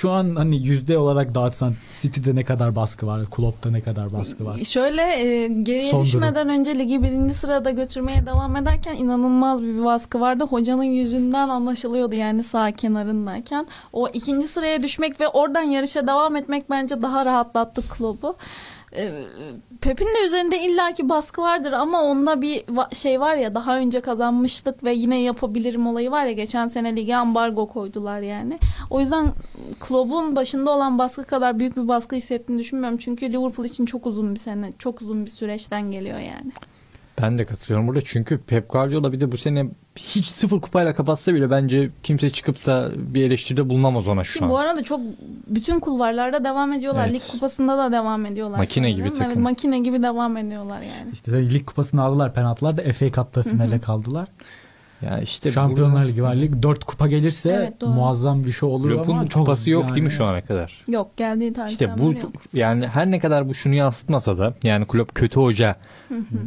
şu 0.00 0.10
an 0.10 0.36
hani 0.36 0.56
yüzde 0.56 0.98
olarak 0.98 1.34
dağıtsan 1.34 1.74
City'de 1.92 2.34
ne 2.34 2.44
kadar 2.44 2.76
baskı 2.76 3.06
var? 3.06 3.20
Klopp'ta 3.30 3.70
ne 3.70 3.80
kadar 3.80 4.12
baskı 4.12 4.44
var? 4.44 4.58
Şöyle 4.58 5.02
e, 5.02 5.48
geriye 5.48 5.90
Son 5.90 6.04
düşmeden 6.04 6.48
önce 6.48 6.78
ligi 6.78 7.02
birinci 7.02 7.34
sırada 7.34 7.70
götürmeye 7.70 8.26
devam 8.26 8.56
ederken 8.56 8.96
inanılmaz 8.96 9.62
bir 9.62 9.84
baskı 9.84 10.20
vardı. 10.20 10.44
Hocanın 10.44 10.82
yüzünden 10.82 11.48
anlaşılıyordu 11.48 12.14
yani 12.14 12.42
sağ 12.42 12.72
kenarındayken. 12.72 13.66
O 13.92 14.08
ikinci 14.08 14.48
sıraya 14.48 14.82
düşmek 14.82 15.20
ve 15.20 15.28
oradan 15.28 15.62
yarışa 15.62 16.06
devam 16.06 16.36
etmek 16.36 16.70
bence 16.70 17.02
daha 17.02 17.26
rahatlattı 17.26 17.82
Klopp'u. 17.88 18.36
E, 18.96 19.12
Pep'in 19.80 20.06
de 20.06 20.26
üzerinde 20.26 20.62
illaki 20.62 21.08
baskı 21.08 21.42
vardır 21.42 21.72
ama 21.72 22.02
onda 22.02 22.42
bir 22.42 22.64
şey 22.92 23.20
var 23.20 23.34
ya 23.34 23.54
daha 23.54 23.78
önce 23.78 24.00
kazanmıştık 24.00 24.84
ve 24.84 24.92
yine 24.92 25.20
yapabilirim 25.20 25.86
olayı 25.86 26.10
var 26.10 26.24
ya 26.24 26.32
geçen 26.32 26.68
sene 26.68 26.96
lige 26.96 27.16
ambargo 27.16 27.66
koydular 27.68 28.20
yani. 28.20 28.58
O 28.90 29.00
yüzden 29.00 29.32
Klopp'un 29.80 30.36
başında 30.36 30.70
olan 30.70 30.98
baskı 30.98 31.24
kadar 31.24 31.58
büyük 31.58 31.76
bir 31.76 31.88
baskı 31.88 32.16
hissettiğini 32.16 32.60
düşünmüyorum. 32.60 32.98
Çünkü 32.98 33.32
Liverpool 33.32 33.66
için 33.66 33.86
çok 33.86 34.06
uzun 34.06 34.34
bir 34.34 34.40
sene, 34.40 34.72
çok 34.78 35.02
uzun 35.02 35.24
bir 35.24 35.30
süreçten 35.30 35.90
geliyor 35.90 36.18
yani. 36.18 36.52
Ben 37.22 37.38
de 37.38 37.44
katılıyorum 37.44 37.88
burada 37.88 38.00
çünkü 38.04 38.38
Pep 38.38 38.70
Guardiola 38.70 39.12
bir 39.12 39.20
de 39.20 39.32
bu 39.32 39.36
sene 39.36 39.66
hiç 39.96 40.26
sıfır 40.26 40.60
kupayla 40.60 40.94
kapatsa 40.94 41.34
bile 41.34 41.50
bence 41.50 41.90
kimse 42.02 42.30
çıkıp 42.30 42.66
da 42.66 42.90
bir 42.96 43.22
eleştiride 43.22 43.68
bulunamaz 43.68 44.08
ona 44.08 44.24
şu 44.24 44.44
an. 44.44 44.50
bu 44.50 44.58
arada 44.58 44.82
çok 44.84 45.00
bütün 45.46 45.80
kulvarlarda 45.80 46.44
devam 46.44 46.72
ediyorlar. 46.72 47.08
Evet. 47.10 47.14
Lig 47.14 47.32
kupasında 47.32 47.78
da 47.78 47.92
devam 47.92 48.26
ediyorlar. 48.26 48.58
Makine 48.58 48.86
sanırım. 48.92 49.06
gibi 49.06 49.18
takım. 49.18 49.26
Evet, 49.32 49.36
makine 49.42 49.78
gibi 49.78 50.02
devam 50.02 50.36
ediyorlar 50.36 50.76
yani. 50.82 51.12
İşte 51.12 51.50
lig 51.50 51.66
kupasını 51.66 52.02
aldılar 52.02 52.34
penaltılar 52.34 52.76
da 52.76 52.92
FA 52.92 53.12
Cup'ta 53.12 53.42
finale 53.42 53.80
kaldılar. 53.80 54.28
Ya 55.02 55.18
işte 55.20 55.50
Şampiyonlar 55.50 55.94
burada- 55.94 56.06
Ligi 56.08 56.22
var. 56.22 56.36
Lig 56.36 56.62
4 56.62 56.84
kupa 56.84 57.06
gelirse 57.08 57.50
Evet, 57.50 57.80
doğru. 57.80 57.90
muazzam 57.90 58.44
bir 58.44 58.52
şey 58.52 58.68
olur 58.68 58.90
ama 58.90 59.28
çok 59.28 59.32
kupası 59.42 59.70
yok 59.70 59.82
yani- 59.84 59.94
değil 59.94 60.04
mi 60.04 60.10
şu 60.10 60.24
ana 60.24 60.40
kadar? 60.40 60.82
Yok 60.88 61.16
geldiği 61.16 61.52
tarihten 61.52 61.86
İşte 61.88 61.98
bu 61.98 62.10
beri 62.12 62.20
çok- 62.20 62.34
yok. 62.34 62.42
yani 62.54 62.86
her 62.86 63.10
ne 63.10 63.18
kadar 63.18 63.48
bu 63.48 63.54
şunu 63.54 63.74
yansıtmasa 63.74 64.38
da 64.38 64.54
yani 64.62 64.86
Klopp 64.86 65.14
kötü 65.14 65.40
hoca 65.40 65.76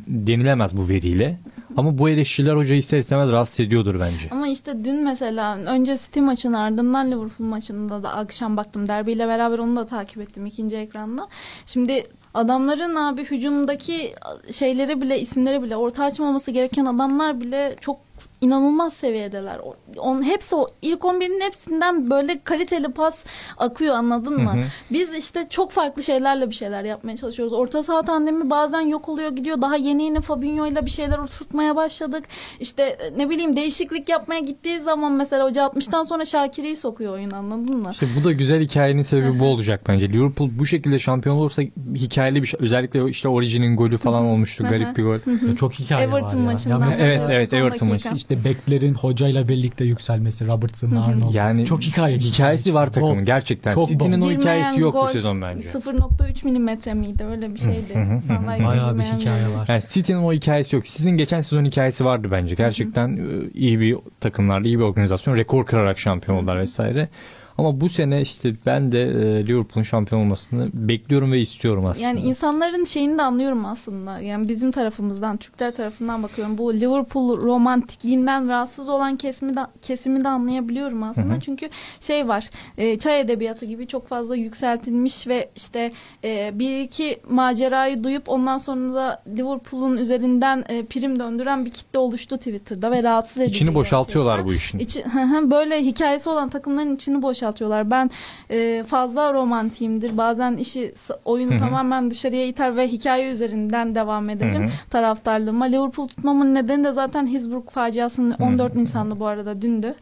denilemez 0.08 0.78
bu 0.78 0.90
veriyle. 0.90 1.40
Ama 1.78 1.98
bu 1.98 2.10
eleştiriler 2.10 2.56
hocayı 2.56 2.80
ister 2.80 2.98
istemez 2.98 3.32
rahatsız 3.32 3.60
ediyordur 3.60 3.96
bence. 4.00 4.28
Ama 4.32 4.48
işte 4.48 4.86
dün 4.86 5.04
mesela 5.04 5.58
önce 5.58 5.98
City 5.98 6.20
maçının 6.20 6.54
ardından 6.54 7.08
Liverpool 7.12 7.48
maçında 7.48 8.04
da 8.04 8.14
akşam 8.14 8.58
baktım. 8.58 8.88
Derbiyle 8.88 9.28
beraber 9.28 9.60
onu 9.60 9.76
da 9.76 9.86
takip 9.86 10.18
ettim 10.22 10.46
ikinci 10.46 10.78
ekranda. 10.78 11.28
Şimdi 11.66 12.04
adamların 12.34 12.96
abi 12.96 13.24
hücumdaki 13.26 14.14
şeyleri 14.52 15.02
bile 15.02 15.20
isimleri 15.20 15.64
bile 15.64 15.76
orta 15.76 16.04
açmaması 16.04 16.52
gereken 16.52 16.86
adamlar 16.86 17.42
bile 17.42 17.76
çok 17.82 17.98
inanılmaz 18.44 18.94
seviyedeler. 18.94 19.60
On, 19.98 20.22
hepsi 20.22 20.56
o 20.56 20.68
ilk 20.82 21.02
11'in 21.02 21.42
hepsinden 21.42 22.10
böyle 22.12 22.40
kaliteli 22.44 22.92
pas 22.92 23.26
akıyor 23.58 23.96
anladın 23.96 24.44
mı? 24.44 24.54
Hı 24.54 24.58
hı. 24.58 24.64
Biz 24.92 25.14
işte 25.14 25.48
çok 25.50 25.72
farklı 25.72 26.04
şeylerle 26.04 26.50
bir 26.50 26.56
şeyler 26.56 26.84
yapmaya 26.84 27.16
çalışıyoruz. 27.18 27.54
Orta 27.54 27.84
saha 27.84 28.02
tandemi 28.02 28.50
bazen 28.50 28.82
yok 28.82 29.10
oluyor 29.10 29.32
gidiyor. 29.36 29.62
Daha 29.62 29.76
yeni 29.76 30.04
yeni 30.04 30.22
Fabinho 30.22 30.66
ile 30.68 30.86
bir 30.86 30.92
şeyler 30.92 31.18
oturtmaya 31.18 31.76
başladık. 31.76 32.24
İşte 32.60 32.84
e, 32.84 33.18
ne 33.18 33.30
bileyim 33.30 33.56
değişiklik 33.56 34.10
yapmaya 34.10 34.40
gittiği 34.40 34.80
zaman 34.80 35.12
mesela 35.12 35.46
hoca 35.46 35.64
60'tan 35.64 36.06
sonra 36.06 36.26
Şakir'i 36.26 36.76
sokuyor 36.76 37.14
oyun 37.14 37.32
anladın 37.32 37.78
mı? 37.78 37.90
İşte 37.92 38.06
bu 38.20 38.24
da 38.24 38.32
güzel 38.32 38.62
hikayenin 38.62 39.04
sebebi 39.04 39.40
bu 39.40 39.46
olacak 39.46 39.82
bence. 39.88 40.10
Liverpool 40.10 40.50
bu 40.60 40.66
şekilde 40.66 41.00
şampiyon 41.00 41.36
olursa 41.36 41.62
hikayeli 41.96 42.44
bir 42.44 42.48
şey. 42.48 42.60
Özellikle 42.64 43.10
işte 43.10 43.30
Origin'in 43.30 43.76
golü 43.78 43.98
falan 43.98 44.26
olmuştu. 44.26 44.64
Garip 44.70 44.98
bir 44.98 45.04
gol. 45.04 45.20
Çok 45.56 45.74
hikaye 45.74 46.04
Everton 46.08 46.24
var 46.24 46.34
ya. 46.34 46.40
maçından 46.40 46.80
ya 46.80 46.86
mesela 46.86 47.08
Evet, 47.14 47.30
evet, 47.32 47.54
Everton 47.54 47.90
maçı. 47.90 48.10
işte 48.16 48.33
beklerin 48.44 48.94
hocayla 48.94 49.48
birlikte 49.48 49.86
yükselmesi 49.86 50.48
Robertson, 50.48 50.92
Arnold. 50.92 51.34
Yani 51.34 51.66
çok 51.66 51.82
hikaye. 51.82 52.18
hikayesi 52.18 52.74
var 52.74 52.88
takımın 52.88 53.18
Bol. 53.18 53.26
gerçekten. 53.26 53.74
Çok 53.74 53.90
City'nin 53.90 54.22
o 54.22 54.32
hikayesi 54.32 54.80
yok 54.80 54.96
bu 54.96 55.08
sezon 55.08 55.42
bence. 55.42 55.68
0.3 55.68 56.46
milimetre 56.46 56.94
miydi 56.94 57.24
öyle 57.24 57.54
bir 57.54 57.60
şeydi. 57.60 58.22
Vallahi 58.30 58.64
Bayağı 58.66 58.98
bir 58.98 59.04
hikaye 59.04 59.48
var. 59.48 59.66
Yani 59.68 59.82
City'nin 59.90 60.24
o 60.24 60.34
hikayesi 60.34 60.76
yok. 60.76 60.86
City'nin 60.86 61.18
geçen 61.18 61.42
sezon 61.42 61.66
hikayesi 61.66 62.06
vardı 62.06 62.28
bence. 62.32 62.56
Gerçekten 62.56 63.18
e, 63.18 63.50
iyi 63.54 63.80
bir 63.80 63.98
takımlarla 64.20 64.68
iyi 64.68 64.80
bir 64.80 64.84
organizasyon. 64.84 65.36
Rekor 65.36 65.66
kırarak 65.66 66.00
şampiyon 66.00 66.38
oldular 66.38 66.60
vesaire. 66.60 67.10
Ama 67.58 67.82
bu 67.82 67.90
sene 67.90 68.22
işte 68.22 68.54
ben 68.66 68.92
de 68.92 69.02
e, 69.02 69.48
Liverpool'un 69.48 69.84
şampiyon 69.84 70.22
olmasını 70.22 70.70
bekliyorum 70.74 71.32
ve 71.32 71.40
istiyorum 71.40 71.86
aslında. 71.86 72.08
Yani 72.08 72.20
insanların 72.20 72.84
şeyini 72.84 73.18
de 73.18 73.22
anlıyorum 73.22 73.66
aslında. 73.66 74.20
Yani 74.20 74.50
bizim 74.50 74.72
tarafımızdan, 74.72 75.38
Türkler 75.38 75.74
tarafından 75.76 76.24
bakıyorum. 76.24 76.58
Bu 76.58 76.74
Liverpool 76.74 77.38
romantikliğinden 77.38 78.48
rahatsız 78.48 78.90
olan 78.90 79.18
kesimi 79.18 79.56
de, 79.56 79.60
kesimi 79.82 80.24
de 80.24 80.30
anlayabiliyorum 80.30 81.04
aslında. 81.04 81.40
Çünkü 81.40 81.70
şey 82.00 82.28
var, 82.28 82.50
e, 82.78 83.00
çay 83.00 83.22
edebiyatı 83.22 83.66
gibi 83.66 83.88
çok 83.88 84.08
fazla 84.08 84.36
yükseltilmiş 84.36 85.28
ve 85.28 85.50
işte 85.56 85.92
e, 86.24 86.52
bir 86.60 86.82
iki 86.82 87.20
macerayı 87.30 88.04
duyup 88.04 88.30
ondan 88.30 88.58
sonra 88.58 88.94
da 88.94 89.24
Liverpool'un 89.38 89.98
üzerinden 89.98 90.66
e, 90.70 90.86
prim 90.86 91.20
döndüren 91.20 91.66
bir 91.66 91.72
kitle 91.72 92.00
oluştu 92.00 92.38
Twitter'da 92.38 92.92
ve 92.92 93.04
rahatsız 93.04 93.40
edici. 93.40 93.56
İçini 93.56 93.76
boşaltıyorlar 93.76 94.46
bu 94.46 94.54
işin. 94.54 94.80
İçi, 94.80 95.04
Hı 95.04 95.22
hı, 95.24 95.52
böyle 95.52 95.82
hikayesi 95.82 96.30
olan 96.30 96.50
takımların 96.50 96.96
içini 96.96 97.22
boşaltıyorlar. 97.22 97.43
Ben 97.92 98.10
e, 98.52 98.84
fazla 98.88 99.34
romantiyimdir. 99.34 100.18
Bazen 100.18 100.58
işi 100.58 100.94
oyunu 101.26 101.52
Hı 101.52 101.56
hı. 101.56 101.60
tamamen 101.60 102.12
dışarıya 102.12 102.48
iter 102.48 102.76
ve 102.76 102.88
hikaye 102.88 103.32
üzerinden 103.32 103.96
devam 103.96 104.30
ederim 104.30 104.62
Hı 104.62 104.66
hı. 104.66 104.90
taraftarlığıma. 104.90 105.66
Liverpool 105.66 106.08
tutmamın 106.08 106.56
nedeni 106.56 106.84
de 106.84 106.92
zaten 106.92 107.28
Hillsborough 107.28 107.70
faciasının 107.70 108.36
14 108.40 108.76
Nisan'da 108.76 109.20
bu 109.20 109.26
arada 109.26 109.62
dündü. 109.62 109.96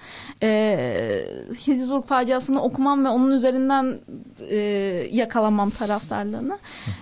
E, 0.44 0.78
Hillsborough 1.68 2.06
faciasını 2.06 2.62
okumam 2.62 3.06
ve 3.06 3.10
onun 3.10 3.32
üzerinden 3.32 4.00
e, 4.50 4.58
yakalamam 5.12 5.70
taraftarlığını. 5.70 6.58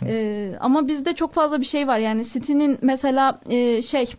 E, 0.05 0.51
ama 0.59 0.87
bizde 0.87 1.13
çok 1.13 1.33
fazla 1.33 1.59
bir 1.59 1.65
şey 1.65 1.87
var. 1.87 1.97
Yani 1.97 2.25
City'nin 2.25 2.77
mesela 2.81 3.39
e, 3.49 3.81
şey 3.81 4.13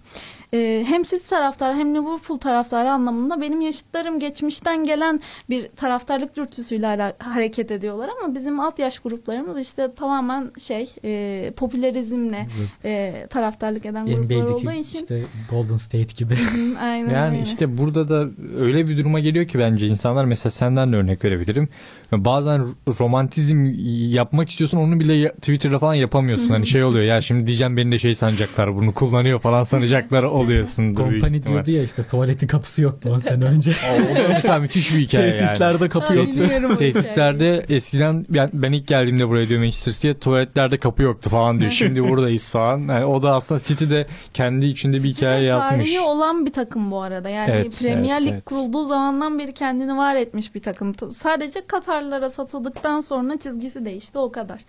e, 0.54 0.84
hem 0.86 1.02
City 1.02 1.28
taraftarı 1.28 1.74
hem 1.74 1.94
Liverpool 1.94 2.38
taraftarı 2.38 2.90
anlamında 2.90 3.40
benim 3.40 3.60
yaşıtlarım 3.60 4.18
geçmişten 4.18 4.84
gelen 4.84 5.20
bir 5.50 5.68
taraftarlık 5.68 6.36
dürtüsüyle 6.36 7.14
hareket 7.18 7.70
ediyorlar 7.70 8.10
ama 8.18 8.34
bizim 8.34 8.60
alt 8.60 8.78
yaş 8.78 8.98
gruplarımız 8.98 9.58
işte 9.58 9.94
tamamen 9.96 10.50
şey 10.58 10.94
e, 11.04 11.52
popülerizmle 11.56 12.46
e, 12.84 13.26
taraftarlık 13.30 13.86
eden 13.86 14.06
gruplar 14.06 14.44
olduğu 14.44 14.72
için 14.72 14.98
işte 14.98 15.22
Golden 15.50 15.76
State 15.76 16.14
gibi. 16.16 16.34
Aynen 16.82 17.14
Yani 17.14 17.36
öyle. 17.36 17.42
işte 17.42 17.78
burada 17.78 18.08
da 18.08 18.28
öyle 18.56 18.88
bir 18.88 18.98
duruma 18.98 19.20
geliyor 19.20 19.46
ki 19.48 19.58
bence 19.58 19.86
insanlar 19.86 20.24
mesela 20.24 20.50
senden 20.50 20.92
de 20.92 20.96
örnek 20.96 21.24
verebilirim. 21.24 21.68
Bazen 22.12 22.66
romantizm 22.98 23.70
yapmak 24.08 24.50
istiyorsun 24.50 24.78
onu 24.78 25.00
bile 25.00 25.32
Twitter'da 25.32 25.78
falan 25.78 25.94
yapamıyorsun. 25.94 26.48
Hani 26.48 26.66
şey 26.66 26.84
oluyor 26.84 27.04
ya 27.04 27.20
şimdi 27.20 27.46
diyeceğim 27.46 27.76
beni 27.76 27.92
de 27.92 27.98
şey 27.98 28.14
sanacaklar 28.14 28.76
bunu 28.76 28.94
kullanıyor 28.94 29.40
falan 29.40 29.64
sanacaklar 29.64 30.22
oluyorsun. 30.40 30.94
Kompani 30.94 31.42
diyordu 31.42 31.70
ya 31.70 31.82
işte 31.82 32.02
tuvaletin 32.04 32.46
kapısı 32.46 32.82
yoktu 32.82 33.12
10 33.14 33.18
sene 33.18 33.44
önce. 33.44 33.72
O 33.90 34.16
da 34.16 34.28
mesela 34.34 34.58
müthiş 34.58 34.94
bir 34.94 34.98
hikaye 34.98 35.28
yani. 35.28 35.38
Tesislerde 35.38 35.88
kapı 35.88 36.20
o 36.20 36.76
Tesislerde 36.76 37.64
eskiden 37.68 38.26
ben, 38.28 38.50
ben 38.52 38.72
ilk 38.72 38.86
geldiğimde 38.86 39.28
buraya 39.28 39.48
diyor 39.48 39.60
Manchester 39.60 39.92
City'ye 39.92 40.18
tuvaletlerde 40.18 40.78
kapı 40.78 41.02
yoktu 41.02 41.30
falan 41.30 41.60
diyor. 41.60 41.70
Şimdi 41.80 42.02
buradayız 42.08 42.52
falan. 42.52 42.78
Yani 42.88 43.04
o 43.04 43.22
da 43.22 43.34
aslında 43.34 43.60
City'de 43.60 44.06
kendi 44.34 44.66
içinde 44.66 44.96
bir 44.96 45.02
City'de 45.02 45.16
hikaye 45.16 45.44
yazmış. 45.44 45.70
tarihi 45.70 46.00
olan 46.00 46.46
bir 46.46 46.52
takım 46.52 46.90
bu 46.90 47.02
arada. 47.02 47.28
Yani 47.28 47.50
Evet, 47.50 47.78
Premier 47.82 48.12
evet, 48.16 48.22
Lig 48.22 48.32
evet. 48.32 48.44
kurulduğu 48.44 48.84
zamandan 48.84 49.38
beri 49.38 49.54
kendini 49.54 49.96
var 49.96 50.16
etmiş 50.16 50.54
bir 50.54 50.62
takım. 50.62 50.94
Sadece 51.12 51.60
Katarlara 52.00 52.28
satıldıktan 52.28 53.00
sonra 53.00 53.38
çizgisi 53.38 53.84
değişti 53.84 54.18
o 54.18 54.32
kadar. 54.32 54.60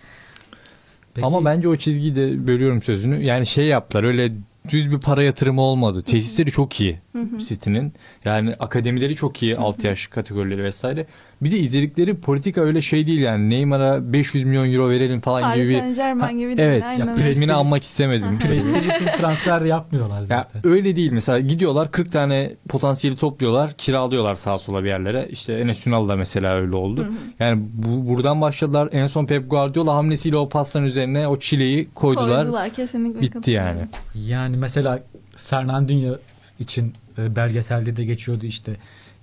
Peki, 1.13 1.25
Ama 1.25 1.45
bence 1.45 1.67
o 1.67 1.75
çizgiyi 1.75 2.15
de 2.15 2.47
bölüyorum 2.47 2.81
sözünü. 2.81 3.23
Yani 3.23 3.45
şey 3.45 3.65
yaptılar 3.65 4.03
öyle 4.03 4.31
düz 4.69 4.91
bir 4.91 4.99
para 4.99 5.23
yatırımı 5.23 5.61
olmadı. 5.61 6.01
Tesisleri 6.03 6.51
çok 6.51 6.81
iyi 6.81 6.99
City'nin. 7.47 7.93
Yani 8.25 8.53
akademileri 8.59 9.15
çok 9.15 9.43
iyi. 9.43 9.57
Alt 9.57 9.83
yaş 9.83 10.07
kategorileri 10.07 10.63
vesaire. 10.63 11.05
Bir 11.41 11.51
de 11.51 11.57
izledikleri 11.59 12.15
politika 12.17 12.61
öyle 12.61 12.81
şey 12.81 13.07
değil 13.07 13.19
yani. 13.19 13.49
Neymar'a 13.49 14.13
500 14.13 14.43
milyon 14.43 14.73
euro 14.73 14.89
verelim 14.89 15.19
falan 15.19 15.41
Paris 15.41 15.61
gibi 15.63 15.69
bir... 15.73 15.79
Saint 15.79 15.95
Germain 15.97 16.37
gibi 16.37 16.57
değil. 16.57 16.69
Evet. 16.69 16.83
Aynen 16.87 17.47
Ya, 17.47 17.55
almak 17.55 17.83
istemedim. 17.83 18.39
prestij 18.39 18.87
için 18.87 19.05
transfer 19.17 19.61
yapmıyorlar 19.61 20.19
Ya 20.19 20.25
zaten. 20.25 20.61
öyle 20.67 20.95
değil 20.95 21.11
mesela 21.11 21.39
gidiyorlar 21.39 21.91
40 21.91 22.11
tane 22.11 22.51
potansiyeli 22.69 23.17
topluyorlar 23.17 23.73
kiralıyorlar 23.73 24.35
sağa 24.35 24.57
sola 24.57 24.83
bir 24.83 24.89
yerlere 24.89 25.27
işte 25.29 25.53
Enes 25.53 25.87
Ünal 25.87 26.09
da 26.09 26.15
mesela 26.15 26.53
öyle 26.55 26.75
oldu. 26.75 27.07
Yani 27.39 27.63
bu, 27.73 28.07
buradan 28.09 28.41
başladılar 28.41 28.89
en 28.91 29.07
son 29.07 29.25
Pep 29.25 29.49
Guardiola 29.49 29.95
hamlesiyle 29.95 30.37
o 30.37 30.49
pasların 30.49 30.85
üzerine 30.85 31.27
o 31.27 31.39
çileyi 31.39 31.89
koydular, 31.95 32.41
Koydular 32.43 32.69
kesinlikle. 32.69 33.21
bitti 33.21 33.31
katılıyorum. 33.33 33.67
yani. 34.15 34.50
Yani 34.51 34.59
mesela 34.59 35.03
Fernandinho 35.35 36.15
için 36.59 36.93
e, 37.17 37.35
belgeselde 37.35 37.97
de 37.97 38.05
geçiyordu 38.05 38.45
işte. 38.45 38.75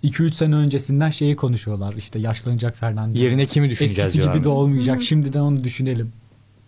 2-3 0.04 0.32
sene 0.32 0.54
öncesinden 0.54 1.10
şeyi 1.10 1.36
konuşuyorlar 1.36 1.94
işte 1.94 2.18
yaşlanacak 2.18 2.76
Fernandinho. 2.76 3.24
Yerine 3.24 3.46
kimi 3.46 3.70
düşüneceğiz 3.70 4.16
Eskisi 4.16 4.32
gibi 4.32 4.44
de 4.44 4.48
olmayacak. 4.48 5.02
Şimdiden 5.02 5.40
onu 5.40 5.64
düşünelim. 5.64 6.12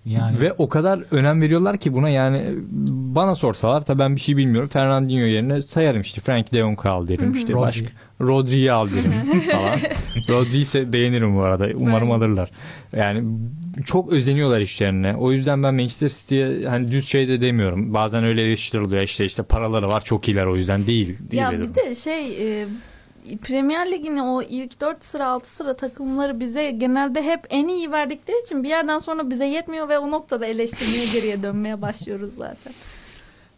Yani 0.07 0.41
Ve 0.41 0.53
o 0.53 0.69
kadar 0.69 1.01
önem 1.11 1.43
veriyorlar 1.43 1.77
ki 1.79 1.93
buna 1.93 2.09
yani 2.09 2.55
bana 2.91 3.35
sorsalar 3.35 3.85
tabii 3.85 3.99
ben 3.99 4.17
bir 4.17 4.21
şey 4.21 4.37
bilmiyorum. 4.37 4.69
Fernandinho 4.69 5.27
yerine 5.27 5.63
sayarım 5.63 6.01
işte 6.01 6.21
Frank 6.21 6.53
de 6.53 6.59
Jong 6.59 6.87
al 6.87 7.09
derim 7.09 7.33
işte 7.33 7.53
Rodri. 7.53 7.61
başka 7.61 7.87
Rodri'yi 8.21 8.73
al 8.73 8.89
derim 8.91 9.41
falan. 9.53 9.77
Rodri'yi 10.29 10.63
ise 10.63 10.93
beğenirim 10.93 11.37
bu 11.37 11.43
arada. 11.43 11.69
Umarım 11.75 12.11
alırlar. 12.11 12.51
Yani 12.97 13.25
çok 13.85 14.13
özeniyorlar 14.13 14.61
işlerine. 14.61 15.17
O 15.17 15.33
yüzden 15.33 15.63
ben 15.63 15.75
Manchester 15.75 16.09
City'ye 16.09 16.69
hani 16.69 16.91
düz 16.91 17.09
şey 17.09 17.29
de 17.29 17.41
demiyorum. 17.41 17.95
Bazen 17.95 18.25
öyle 18.25 18.43
eleştiriliyor 18.43 19.03
işte 19.03 19.25
işte 19.25 19.43
paraları 19.43 19.89
var 19.89 20.01
çok 20.05 20.29
iyiler 20.29 20.47
o 20.47 20.57
yüzden 20.57 20.87
değil. 20.87 21.19
değil 21.31 21.43
Ya 21.43 21.51
dedim. 21.53 21.69
bir 21.71 21.75
de 21.75 21.95
şey 21.95 22.61
e, 22.63 22.67
Premier 23.43 23.91
Lig'in 23.91 24.19
o 24.19 24.43
ilk 24.43 24.81
4 24.81 25.05
sıra 25.05 25.27
6 25.27 25.55
sıra 25.55 25.77
takımları 25.77 26.41
bize 26.41 26.71
genelde 26.71 27.23
hep 27.23 27.41
en 27.51 27.69
iyi 27.69 27.93
verdikleri 27.93 28.41
için 28.43 28.65
bir 28.65 28.69
yerden 28.69 28.99
sonra 28.99 29.31
bize 29.31 29.47
yetmiyor 29.47 29.89
ve 29.89 29.99
o 29.99 30.11
noktada 30.11 30.47
eleştirmeye 30.47 31.07
geriye 31.13 31.43
dönmeye 31.43 31.83
başlıyoruz 31.83 32.35
zaten. 32.35 32.73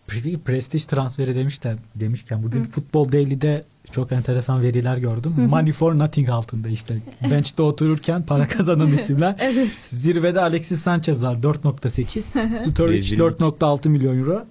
Peki 0.07 0.41
prestij 0.45 0.85
transferi 0.85 1.37
demişler 1.37 1.77
demişken 1.95 2.43
bugün 2.43 2.65
Futbol 2.65 3.13
Daily'de 3.13 3.65
çok 3.93 4.13
enteresan 4.13 4.63
veriler 4.63 4.97
gördüm. 4.97 5.35
Money 5.37 5.73
for 5.73 5.99
nothing 5.99 6.29
altında 6.29 6.69
işte. 6.69 6.95
Bench'te 7.31 7.63
otururken 7.63 8.23
para 8.23 8.49
kazanan 8.49 8.93
isimler. 8.93 9.37
Evet. 9.41 9.79
Zirvede 9.89 10.41
Alexis 10.41 10.83
Sanchez 10.83 11.25
var 11.25 11.35
4.8. 11.35 12.57
Sturridge 12.57 12.97
Rezillik. 12.99 13.21
4.6 13.21 13.89
milyon 13.89 14.19
euro. 14.19 14.45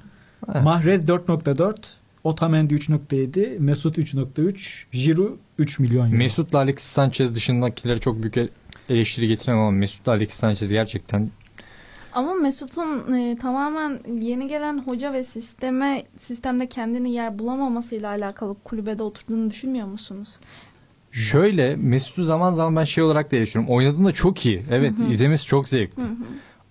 Ha. 0.47 0.61
Mahrez 0.61 1.03
4.4. 1.03 1.75
Otamendi 2.23 2.73
3.7. 2.73 3.59
Mesut 3.59 3.97
3.3. 3.97 4.83
Giroud 4.91 5.37
3 5.57 5.79
milyon 5.79 6.05
euro. 6.05 6.17
Mesut'la 6.17 6.57
Alexis 6.57 6.91
Sanchez 6.91 7.35
dışındakileri 7.35 7.99
çok 7.99 8.21
büyük 8.21 8.51
eleştiri 8.89 9.27
getiremem 9.27 9.61
ama 9.61 9.71
Mesut'la 9.71 10.11
Alexis 10.11 10.39
Sanchez 10.39 10.71
gerçekten 10.71 11.29
Ama 12.13 12.33
Mesut'un 12.33 13.13
e, 13.13 13.35
tamamen 13.35 13.99
yeni 14.21 14.47
gelen 14.47 14.79
hoca 14.79 15.13
ve 15.13 15.23
sisteme 15.23 16.03
sistemde 16.17 16.69
kendini 16.69 17.11
yer 17.11 17.39
bulamamasıyla 17.39 18.09
alakalı 18.09 18.55
kulübede 18.63 19.03
oturduğunu 19.03 19.49
düşünmüyor 19.49 19.87
musunuz? 19.87 20.39
Şöyle 21.11 21.75
Mesut'u 21.75 22.23
zaman 22.23 22.53
zaman 22.53 22.75
ben 22.75 22.83
şey 22.83 23.03
olarak 23.03 23.31
da 23.31 23.35
eleştiriyorum. 23.35 23.75
Oynadığında 23.75 24.11
çok 24.11 24.45
iyi. 24.45 24.63
Evet 24.71 24.93
izlemesi 25.09 25.45
çok 25.45 25.67
zevkli. 25.67 26.03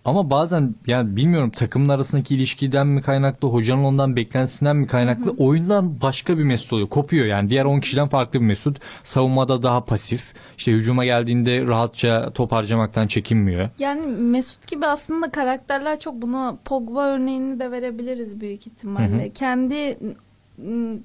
Ama 0.05 0.31
bazen 0.31 0.75
yani 0.87 1.17
bilmiyorum 1.17 1.51
takımın 1.51 1.89
arasındaki 1.89 2.35
ilişkiden 2.35 2.87
mi 2.87 3.03
kaynaklı, 3.03 3.49
hocanın 3.49 3.85
ondan 3.85 4.17
beklentisinden 4.17 4.77
mi 4.77 4.87
kaynaklı 4.87 5.31
oyundan 5.39 6.01
başka 6.01 6.39
bir 6.39 6.45
Mesut 6.45 6.73
oluyor. 6.73 6.89
Kopuyor 6.89 7.27
yani. 7.27 7.51
Diğer 7.51 7.65
10 7.65 7.81
kişiden 7.81 8.09
farklı 8.09 8.41
bir 8.41 8.45
Mesut. 8.45 8.79
Savunmada 9.03 9.63
daha 9.63 9.85
pasif. 9.85 10.35
İşte 10.59 10.73
hücuma 10.73 11.05
geldiğinde 11.05 11.67
rahatça 11.67 12.31
top 12.35 12.53
harcamaktan 12.53 13.07
çekinmiyor. 13.07 13.69
Yani 13.79 14.07
Mesut 14.07 14.69
gibi 14.69 14.87
aslında 14.87 15.31
karakterler 15.31 16.01
çok 16.01 16.23
buna 16.23 16.57
Pogba 16.65 17.07
örneğini 17.07 17.61
de 17.61 17.71
verebiliriz 17.71 18.41
büyük 18.41 18.67
ihtimalle. 18.67 19.33
Kendi 19.33 19.75
m, 19.75 20.15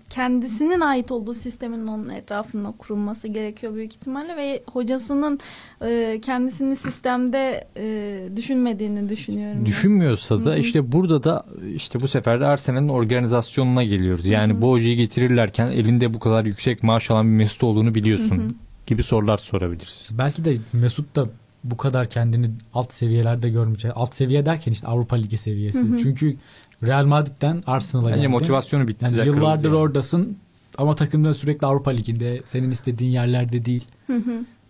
kendisinin 0.09 0.79
ait 0.79 1.11
olduğu 1.11 1.33
sistemin 1.33 1.87
onun 1.87 2.09
etrafında 2.09 2.73
kurulması 2.77 3.27
gerekiyor 3.27 3.75
büyük 3.75 3.93
ihtimalle 3.93 4.35
ve 4.35 4.63
hocasının 4.71 5.39
e, 5.81 6.21
kendisini 6.21 6.75
sistemde 6.75 7.67
e, 7.77 8.19
düşünmediğini 8.35 9.09
düşünüyorum. 9.09 9.59
ben. 9.59 9.65
Düşünmüyorsa 9.65 10.45
da 10.45 10.57
işte 10.57 10.91
burada 10.91 11.23
da 11.23 11.45
işte 11.75 11.99
bu 11.99 12.07
sefer 12.07 12.39
de 12.39 12.45
Arsenal'in 12.45 12.89
organizasyonuna 12.89 13.83
geliyoruz. 13.83 14.27
Yani 14.27 14.61
bu 14.61 14.71
hocayı 14.71 14.97
getirirlerken 14.97 15.67
elinde 15.67 16.13
bu 16.13 16.19
kadar 16.19 16.45
yüksek 16.45 16.83
maaş 16.83 17.11
alan 17.11 17.25
bir 17.25 17.35
Mesut 17.35 17.63
olduğunu 17.63 17.95
biliyorsun 17.95 18.57
gibi 18.87 19.03
sorular 19.03 19.37
sorabiliriz. 19.37 20.09
Belki 20.11 20.45
de 20.45 20.57
Mesut 20.73 21.15
da 21.15 21.29
bu 21.65 21.77
kadar 21.77 22.09
kendini 22.09 22.49
alt 22.73 22.93
seviyelerde 22.93 23.49
görmeyecek. 23.49 23.91
Alt 23.95 24.15
seviye 24.15 24.45
derken 24.45 24.71
işte 24.71 24.87
Avrupa 24.87 25.15
Ligi 25.15 25.37
seviyesi. 25.37 25.85
Çünkü 26.03 26.37
Real 26.83 27.05
Madrid'den 27.05 27.63
Arsenal'a 27.67 28.05
Bence 28.07 28.15
geldi. 28.17 28.27
motivasyonu 28.27 28.87
bitti. 28.87 29.05
Yani 29.17 29.27
yıllardır 29.27 29.69
Yani. 29.69 29.77
oradasın 29.77 30.37
ama 30.77 30.95
takımda 30.95 31.33
sürekli 31.33 31.67
Avrupa 31.67 31.91
Ligi'nde 31.91 32.41
senin 32.45 32.71
istediğin 32.71 33.11
yerlerde 33.11 33.65
değil. 33.65 33.85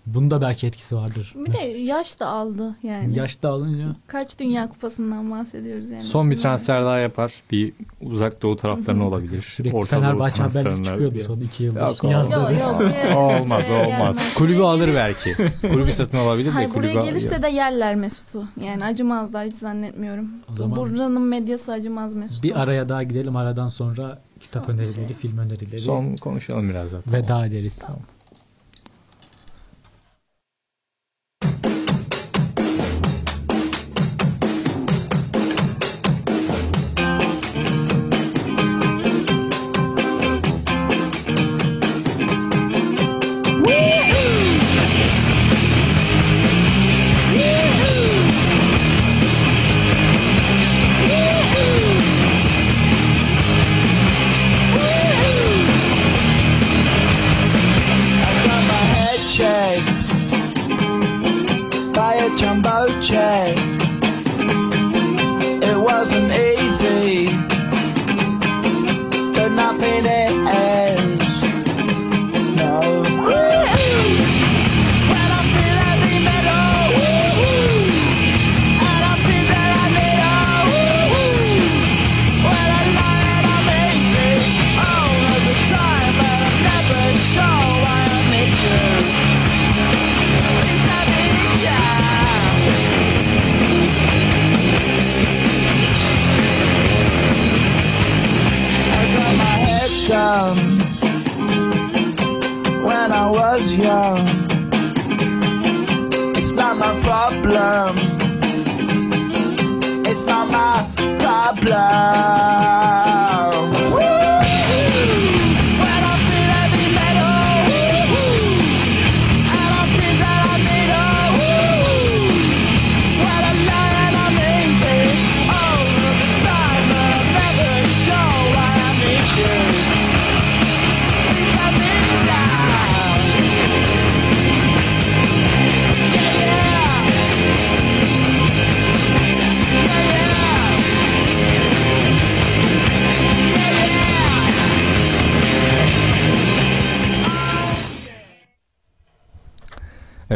Bunda 0.05 0.41
belki 0.41 0.67
etkisi 0.67 0.95
vardır. 0.95 1.33
Bir 1.35 1.53
de 1.53 1.57
yaş 1.67 2.19
da 2.19 2.27
aldı 2.27 2.75
yani. 2.83 3.17
Yaşta 3.17 3.49
alınca 3.49 3.95
Kaç 4.07 4.39
Dünya 4.39 4.69
Kupası'ndan 4.69 5.31
bahsediyoruz 5.31 5.89
yani. 5.89 6.03
Son 6.03 6.31
bir 6.31 6.37
transfer 6.37 6.85
daha 6.85 6.97
yapar. 6.97 7.33
Bir 7.51 7.73
uzak 8.01 8.41
doğu 8.41 8.55
taraflarına 8.55 9.07
olabilir. 9.07 9.41
sürekli 9.41 9.75
Orta 9.77 9.99
Fenerbahçe 9.99 10.43
haberleri 10.43 10.83
çıkıyordu 10.83 11.19
son 11.19 11.39
iki 11.39 11.63
yıldır. 11.63 11.81
Yok, 11.81 12.03
Yazdı. 12.03 12.33
Yok 12.33 12.51
yok. 12.51 12.81
olmaz 13.17 13.63
olmaz. 13.69 14.33
Kulübü 14.35 14.61
alır 14.61 14.89
belki. 14.95 15.35
Kulübü 15.61 15.91
satın 15.91 16.17
alabilir 16.17 16.47
de 16.47 16.51
Hayır 16.51 16.69
kulübü 16.69 16.93
buraya 16.93 17.05
gelirse 17.05 17.43
de 17.43 17.47
yerler 17.47 17.95
Mesut'u. 17.95 18.43
Yani 18.65 18.85
acımazlar 18.85 19.47
hiç 19.47 19.55
zannetmiyorum. 19.55 20.29
O 20.53 20.55
zaman- 20.55 20.75
Buranın 20.77 21.21
medyası 21.21 21.71
acımaz 21.71 22.13
Mesut'u. 22.13 22.43
Bir 22.43 22.61
araya 22.61 22.89
daha 22.89 23.03
gidelim. 23.03 23.35
Aradan 23.35 23.69
sonra 23.69 24.21
kitap 24.39 24.65
Son 24.65 24.73
önerileri, 24.73 24.95
şey. 25.07 25.15
film 25.15 25.37
önerileri 25.37 25.81
Son 25.81 26.15
konuşalım 26.15 26.69
biraz 26.69 26.91
daha. 26.91 27.01
veda 27.13 27.45
ederiz. 27.45 27.79
got 27.87 28.14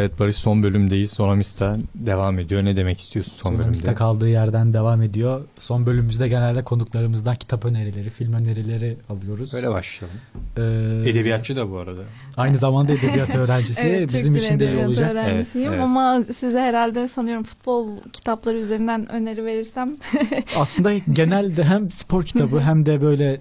Evet 0.00 0.18
Barış 0.18 0.36
son 0.36 0.62
bölümdeyiz. 0.62 1.10
Sonamista 1.12 1.76
devam 1.94 2.38
ediyor. 2.38 2.64
Ne 2.64 2.76
demek 2.76 3.00
istiyorsun 3.00 3.32
son 3.36 3.50
Sonumuzda 3.56 3.82
bölümde? 3.84 3.94
kaldığı 3.98 4.28
yerden 4.28 4.72
devam 4.72 5.02
ediyor. 5.02 5.40
Son 5.58 5.86
bölümümüzde 5.86 6.28
genelde 6.28 6.64
konuklarımızdan 6.64 7.36
kitap 7.36 7.64
önerileri, 7.64 8.10
film 8.10 8.32
önerileri 8.32 8.96
alıyoruz. 9.08 9.52
Böyle 9.52 9.70
başlayalım. 9.70 10.18
Ee, 10.56 11.10
Edebiyatçı 11.10 11.56
da 11.56 11.70
bu 11.70 11.78
arada. 11.78 12.02
Aynı 12.36 12.56
zamanda 12.56 12.92
edebiyat 12.92 13.34
öğrencisi. 13.34 13.80
Evet, 13.88 14.12
Bizim 14.12 14.36
için 14.36 14.60
de 14.60 14.72
iyi 14.72 14.86
olacak. 14.86 15.10
öğrencisiyim 15.12 15.68
Evet, 15.68 15.74
evet. 15.76 15.84
ama 15.84 16.24
size 16.34 16.60
herhalde 16.60 17.08
sanıyorum 17.08 17.44
futbol 17.44 17.88
kitapları 18.12 18.58
üzerinden 18.58 19.12
öneri 19.12 19.44
verirsem 19.44 19.96
Aslında 20.56 20.92
genelde 21.12 21.64
hem 21.64 21.90
spor 21.90 22.24
kitabı 22.24 22.60
hem 22.64 22.86
de 22.86 23.02
böyle 23.02 23.40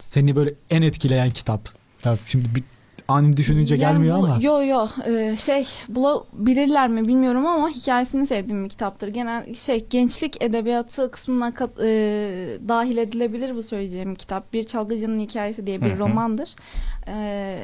seni 0.00 0.36
böyle 0.36 0.54
en 0.70 0.82
etkileyen 0.82 1.30
kitap. 1.30 1.68
Şimdi 2.26 2.54
bir 2.54 2.62
ani 3.10 3.36
düşününce 3.36 3.74
Yani 3.74 3.80
gelmiyor 3.92 4.18
bu- 4.18 4.24
ama. 4.24 4.38
Yo 4.40 4.62
yo 4.64 4.86
e, 5.06 5.36
şey 5.36 5.66
bulabilirler 5.88 6.88
mi 6.88 7.06
bilmiyorum 7.08 7.46
ama 7.46 7.68
hikayesini 7.68 8.26
sevdiğim 8.26 8.64
bir 8.64 8.68
kitaptır. 8.68 9.08
Genel 9.08 9.54
şey 9.54 9.86
gençlik 9.90 10.42
edebiyatı 10.42 11.10
kısmına 11.10 11.54
kat, 11.54 11.70
e, 11.80 11.86
dahil 12.68 12.96
edilebilir 12.96 13.56
bu 13.56 13.62
söyleyeceğim 13.62 14.14
kitap. 14.14 14.52
Bir 14.52 14.64
Çalgıcı'nın 14.64 15.18
hikayesi 15.20 15.66
diye 15.66 15.80
bir 15.80 15.90
Hı 15.90 15.94
hı. 15.94 15.98
romandır. 15.98 16.54
E, 17.08 17.58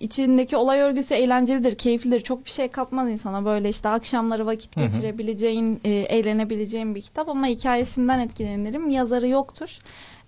içindeki 0.00 0.56
olay 0.56 0.80
örgüsü 0.80 1.14
eğlencelidir, 1.14 1.74
keyiflidir. 1.74 2.20
Çok 2.20 2.44
bir 2.44 2.50
şey 2.50 2.68
katmaz 2.68 3.08
insana. 3.10 3.44
Böyle 3.44 3.68
işte 3.68 3.88
akşamları 3.88 4.46
vakit 4.46 4.76
Hı 4.76 4.80
hı. 4.80 4.84
geçirebileceğin, 4.84 5.80
e, 5.84 5.90
eğlenebileceğin 5.90 6.94
bir 6.94 7.02
kitap 7.02 7.28
ama 7.28 7.46
hikayesinden 7.46 8.18
etkilenirim. 8.18 8.90
Yazarı 8.90 9.28
yoktur. 9.28 9.78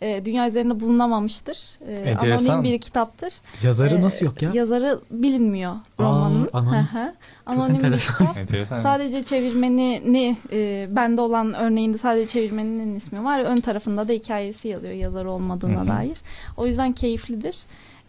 E, 0.02 0.24
dünya 0.24 0.48
üzerinde 0.48 0.80
bulunamamıştır. 0.80 1.78
E, 1.88 1.92
Enteresan. 1.94 2.52
anonim 2.54 2.72
bir 2.72 2.78
kitaptır. 2.80 3.32
Yazarı 3.62 3.94
Ee, 3.94 4.02
nasıl 4.02 4.26
yok 4.26 4.42
ya? 4.42 4.50
Yazarı 4.54 5.00
bilinmiyor 5.10 5.74
romanın. 6.00 6.48
anonim. 6.52 6.72
Hı 6.78 6.98
hı. 6.98 7.14
anonim 7.46 7.92
bir 7.92 7.98
kitap. 7.98 8.36
Enteresan. 8.36 8.80
Sadece 8.80 9.24
çevirmenini 9.24 10.36
e, 10.52 10.86
bende 10.90 11.20
olan 11.20 11.54
örneğinde 11.54 11.98
sadece 11.98 12.26
çevirmeninin 12.26 12.96
ismi 12.96 13.24
var. 13.24 13.40
Ön 13.40 13.56
tarafında 13.56 14.08
da 14.08 14.12
hikayesi 14.12 14.68
yazıyor 14.68 14.94
yazarı 14.94 15.30
olmadığına 15.30 15.80
Hı 15.80 15.84
hı. 15.84 15.88
dair. 15.88 16.18
O 16.56 16.66
yüzden 16.66 16.92
keyiflidir. 16.92 17.62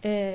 E, 0.04 0.34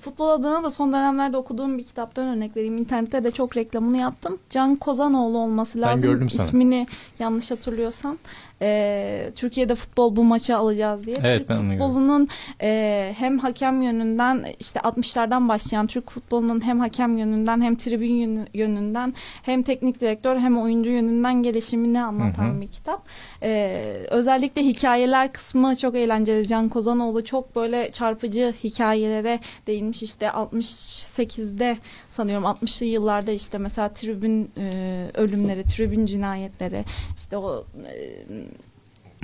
futbol 0.00 0.28
adına 0.28 0.62
da 0.62 0.70
son 0.70 0.92
dönemlerde 0.92 1.36
okuduğum 1.36 1.78
bir 1.78 1.84
kitaptan 1.84 2.26
örnek 2.28 2.56
vereyim. 2.56 2.78
İnternette 2.78 3.24
de 3.24 3.30
çok 3.30 3.56
reklamını 3.56 3.96
yaptım. 3.96 4.38
Can 4.50 4.76
Kozanoğlu 4.76 5.38
olması 5.38 5.78
Ben 5.82 5.88
lazım. 5.88 6.10
gördüm 6.10 6.30
sana. 6.30 6.46
İsmini 6.46 6.86
yanlış 7.18 7.50
hatırlıyorsam. 7.50 8.18
E, 8.62 9.30
Türkiye'de 9.34 9.74
futbol 9.74 10.16
bu 10.16 10.24
maçı 10.24 10.56
alacağız 10.56 11.06
diye. 11.06 11.18
Evet, 11.22 11.38
Türk 11.38 11.48
ben 11.48 11.54
onu 11.56 11.62
gördüm. 11.64 11.78
futbolunun 11.78 12.28
e, 12.62 13.12
hem 13.18 13.38
hakem 13.38 13.82
yönünden 13.82 14.44
işte 14.60 14.80
60'lardan 14.80 15.48
başlayan 15.48 15.86
Türk 15.86 16.10
futbolunun 16.10 16.64
hem 16.64 16.80
hakem 16.80 17.16
yönünden 17.18 17.60
hem 17.62 17.76
tribün 17.76 18.12
yönü- 18.12 18.46
yönünden 18.54 19.14
hem 19.42 19.62
teknik 19.62 20.00
direktör 20.00 20.36
hem 20.38 20.58
oyuncu 20.60 20.90
yönünden 20.90 21.42
gelişimini 21.42 22.00
anlatan 22.02 22.48
Hı 22.52 22.56
hı. 22.56 22.60
bir 22.60 22.68
kitap. 22.68 23.02
E, 23.42 23.80
özellikle 24.10 24.62
hikayeler 24.62 25.32
kısmı 25.32 25.76
çok 25.76 25.94
eğlenceli. 25.94 26.48
Can 26.48 26.68
Kozanoğlu 26.68 27.24
çok 27.24 27.56
böyle 27.56 27.92
çarpıcı 27.92 28.54
hikayelere 28.64 29.40
değinmiş. 29.66 30.02
İşte 30.02 30.26
68'de 30.26 31.78
sanıyorum 32.10 32.44
60'lı 32.44 32.86
yıllarda 32.86 33.30
işte 33.32 33.58
mesela 33.58 33.88
tribün 33.88 34.50
e, 34.58 35.06
ölümleri, 35.14 35.64
tribün 35.64 36.06
cinayetleri, 36.06 36.84
işte 37.16 37.36
o 37.36 37.64
e, 37.86 38.43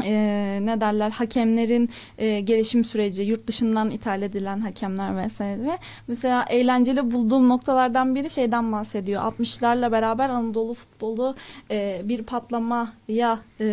e, 0.05 0.59
ne 0.63 0.81
derler 0.81 1.11
hakemlerin 1.11 1.91
e, 2.19 2.41
gelişim 2.41 2.85
süreci, 2.85 3.23
yurt 3.23 3.47
dışından 3.47 3.91
ithal 3.91 4.23
edilen 4.23 4.61
hakemler 4.61 5.17
vesaire. 5.17 5.79
Mesela 6.09 6.45
eğlenceli 6.49 7.11
bulduğum 7.11 7.49
noktalardan 7.49 8.15
biri 8.15 8.31
şeyden 8.31 8.73
bahsediyor. 8.73 9.23
60'larla 9.23 9.93
beraber 9.93 10.29
Anadolu 10.31 10.75
futbolu 10.75 11.35
e, 11.71 12.01
bir 12.05 12.23
patlamaya 12.23 13.39
e, 13.61 13.67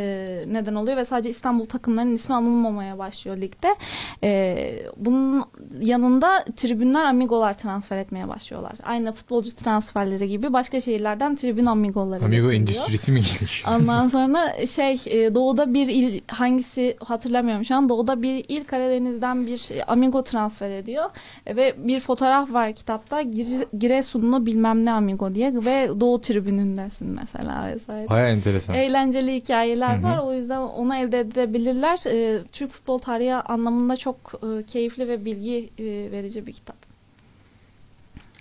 neden 0.48 0.76
oluyor 0.76 0.98
ve 0.98 1.06
sadece 1.06 1.30
İstanbul 1.30 1.66
takımlarının 1.66 2.14
ismi 2.16 2.36
anılmamaya 2.36 2.98
başlıyor 2.98 3.38
ligde. 3.38 3.76
E, 4.24 4.58
bunun 4.98 5.46
yanında 5.82 6.44
tribünler 6.56 7.06
amigolar 7.06 7.58
transfer 7.58 7.98
etmeye 7.98 8.28
başlıyorlar. 8.28 8.74
Aynı 8.84 9.14
futbolcu 9.14 9.56
transferleri 9.56 10.30
gibi 10.30 10.54
başka 10.54 10.82
şehirlerden 10.82 11.36
tribün 11.36 11.66
amigoları 11.66 12.26
Amigo 12.26 12.52
getiriliyor. 12.52 12.62
endüstrisi 12.62 13.12
mi 13.12 13.22
girmiş? 13.34 13.64
Ondan 13.68 14.08
sonra 14.08 14.66
şey 14.68 15.02
e, 15.06 15.36
doğuda 15.36 15.74
bir 15.74 15.88
il, 15.88 16.17
hangisi 16.28 16.98
hatırlamıyorum 17.06 17.64
şu 17.66 17.76
an. 17.76 17.90
Doğu'da 17.90 18.22
bir 18.22 18.46
il 18.48 18.64
Karadeniz'den 18.64 19.48
bir 19.48 19.76
e, 19.76 19.84
Amigo 19.84 20.24
transfer 20.24 20.72
ediyor. 20.72 21.10
E, 21.46 21.56
ve 21.56 21.76
bir 21.78 22.00
fotoğraf 22.00 22.54
var 22.54 22.74
kitapta. 22.74 23.22
Gire- 23.22 23.68
Giresunlu 23.78 24.46
bilmem 24.46 24.86
ne 24.86 24.92
Amigo 24.92 25.36
diye 25.36 25.54
ve 25.56 25.90
Doğu 26.00 26.22
tribünündesin 26.22 27.08
mesela 27.08 27.68
vesaire. 27.68 28.10
Baya 28.10 28.30
enteresan. 28.30 28.76
Eğlenceli 28.76 29.36
hikayeler 29.36 29.96
Hı 29.96 30.00
hı. 30.00 30.04
var. 30.04 30.18
O 30.18 30.34
yüzden 30.34 30.60
onu 30.62 30.96
elde 30.96 31.20
edebilirler. 31.20 32.00
E, 32.08 32.44
Türk 32.52 32.72
futbol 32.72 33.00
tarihi 33.00 33.34
anlamında 33.34 33.96
çok 33.98 34.42
keyifli 34.68 35.08
ve 35.08 35.26
bilgi 35.26 35.70
verici 36.12 36.48
bir 36.48 36.54
kitap. 36.54 36.76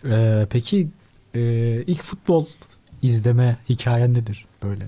Ee, 0.05 0.47
peki 0.51 0.89
e, 1.35 1.41
ilk 1.87 2.03
futbol 2.03 2.47
izleme 3.03 3.57
hikayen 3.69 4.15
nedir 4.15 4.47
böyle? 4.63 4.87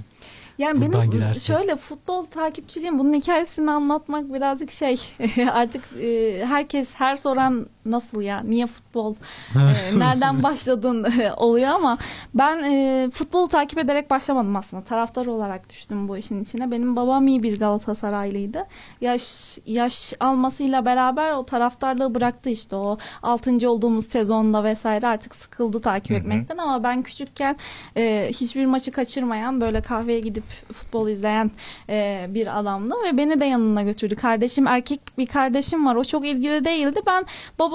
Yani 0.59 0.80
Buradan 0.80 1.00
benim 1.00 1.11
girersek. 1.11 1.42
şöyle 1.56 1.76
futbol 1.76 2.24
takipçiliğim 2.24 2.98
bunun 2.98 3.12
hikayesini 3.14 3.70
anlatmak 3.70 4.32
birazcık 4.34 4.70
şey 4.70 5.00
artık 5.52 5.84
e, 6.02 6.42
herkes 6.46 6.90
her 6.94 7.16
soran 7.16 7.66
nasıl 7.85 8.20
ya 8.20 8.41
niye 8.41 8.66
futbol 8.66 9.14
e, 9.55 9.99
nereden 9.99 10.43
başladın 10.43 11.07
oluyor 11.37 11.68
ama 11.68 11.99
ben 12.35 12.62
e, 12.62 13.11
futbolu 13.11 13.49
takip 13.49 13.79
ederek 13.79 14.11
başlamadım 14.11 14.57
aslında 14.57 14.85
taraftar 14.85 15.26
olarak 15.26 15.70
düştüm 15.70 16.09
bu 16.09 16.16
işin 16.16 16.43
içine 16.43 16.70
benim 16.70 16.97
babam 16.97 17.29
iyi 17.29 17.43
bir 17.43 17.59
Galatasaraylıydı 17.59 18.66
yaş 19.01 19.59
yaş 19.66 20.14
almasıyla 20.20 20.85
beraber 20.85 21.33
o 21.33 21.47
taraftarlığı 21.47 22.14
bıraktı 22.14 22.51
işte 22.51 22.76
o 22.76 22.99
6. 23.22 23.70
olduğumuz 23.70 24.07
sezonda 24.07 24.64
vesaire 24.64 25.07
artık 25.07 25.35
sıkıldı 25.35 25.81
takip 25.81 26.12
etmekten 26.12 26.59
ama 26.59 26.83
ben 26.83 27.03
küçükken 27.03 27.57
e, 27.97 28.31
hiçbir 28.33 28.66
maçı 28.66 28.91
kaçırmayan 28.91 29.61
böyle 29.61 29.81
kahveye 29.81 30.20
gidip 30.20 30.45
futbol 30.72 31.09
izleyen 31.09 31.51
e, 31.89 32.26
bir 32.29 32.59
adamdı 32.59 32.95
ve 33.05 33.18
beni 33.18 33.41
de 33.41 33.45
yanına 33.45 33.83
götürdü. 33.83 34.16
Kardeşim 34.16 34.66
erkek 34.66 35.01
bir 35.18 35.26
kardeşim 35.26 35.87
var. 35.87 35.95
O 35.95 36.05
çok 36.05 36.26
ilgili 36.26 36.64
değildi. 36.64 37.01
Ben 37.07 37.26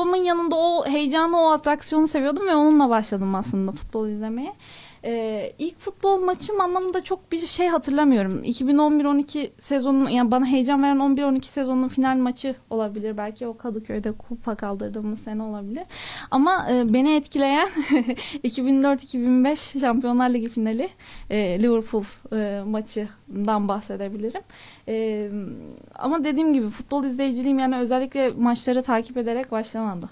babamın 0.04 0.24
yanında 0.24 0.56
o 0.56 0.86
heyecanı, 0.86 1.42
o 1.42 1.52
atraksiyonu 1.52 2.08
seviyordum 2.08 2.48
ve 2.48 2.56
onunla 2.56 2.90
başladım 2.90 3.36
aslında 3.36 3.72
futbol 3.72 4.08
izlemeye. 4.08 4.54
Ee, 5.06 5.54
ilk 5.60 5.78
futbol 5.78 6.20
maçım 6.20 6.62
anlamında 6.62 7.04
çok 7.04 7.32
bir 7.32 7.48
şey 7.48 7.68
hatırlamıyorum. 7.68 8.44
2011-12 8.44 9.50
sezonun 9.58 10.10
yani 10.10 10.32
bana 10.32 10.46
heyecan 10.46 10.84
veren 10.84 10.98
11-12 10.98 11.44
sezonun 11.44 11.88
final 11.88 12.18
maçı 12.18 12.56
olabilir. 12.70 13.18
Belki 13.18 13.48
o 13.48 13.58
Kadıköy'de 13.58 14.12
kupa 14.12 14.56
kaldırdığımız 14.56 15.20
sene 15.20 15.44
olabilir. 15.44 15.84
Ama 16.32 16.68
e, 16.72 16.94
beni 16.94 17.16
etkileyen 17.16 17.68
2004-2005 18.44 19.80
Şampiyonlar 19.80 20.30
Ligi 20.30 20.50
finali 20.50 20.90
e, 21.30 21.64
Liverpool 21.64 22.04
e, 22.34 22.64
maçından 22.64 23.68
bahsedebilirim. 23.68 24.42
E, 24.88 25.30
ama 25.96 26.24
dediğim 26.24 26.54
gibi 26.54 26.70
futbol 26.70 27.04
izleyiciliğim 27.04 27.60
yani 27.60 27.78
özellikle 27.78 28.30
maçları 28.30 28.84
takip 28.84 29.18
ederek 29.18 29.52
başlamadı. 29.52 30.10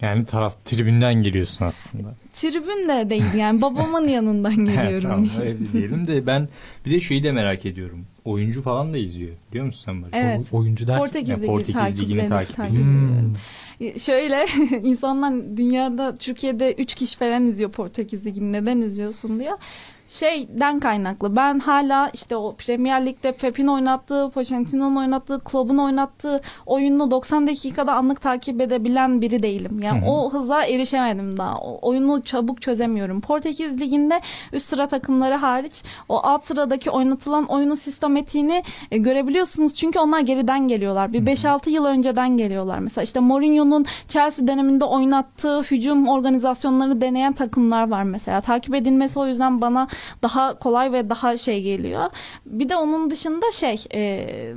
Yani 0.00 0.24
taraf 0.24 0.64
tribünden 0.64 1.14
geliyorsun 1.14 1.64
aslında. 1.64 2.08
Tribün 2.34 2.88
de 2.88 3.10
değil 3.10 3.34
yani 3.36 3.62
babamın 3.62 4.08
yanından 4.08 4.54
geliyorum. 4.66 5.08
tamam 5.10 5.28
öyle 5.40 5.72
diyelim 5.72 6.06
de 6.06 6.26
ben 6.26 6.48
bir 6.86 6.90
de 6.90 7.00
şeyi 7.00 7.22
de 7.22 7.32
merak 7.32 7.66
ediyorum. 7.66 8.06
Oyuncu 8.24 8.62
falan 8.62 8.92
da 8.94 8.98
izliyor. 8.98 9.30
Biliyor 9.50 9.66
musun 9.66 9.82
sen 9.84 10.02
Barış? 10.02 10.14
Evet. 10.16 10.46
O- 10.52 10.56
oyuncu 10.58 10.86
der. 10.86 10.98
Portekiz 10.98 11.28
Yani 11.28 11.46
Portekiz 11.46 11.74
takip 11.74 12.00
Ligi'ni 12.00 12.26
takip 12.28 12.56
takip 12.56 12.74
ediyor. 12.74 12.86
ediyorum. 12.88 13.34
Hmm. 13.78 13.98
Şöyle 14.00 14.46
insanlar 14.82 15.56
dünyada 15.56 16.14
Türkiye'de 16.16 16.72
3 16.72 16.94
kişi 16.94 17.18
falan 17.18 17.46
izliyor 17.46 17.70
Portekiz 17.70 18.26
Ligi'ni 18.26 18.52
neden 18.52 18.80
izliyorsun 18.80 19.40
diyor. 19.40 19.58
Şeyden 20.06 20.80
kaynaklı 20.80 21.36
ben 21.36 21.58
hala 21.58 22.10
işte 22.14 22.36
o 22.36 22.54
Premier 22.54 23.06
Lig'de 23.06 23.32
Pep'in 23.32 23.66
oynattığı, 23.66 24.30
Pochettino'nun 24.34 24.96
oynattığı, 24.96 25.40
Klopp'un 25.44 25.78
oynattığı 25.78 26.40
oyununu 26.66 27.10
90 27.10 27.46
dakikada 27.46 27.92
anlık 27.92 28.20
takip 28.20 28.60
edebilen 28.60 29.20
biri 29.20 29.42
değilim. 29.42 29.80
Yani 29.82 30.00
Hı 30.00 30.06
hı. 30.06 30.10
o 30.10 30.32
hıza 30.32 30.64
erişemedim 30.64 31.36
daha. 31.36 31.58
O 31.58 31.88
oyunu 31.88 32.22
çabuk 32.22 32.62
çözemiyorum. 32.62 33.20
Portekiz 33.20 33.80
Ligi'nde 33.80 34.20
üst 34.52 34.66
sıra 34.66 34.86
takımları 34.86 35.34
hariç 35.34 35.82
o 36.08 36.18
alt 36.18 36.44
sıradaki 36.44 36.90
oynatılan 36.90 37.44
oyunun 37.44 37.74
sistematiğini 37.74 38.62
e, 38.90 38.98
görebiliyorsunuz. 38.98 39.74
Çünkü 39.74 39.98
onlar 39.98 40.20
geriden 40.20 40.68
geliyorlar. 40.68 41.12
Bir 41.12 41.26
5-6 41.26 41.70
yıl 41.70 41.84
önceden 41.84 42.36
geliyorlar. 42.36 42.78
Mesela 42.78 43.02
işte 43.02 43.20
Mourinho'nun 43.20 43.86
Chelsea 44.08 44.46
döneminde 44.46 44.84
oynattığı 44.84 45.62
hücum 45.62 46.08
organizasyonlarını 46.08 47.00
deneyen 47.00 47.32
takımlar 47.32 47.88
var 47.88 48.02
mesela. 48.02 48.40
Takip 48.40 48.74
edilmesi 48.74 49.18
o 49.18 49.26
yüzden 49.26 49.60
bana 49.60 49.88
daha 50.22 50.58
kolay 50.58 50.92
ve 50.92 51.10
daha 51.10 51.36
şey 51.36 51.62
geliyor. 51.62 52.04
Bir 52.46 52.68
de 52.68 52.76
onun 52.76 53.10
dışında 53.10 53.50
şey... 53.52 53.84
E, 53.94 54.54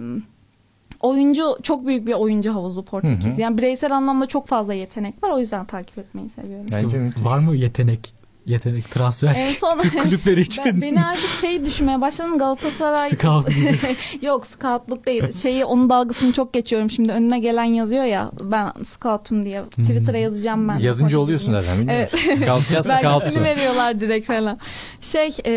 oyuncu 1.02 1.44
çok 1.64 1.88
büyük 1.88 2.08
bir 2.08 2.14
oyuncu 2.14 2.54
havuzu 2.54 2.86
Portekiz. 2.86 3.26
Hı 3.26 3.30
hı. 3.30 3.42
Yani 3.42 3.58
bireysel 3.58 3.96
anlamda 3.96 4.26
çok 4.26 4.48
fazla 4.48 4.74
yetenek 4.74 5.24
var. 5.24 5.30
O 5.30 5.40
yüzden 5.40 5.66
takip 5.66 5.98
etmeyi 5.98 6.30
seviyorum. 6.30 6.66
Bence. 6.72 7.12
Var 7.24 7.40
mı 7.40 7.56
yetenek 7.56 8.16
yetenek 8.48 8.92
transfer 8.92 9.36
En 9.36 9.54
son 9.54 9.80
Türk 9.80 10.00
kulüpleri 10.04 10.42
için? 10.42 10.64
ben, 10.66 10.82
beni 10.82 11.06
artık 11.06 11.30
şey 11.32 11.66
düşmeye 11.66 12.02
başladım 12.02 12.38
Galatasaray 12.38 13.10
Scout. 13.10 13.48
Yok 14.22 14.46
scoutluk 14.46 15.06
değil. 15.06 15.34
Şeyi 15.34 15.66
onun 15.66 15.90
dalgasını 15.90 16.34
çok 16.34 16.54
geçiyorum. 16.54 16.90
Şimdi 16.92 17.12
önüne 17.14 17.40
gelen 17.40 17.64
yazıyor 17.64 18.04
ya 18.04 18.32
ben 18.42 18.72
scoutum 18.84 19.46
diye. 19.46 19.64
Twitter'a 19.64 20.18
yazacağım 20.18 20.68
ben. 20.68 20.80
Yazınca 20.80 21.20
oluyorsun 21.20 21.54
biliyor 21.54 21.88
Evet. 21.90 22.12
Scout 22.12 22.72
yaz 22.72 22.90
Belgesini 22.90 23.20
scoutsun. 23.22 23.44
veriyorlar 23.44 24.00
direkt 24.00 24.28
falan. 24.28 24.60
Şey 25.02 25.30
e, 25.46 25.54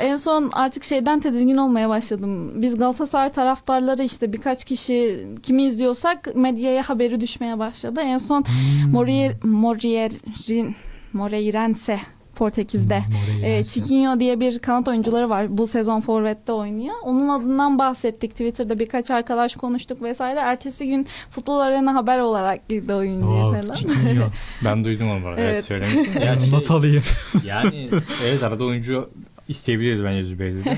en 0.00 0.16
son 0.16 0.50
artık 0.52 0.84
şeyden 0.84 1.20
tedirgin 1.20 1.56
olmaya 1.56 1.88
başladım. 1.88 2.62
Biz 2.62 2.78
Galatasaray 2.78 3.32
taraftarları 3.32 4.02
işte 4.02 4.32
birkaç 4.32 4.64
kişi 4.64 5.26
kimi 5.42 5.62
izliyorsak 5.62 6.36
medyaya 6.36 6.88
haberi 6.88 7.20
düşmeye 7.20 7.58
başladı. 7.58 8.00
En 8.00 8.18
son 8.18 8.44
Morier, 8.92 9.32
Morier'in 9.44 10.76
Moreirense 11.12 12.00
Portekiz'de. 12.34 13.02
E. 13.42 13.64
Chiquinho 13.64 14.20
diye 14.20 14.40
bir 14.40 14.58
kanat 14.58 14.88
oyuncuları 14.88 15.30
var. 15.30 15.58
Bu 15.58 15.66
sezon 15.66 16.00
Forvet'te 16.00 16.52
oynuyor. 16.52 16.94
Onun 17.04 17.28
adından 17.28 17.78
bahsettik. 17.78 18.30
Twitter'da 18.30 18.78
birkaç 18.78 19.10
arkadaş 19.10 19.56
konuştuk 19.56 20.02
vesaire. 20.02 20.40
Ertesi 20.40 20.86
gün 20.88 21.06
Futbol 21.30 21.58
Arena 21.60 21.94
haber 21.94 22.18
olarak 22.20 22.68
girdi 22.68 22.94
oyuncuya 22.94 23.62
falan. 23.62 23.74
Chiquinho. 23.74 24.24
Ben 24.64 24.84
duydum 24.84 25.10
onu 25.10 25.26
arada. 25.26 25.40
Evet, 25.40 25.52
Evet. 25.52 25.64
söylemiştim. 25.64 26.06
Yani, 26.14 26.24
Yani 26.26 26.40
şey- 26.40 26.50
not 26.50 26.70
alayım. 26.70 27.02
yani 27.44 27.88
evet 28.26 28.42
arada 28.42 28.64
oyuncu 28.64 29.10
isteyebiliriz 29.48 30.04
bence 30.04 30.22
Zübeyir'de. 30.22 30.64
de. 30.64 30.76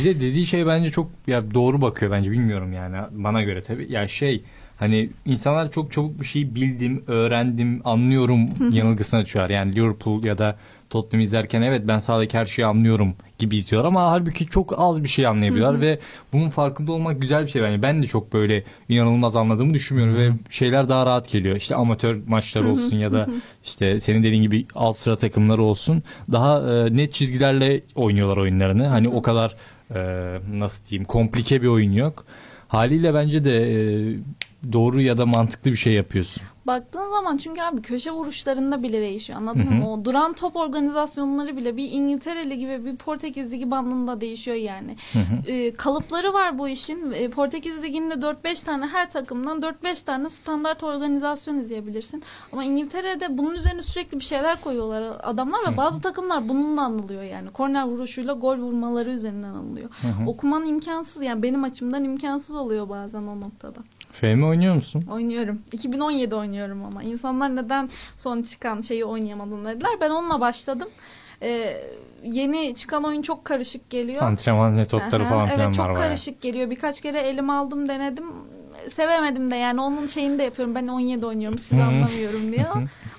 Bir 0.00 0.04
de 0.04 0.16
dediği 0.16 0.46
şey 0.46 0.66
bence 0.66 0.90
çok 0.90 1.10
ya 1.26 1.54
doğru 1.54 1.80
bakıyor 1.82 2.12
bence 2.12 2.30
bilmiyorum 2.30 2.72
yani 2.72 2.96
bana 3.10 3.42
göre 3.42 3.62
tabii. 3.62 3.86
Ya 3.92 4.08
şey 4.08 4.44
hani 4.76 5.10
insanlar 5.26 5.70
çok 5.70 5.92
çabuk 5.92 6.20
bir 6.20 6.26
şeyi 6.26 6.54
bildim, 6.54 7.04
öğrendim, 7.06 7.80
anlıyorum 7.84 8.48
yanılgısına 8.72 9.24
düşüyor. 9.24 9.50
Yani 9.50 9.76
Liverpool 9.76 10.24
ya 10.24 10.38
da 10.38 10.56
Tottenham 10.90 11.24
izlerken 11.24 11.62
evet 11.62 11.82
ben 11.88 11.98
sahadaki 11.98 12.38
her 12.38 12.46
şeyi 12.46 12.66
anlıyorum 12.66 13.14
gibi 13.38 13.56
izliyor 13.56 13.84
ama 13.84 14.02
halbuki 14.02 14.46
çok 14.46 14.74
az 14.78 15.02
bir 15.02 15.08
şey 15.08 15.26
anlayabiliyorlar 15.26 15.80
ve 15.80 15.98
bunun 16.32 16.50
farkında 16.50 16.92
olmak 16.92 17.20
güzel 17.20 17.42
bir 17.42 17.50
şey 17.50 17.62
bence. 17.62 17.82
Ben 17.82 18.02
de 18.02 18.06
çok 18.06 18.32
böyle 18.32 18.64
inanılmaz 18.88 19.36
anladığımı 19.36 19.74
düşünmüyorum 19.74 20.16
ve 20.16 20.30
şeyler 20.50 20.88
daha 20.88 21.06
rahat 21.06 21.30
geliyor. 21.30 21.56
İşte 21.56 21.74
amatör 21.74 22.16
maçlar 22.28 22.64
olsun 22.64 22.96
ya 22.96 23.12
da 23.12 23.28
işte 23.64 24.00
senin 24.00 24.22
dediğin 24.22 24.42
gibi 24.42 24.66
alt 24.74 24.96
sıra 24.96 25.16
takımları 25.16 25.62
olsun. 25.62 26.02
Daha 26.32 26.74
e, 26.74 26.96
net 26.96 27.12
çizgilerle 27.12 27.80
oynuyorlar 27.94 28.36
oyunlarını. 28.36 28.86
Hani 28.86 29.08
o 29.08 29.22
kadar 29.22 29.56
e, 29.94 30.00
nasıl 30.52 30.86
diyeyim 30.86 31.04
komplike 31.04 31.62
bir 31.62 31.68
oyun 31.68 31.92
yok. 31.92 32.24
Haliyle 32.68 33.14
bence 33.14 33.44
de 33.44 33.72
e, 33.74 34.16
doğru 34.72 35.00
ya 35.00 35.18
da 35.18 35.26
mantıklı 35.26 35.70
bir 35.70 35.76
şey 35.76 35.92
yapıyorsun. 35.92 36.42
Baktığın 36.66 37.10
zaman 37.10 37.36
çünkü 37.36 37.62
abi 37.62 37.82
köşe 37.82 38.10
vuruşlarında 38.10 38.82
bile 38.82 39.00
değişiyor 39.00 39.38
anladın 39.38 39.60
Hı 39.60 39.70
hı. 39.70 39.74
mı? 39.74 39.92
O 39.92 40.04
duran 40.04 40.32
top 40.32 40.56
organizasyonları 40.56 41.56
bile 41.56 41.76
bir 41.76 41.90
İngiltere 41.92 42.50
Ligi 42.50 42.68
ve 42.68 42.84
bir 42.84 42.96
Portekiz 42.96 43.52
Ligi 43.52 43.70
bandında 43.70 44.20
değişiyor 44.20 44.56
yani. 44.56 44.96
Hı 45.12 45.18
hı. 45.18 45.52
Ee, 45.52 45.74
kalıpları 45.74 46.32
var 46.32 46.58
bu 46.58 46.68
işin. 46.68 47.12
Ee, 47.12 47.30
Portekiz 47.30 47.82
Ligi'nde 47.82 48.14
4-5 48.14 48.64
tane 48.64 48.86
her 48.86 49.10
takımdan 49.10 49.60
4-5 49.60 50.04
tane 50.04 50.30
standart 50.30 50.82
organizasyon 50.82 51.58
izleyebilirsin. 51.58 52.22
Ama 52.52 52.64
İngiltere'de 52.64 53.38
bunun 53.38 53.54
üzerine 53.54 53.82
sürekli 53.82 54.18
bir 54.18 54.24
şeyler 54.24 54.60
koyuyorlar 54.60 55.16
adamlar 55.22 55.72
ve 55.72 55.76
bazı 55.76 56.00
takımlar 56.00 56.48
bununla 56.48 56.82
anılıyor 56.82 57.22
yani. 57.22 57.50
Korner 57.50 57.84
vuruşuyla 57.84 58.34
gol 58.34 58.56
vurmaları 58.56 59.10
üzerinden 59.10 59.48
anılıyor. 59.54 59.90
Hı 60.02 60.08
hı. 60.08 60.26
Okuman 60.26 60.66
imkansız 60.66 61.22
yani 61.22 61.42
benim 61.42 61.64
açımdan 61.64 62.04
imkansız 62.04 62.56
oluyor 62.56 62.88
bazen 62.88 63.22
o 63.22 63.40
noktada. 63.40 63.78
FM 64.20 64.42
oynuyor 64.42 64.74
musun? 64.74 65.04
Oynuyorum. 65.12 65.58
2017 65.72 66.34
oynuyorum 66.34 66.84
ama. 66.84 67.02
İnsanlar 67.02 67.56
neden 67.56 67.88
son 68.16 68.42
çıkan 68.42 68.80
şeyi 68.80 69.04
oynayamadın 69.04 69.64
dediler. 69.64 69.90
Ben 70.00 70.10
onunla 70.10 70.40
başladım. 70.40 70.88
Ee, 71.42 71.76
yeni 72.24 72.74
çıkan 72.74 73.04
oyun 73.04 73.22
çok 73.22 73.44
karışık 73.44 73.90
geliyor. 73.90 74.22
Antrenman 74.22 74.72
metotları 74.72 75.22
Aha, 75.22 75.28
falan 75.30 75.46
evet 75.46 75.56
filan 75.56 75.72
çok 75.72 75.84
var 75.86 75.94
bayağı. 75.94 76.08
karışık 76.08 76.40
geliyor. 76.40 76.70
Birkaç 76.70 77.00
kere 77.00 77.18
elim 77.20 77.50
aldım 77.50 77.88
denedim. 77.88 78.24
Sevemedim 78.88 79.50
de 79.50 79.56
yani 79.56 79.80
onun 79.80 80.06
şeyini 80.06 80.38
de 80.38 80.42
yapıyorum. 80.42 80.74
Ben 80.74 80.88
17 80.88 81.26
oynuyorum 81.26 81.58
siz 81.58 81.78
anlamıyorum 81.80 82.52
diye. 82.52 82.66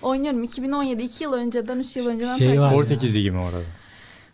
Oynuyorum 0.01 0.43
2017 0.43 1.03
2 1.03 1.23
yıl 1.23 1.33
önceden 1.33 1.77
3 1.79 1.97
yıl 1.97 2.07
önceden 2.07 2.35
Şey 2.35 2.47
var. 2.47 2.51
ediyorum. 2.53 2.71
Portekiz 2.73 3.15
Ligi 3.15 3.31
mi 3.31 3.39
orada? 3.39 3.57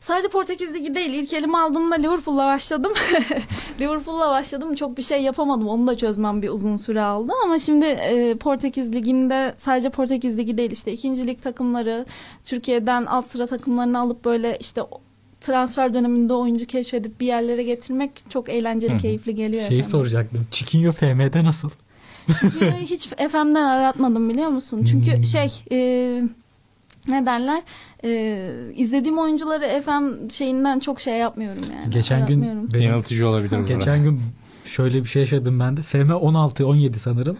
Sadece 0.03 0.27
Portekiz 0.27 0.73
Ligi 0.73 0.95
değil. 0.95 1.13
İlk 1.13 1.33
elime 1.33 1.57
aldığımda 1.57 1.95
Liverpool'la 1.95 2.45
başladım. 2.45 2.91
Liverpool'la 3.79 4.29
başladım. 4.29 4.75
Çok 4.75 4.97
bir 4.97 5.01
şey 5.01 5.21
yapamadım. 5.23 5.67
Onu 5.67 5.87
da 5.87 5.97
çözmem 5.97 6.41
bir 6.41 6.49
uzun 6.49 6.75
süre 6.75 7.01
aldı. 7.01 7.31
Ama 7.43 7.59
şimdi 7.59 7.85
e, 7.85 8.35
Portekiz 8.37 8.93
Ligi'nde 8.93 9.55
sadece 9.57 9.89
Portekiz 9.89 10.37
Ligi 10.37 10.57
değil 10.57 10.71
işte 10.71 10.91
ikinci 10.91 11.27
lig 11.27 11.41
takımları 11.41 12.05
Türkiye'den 12.43 13.05
alt 13.05 13.27
sıra 13.27 13.47
takımlarını 13.47 13.99
alıp 13.99 14.25
böyle 14.25 14.57
işte 14.59 14.81
transfer 15.41 15.93
döneminde 15.93 16.33
oyuncu 16.33 16.65
keşfedip 16.65 17.19
bir 17.19 17.25
yerlere 17.27 17.63
getirmek 17.63 18.11
çok 18.29 18.49
eğlenceli, 18.49 18.97
keyifli 18.97 19.35
geliyor. 19.35 19.67
Şeyi 19.67 19.79
efendim. 19.79 19.91
soracaktım. 19.91 20.47
Çikinyo 20.51 20.91
FM'de 20.91 21.43
nasıl? 21.43 21.69
Hiç 22.79 23.07
FM'den 23.07 23.55
aratmadım 23.55 24.29
biliyor 24.29 24.49
musun? 24.49 24.85
Çünkü 24.91 25.15
Hmm. 25.15 25.23
şey 25.23 25.51
e, 25.71 26.21
ne 27.07 27.25
derler 27.25 27.63
e, 28.03 28.39
izlediğim 28.75 29.17
oyuncuları 29.17 29.81
FM 29.81 30.29
şeyinden 30.29 30.79
çok 30.79 31.01
şey 31.01 31.17
yapmıyorum 31.17 31.63
yani. 31.77 31.89
Geçen 31.93 32.27
gün 32.27 32.73
benim 32.73 32.83
Yanıltıcı 32.85 33.29
olabilir. 33.29 33.59
Geçen 33.67 34.03
gün 34.03 34.21
şöyle 34.65 35.03
bir 35.03 35.09
şey 35.09 35.21
yaşadım 35.21 35.59
ben 35.59 35.77
de. 35.77 35.81
FM 35.81 36.11
16 36.11 36.67
17 36.67 36.99
sanırım. 36.99 37.37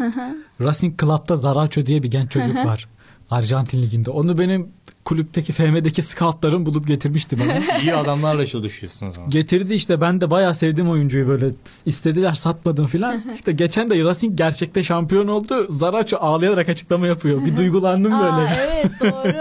Racing 0.61 1.01
Club'da 1.01 1.35
Zaracho 1.35 1.85
diye 1.85 2.03
bir 2.03 2.11
genç 2.11 2.31
çocuk 2.31 2.55
var. 2.65 2.87
Arjantin 3.33 3.81
liginde. 3.81 4.09
Onu 4.11 4.37
benim 4.37 4.67
kulüpteki 5.05 5.53
FM'deki 5.53 6.01
scoutlarım 6.01 6.65
bulup 6.65 6.87
getirmişti 6.87 7.39
bana. 7.39 7.77
İyi 7.81 7.95
adamlarla 7.95 8.45
çalışıyorsun 8.47 9.07
o 9.07 9.11
zaman. 9.11 9.29
Getirdi 9.29 9.73
işte 9.73 10.01
ben 10.01 10.21
de 10.21 10.31
bayağı 10.31 10.55
sevdim 10.55 10.89
oyuncuyu 10.89 11.27
böyle 11.27 11.45
istediler 11.85 12.33
satmadım 12.33 12.87
filan. 12.87 13.23
İşte 13.33 13.51
geçen 13.51 13.89
de 13.89 14.03
Racing 14.03 14.37
gerçekte 14.37 14.83
şampiyon 14.83 15.27
oldu. 15.27 15.65
Zaracho 15.69 16.17
ağlayarak 16.17 16.69
açıklama 16.69 17.07
yapıyor. 17.07 17.45
Bir 17.45 17.57
duygulandım 17.57 18.13
Aa, 18.13 18.21
böyle. 18.23 18.49
evet 18.63 18.91
doğru. 19.01 19.33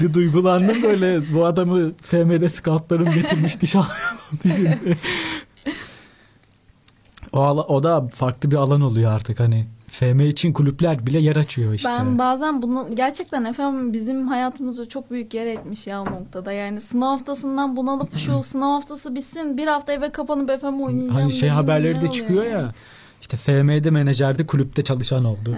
Bir 0.00 0.14
duygulandım 0.14 0.82
böyle. 0.82 1.34
Bu 1.34 1.46
adamı 1.46 1.92
FM'de 2.02 2.48
scoutlarım 2.48 3.12
getirmişti 3.14 3.66
şampiyon. 3.66 4.74
O, 7.32 7.40
o 7.48 7.82
da 7.82 8.08
farklı 8.14 8.50
bir 8.50 8.56
alan 8.56 8.80
oluyor 8.80 9.12
artık 9.12 9.40
hani. 9.40 9.66
FM 9.98 10.20
için 10.20 10.52
kulüpler 10.52 11.06
bile 11.06 11.18
yer 11.18 11.36
açıyor 11.36 11.74
işte. 11.74 11.88
Ben 11.88 12.18
bazen 12.18 12.62
bunu 12.62 12.86
gerçekten 12.94 13.52
FM 13.52 13.92
bizim 13.92 14.26
hayatımızda 14.28 14.88
çok 14.88 15.10
büyük 15.10 15.34
yer 15.34 15.46
etmiş 15.46 15.86
ya 15.86 16.02
o 16.02 16.04
noktada. 16.04 16.52
Yani 16.52 16.80
sınav 16.80 17.06
haftasından 17.10 17.76
bunalıp 17.76 18.16
şu 18.16 18.42
sınav 18.42 18.70
haftası 18.70 19.14
bitsin 19.14 19.56
bir 19.58 19.66
hafta 19.66 19.92
eve 19.92 20.10
kapanıp 20.10 20.60
FM 20.60 20.66
oynayacağım. 20.66 21.08
hani 21.14 21.32
şey 21.32 21.48
haberleri 21.48 22.00
de 22.00 22.12
çıkıyor 22.12 22.44
yani? 22.44 22.52
ya. 22.52 22.72
İşte 23.20 23.36
FM'de 23.36 23.90
menajerde 23.90 24.46
kulüpte 24.46 24.84
çalışan 24.84 25.24
oldu. 25.24 25.56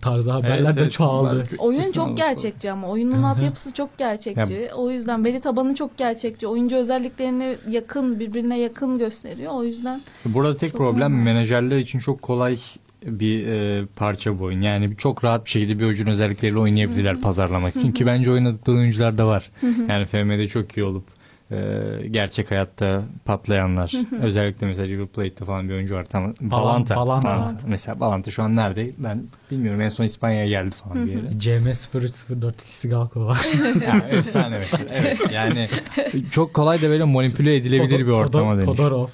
Tarzı 0.00 0.30
haberler 0.30 0.64
Evet, 0.64 0.76
de 0.76 0.80
evet. 0.80 0.92
çoğaldı. 0.92 1.48
Oyun 1.58 1.92
çok 1.92 2.16
gerçekçi 2.16 2.70
ama 2.70 2.88
oyunun 2.88 3.22
altyapısı 3.22 3.74
çok 3.74 3.98
gerçekçi. 3.98 4.70
O 4.74 4.90
yüzden 4.90 5.24
veri 5.24 5.40
tabanı 5.40 5.74
çok 5.74 5.96
gerçekçi. 5.96 6.46
Oyuncu 6.46 6.76
özelliklerini 6.76 7.56
yakın 7.68 8.20
birbirine 8.20 8.58
yakın 8.58 8.98
gösteriyor. 8.98 9.52
O 9.54 9.64
yüzden 9.64 10.00
Burada 10.24 10.56
tek 10.56 10.72
problem 10.72 11.12
normal. 11.12 11.24
menajerler 11.24 11.78
için 11.78 11.98
çok 11.98 12.22
kolay 12.22 12.58
bir 13.06 13.46
e, 13.46 13.86
parça 13.96 14.38
bu 14.38 14.44
oyun. 14.44 14.60
Yani 14.60 14.96
çok 14.96 15.24
rahat 15.24 15.44
bir 15.44 15.50
şekilde 15.50 15.78
bir 15.78 15.84
oyuncunun 15.84 16.10
özellikleriyle 16.10 16.58
oynayabilirler 16.58 17.20
pazarlamak 17.20 17.76
için. 17.76 17.92
Ki 17.92 18.06
bence 18.06 18.30
oynadıkları 18.30 18.76
oyuncular 18.76 19.18
da 19.18 19.26
var. 19.26 19.50
yani 19.88 20.06
FM'de 20.06 20.48
çok 20.48 20.76
iyi 20.76 20.84
olup 20.84 21.04
e, 21.50 21.58
gerçek 22.10 22.50
hayatta 22.50 23.02
patlayanlar. 23.24 23.92
Özellikle 24.22 24.66
mesela 24.66 24.88
River 24.88 25.06
Plate'de 25.06 25.44
falan 25.44 25.68
bir 25.68 25.74
oyuncu 25.74 25.94
var. 25.94 26.04
Tam, 26.04 26.34
Balanta. 26.40 26.96
Balanta. 26.96 27.56
Mesela 27.66 28.00
Balanta 28.00 28.30
şu 28.30 28.42
an 28.42 28.56
nerede? 28.56 28.90
Ben 28.98 29.22
bilmiyorum. 29.50 29.80
En 29.80 29.88
son 29.88 30.04
İspanya'ya 30.04 30.48
geldi 30.48 30.70
falan 30.70 31.06
bir 31.06 31.10
yere. 31.12 31.20
CM0304 31.20 32.88
Galko 32.88 33.26
var. 33.26 33.46
yani 33.86 34.02
efsane 34.10 34.58
mesela. 34.58 34.84
Evet. 34.92 35.18
Yani 35.32 35.68
çok 36.30 36.54
kolay 36.54 36.82
da 36.82 36.88
böyle 36.88 37.04
manipüle 37.04 37.56
edilebilir 37.56 37.98
bir 37.98 38.12
ortama 38.12 38.54
dönüş. 38.54 38.66
Kodorov. 38.66 39.08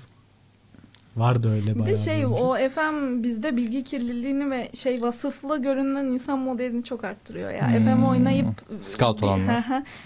Vardı 1.16 1.52
öyle 1.52 1.74
bir 1.74 1.80
bayağı. 1.80 1.96
şey 1.98 2.18
bir 2.18 2.24
oyuncu. 2.24 2.44
o 2.44 2.56
FM 2.68 3.22
bizde 3.22 3.56
bilgi 3.56 3.84
kirliliğini 3.84 4.50
ve 4.50 4.68
şey 4.74 5.02
vasıflı 5.02 5.62
görünen 5.62 6.04
insan 6.04 6.38
modelini 6.38 6.84
çok 6.84 7.04
arttırıyor 7.04 7.50
ya. 7.50 7.68
Hmm. 7.68 7.84
FM 7.84 8.04
oynayıp 8.04 8.46
Scout 8.80 9.22
olanlar. 9.22 9.64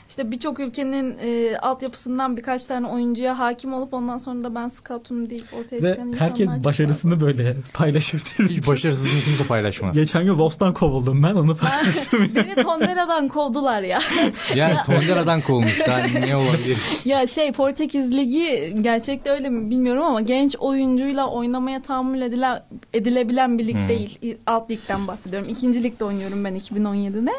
işte 0.08 0.30
birçok 0.30 0.60
ülkenin 0.60 1.16
e, 1.22 1.56
altyapısından 1.58 2.36
birkaç 2.36 2.66
tane 2.66 2.86
oyuncuya 2.86 3.38
hakim 3.38 3.74
olup 3.74 3.94
ondan 3.94 4.18
sonra 4.18 4.44
da 4.44 4.54
ben 4.54 4.68
scoutum 4.68 5.30
deyip 5.30 5.44
ortaya 5.60 5.82
Ve 5.82 5.88
çıkan 5.88 6.08
insanlar 6.08 6.30
herkes 6.30 6.48
başarısını 6.64 7.20
böyle 7.20 7.56
paylaşır 7.74 8.22
değil 8.24 8.50
mi? 8.50 8.56
Hiç 8.56 8.66
başarısızlığını 8.66 9.20
kimse 9.24 9.44
paylaşmaz. 9.44 9.94
Geçen 9.94 10.24
gün 10.24 10.30
Wolf'tan 10.30 10.74
kovuldum 10.74 11.22
ben 11.22 11.34
onu 11.34 11.54
fazla. 11.54 12.18
Beni 12.34 12.54
Tondela'dan 12.54 13.28
kovdular 13.28 13.82
ya. 13.82 13.98
Yani 14.54 14.74
Tongara'dan 14.86 15.40
kovmuş. 15.40 15.80
Daha 15.86 15.98
ne 15.98 16.36
olabilir? 16.36 16.78
Ya 17.04 17.26
şey 17.26 17.52
Portekiz 17.52 18.16
Ligi 18.16 18.74
gerçekte 18.80 19.30
öyle 19.30 19.48
mi 19.48 19.70
bilmiyorum 19.70 20.02
ama 20.02 20.20
genç 20.20 20.56
oyuncuyla 21.00 21.26
oynamaya 21.30 21.82
tahammül 21.82 22.20
edile, 22.22 22.62
edilebilen 22.94 23.58
bir 23.58 23.66
lig 23.66 23.74
Hmm. 23.74 23.88
değil. 23.88 24.18
Alt 24.46 24.70
ligden 24.70 25.08
bahsediyorum. 25.08 25.48
İkinci 25.48 25.82
ligde 25.82 26.04
oynuyorum 26.04 26.44
ben 26.44 26.54
2017'de. 26.54 27.30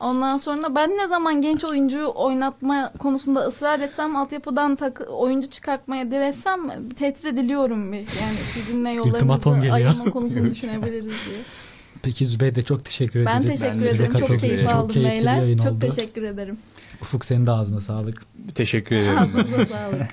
Ondan 0.00 0.36
sonra 0.36 0.74
ben 0.74 0.90
ne 0.90 1.06
zaman 1.06 1.40
genç 1.42 1.64
oyuncuyu 1.64 2.12
oynatma 2.14 2.92
konusunda 2.98 3.40
ısrar 3.40 3.80
etsem 3.80 4.16
altyapıdan 4.16 4.76
takı, 4.76 5.04
oyuncu 5.04 5.48
çıkartmaya 5.50 6.10
diretsem 6.10 6.60
tehdit 6.94 7.24
ediliyorum 7.24 7.92
bir. 7.92 7.98
Yani 7.98 8.36
sizinle 8.44 8.90
yollarımızı 9.00 9.72
ayırma 9.72 10.04
konusunu 10.10 10.42
Evet. 10.46 10.54
düşünebiliriz 10.56 11.06
diye. 11.06 11.38
Peki 12.02 12.26
Zübeyde 12.26 12.62
çok 12.62 12.84
teşekkür 12.84 13.26
Ben 13.26 13.40
ederiz. 13.42 13.60
teşekkür 13.60 13.80
Ben 13.80 13.86
de 13.86 13.90
ederim. 13.90 14.12
Çok 14.12 14.20
teşekkür 14.20 14.38
keyif 14.40 14.54
ederim. 14.54 14.68
Çok 14.68 14.76
aldım 14.76 14.88
keyifli 14.94 15.10
bir 15.10 15.26
beyler. 15.26 15.58
Çok 15.58 15.72
oldu. 15.72 15.78
teşekkür 15.80 16.22
ederim. 16.22 16.58
Ufuk 17.02 17.24
senin 17.24 17.46
de 17.46 17.50
ağzına 17.50 17.80
sağlık. 17.80 18.22
Teşekkür 18.54 18.96
ederim. 18.96 19.18
Ağzınıza 19.18 19.66
sağlık. 19.66 20.06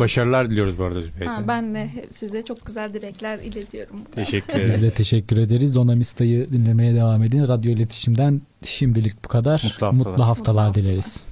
Başarılar 0.00 0.50
diliyoruz 0.50 0.78
bu 0.78 0.84
arada 0.84 1.00
Zübeyde. 1.00 1.26
Ha, 1.30 1.42
ben 1.48 1.74
de 1.74 1.88
size 2.10 2.42
çok 2.44 2.66
güzel 2.66 2.94
dilekler 2.94 3.38
iletiyorum. 3.38 4.00
Teşekkür 4.14 4.54
Biz 4.54 4.60
ederiz. 4.70 4.82
de 4.82 4.90
teşekkür 4.90 5.36
ederiz. 5.36 5.72
Zonamista'yı 5.72 6.52
dinlemeye 6.52 6.94
devam 6.94 7.22
edin. 7.22 7.48
Radyo 7.48 7.72
iletişimden 7.72 8.40
şimdilik 8.64 9.24
bu 9.24 9.28
kadar. 9.28 9.62
Mutlu 9.64 9.86
haftalar. 9.86 10.08
Mutlu 10.10 10.26
haftalar 10.26 10.68
Mutlu 10.68 10.82
dileriz. 10.82 11.24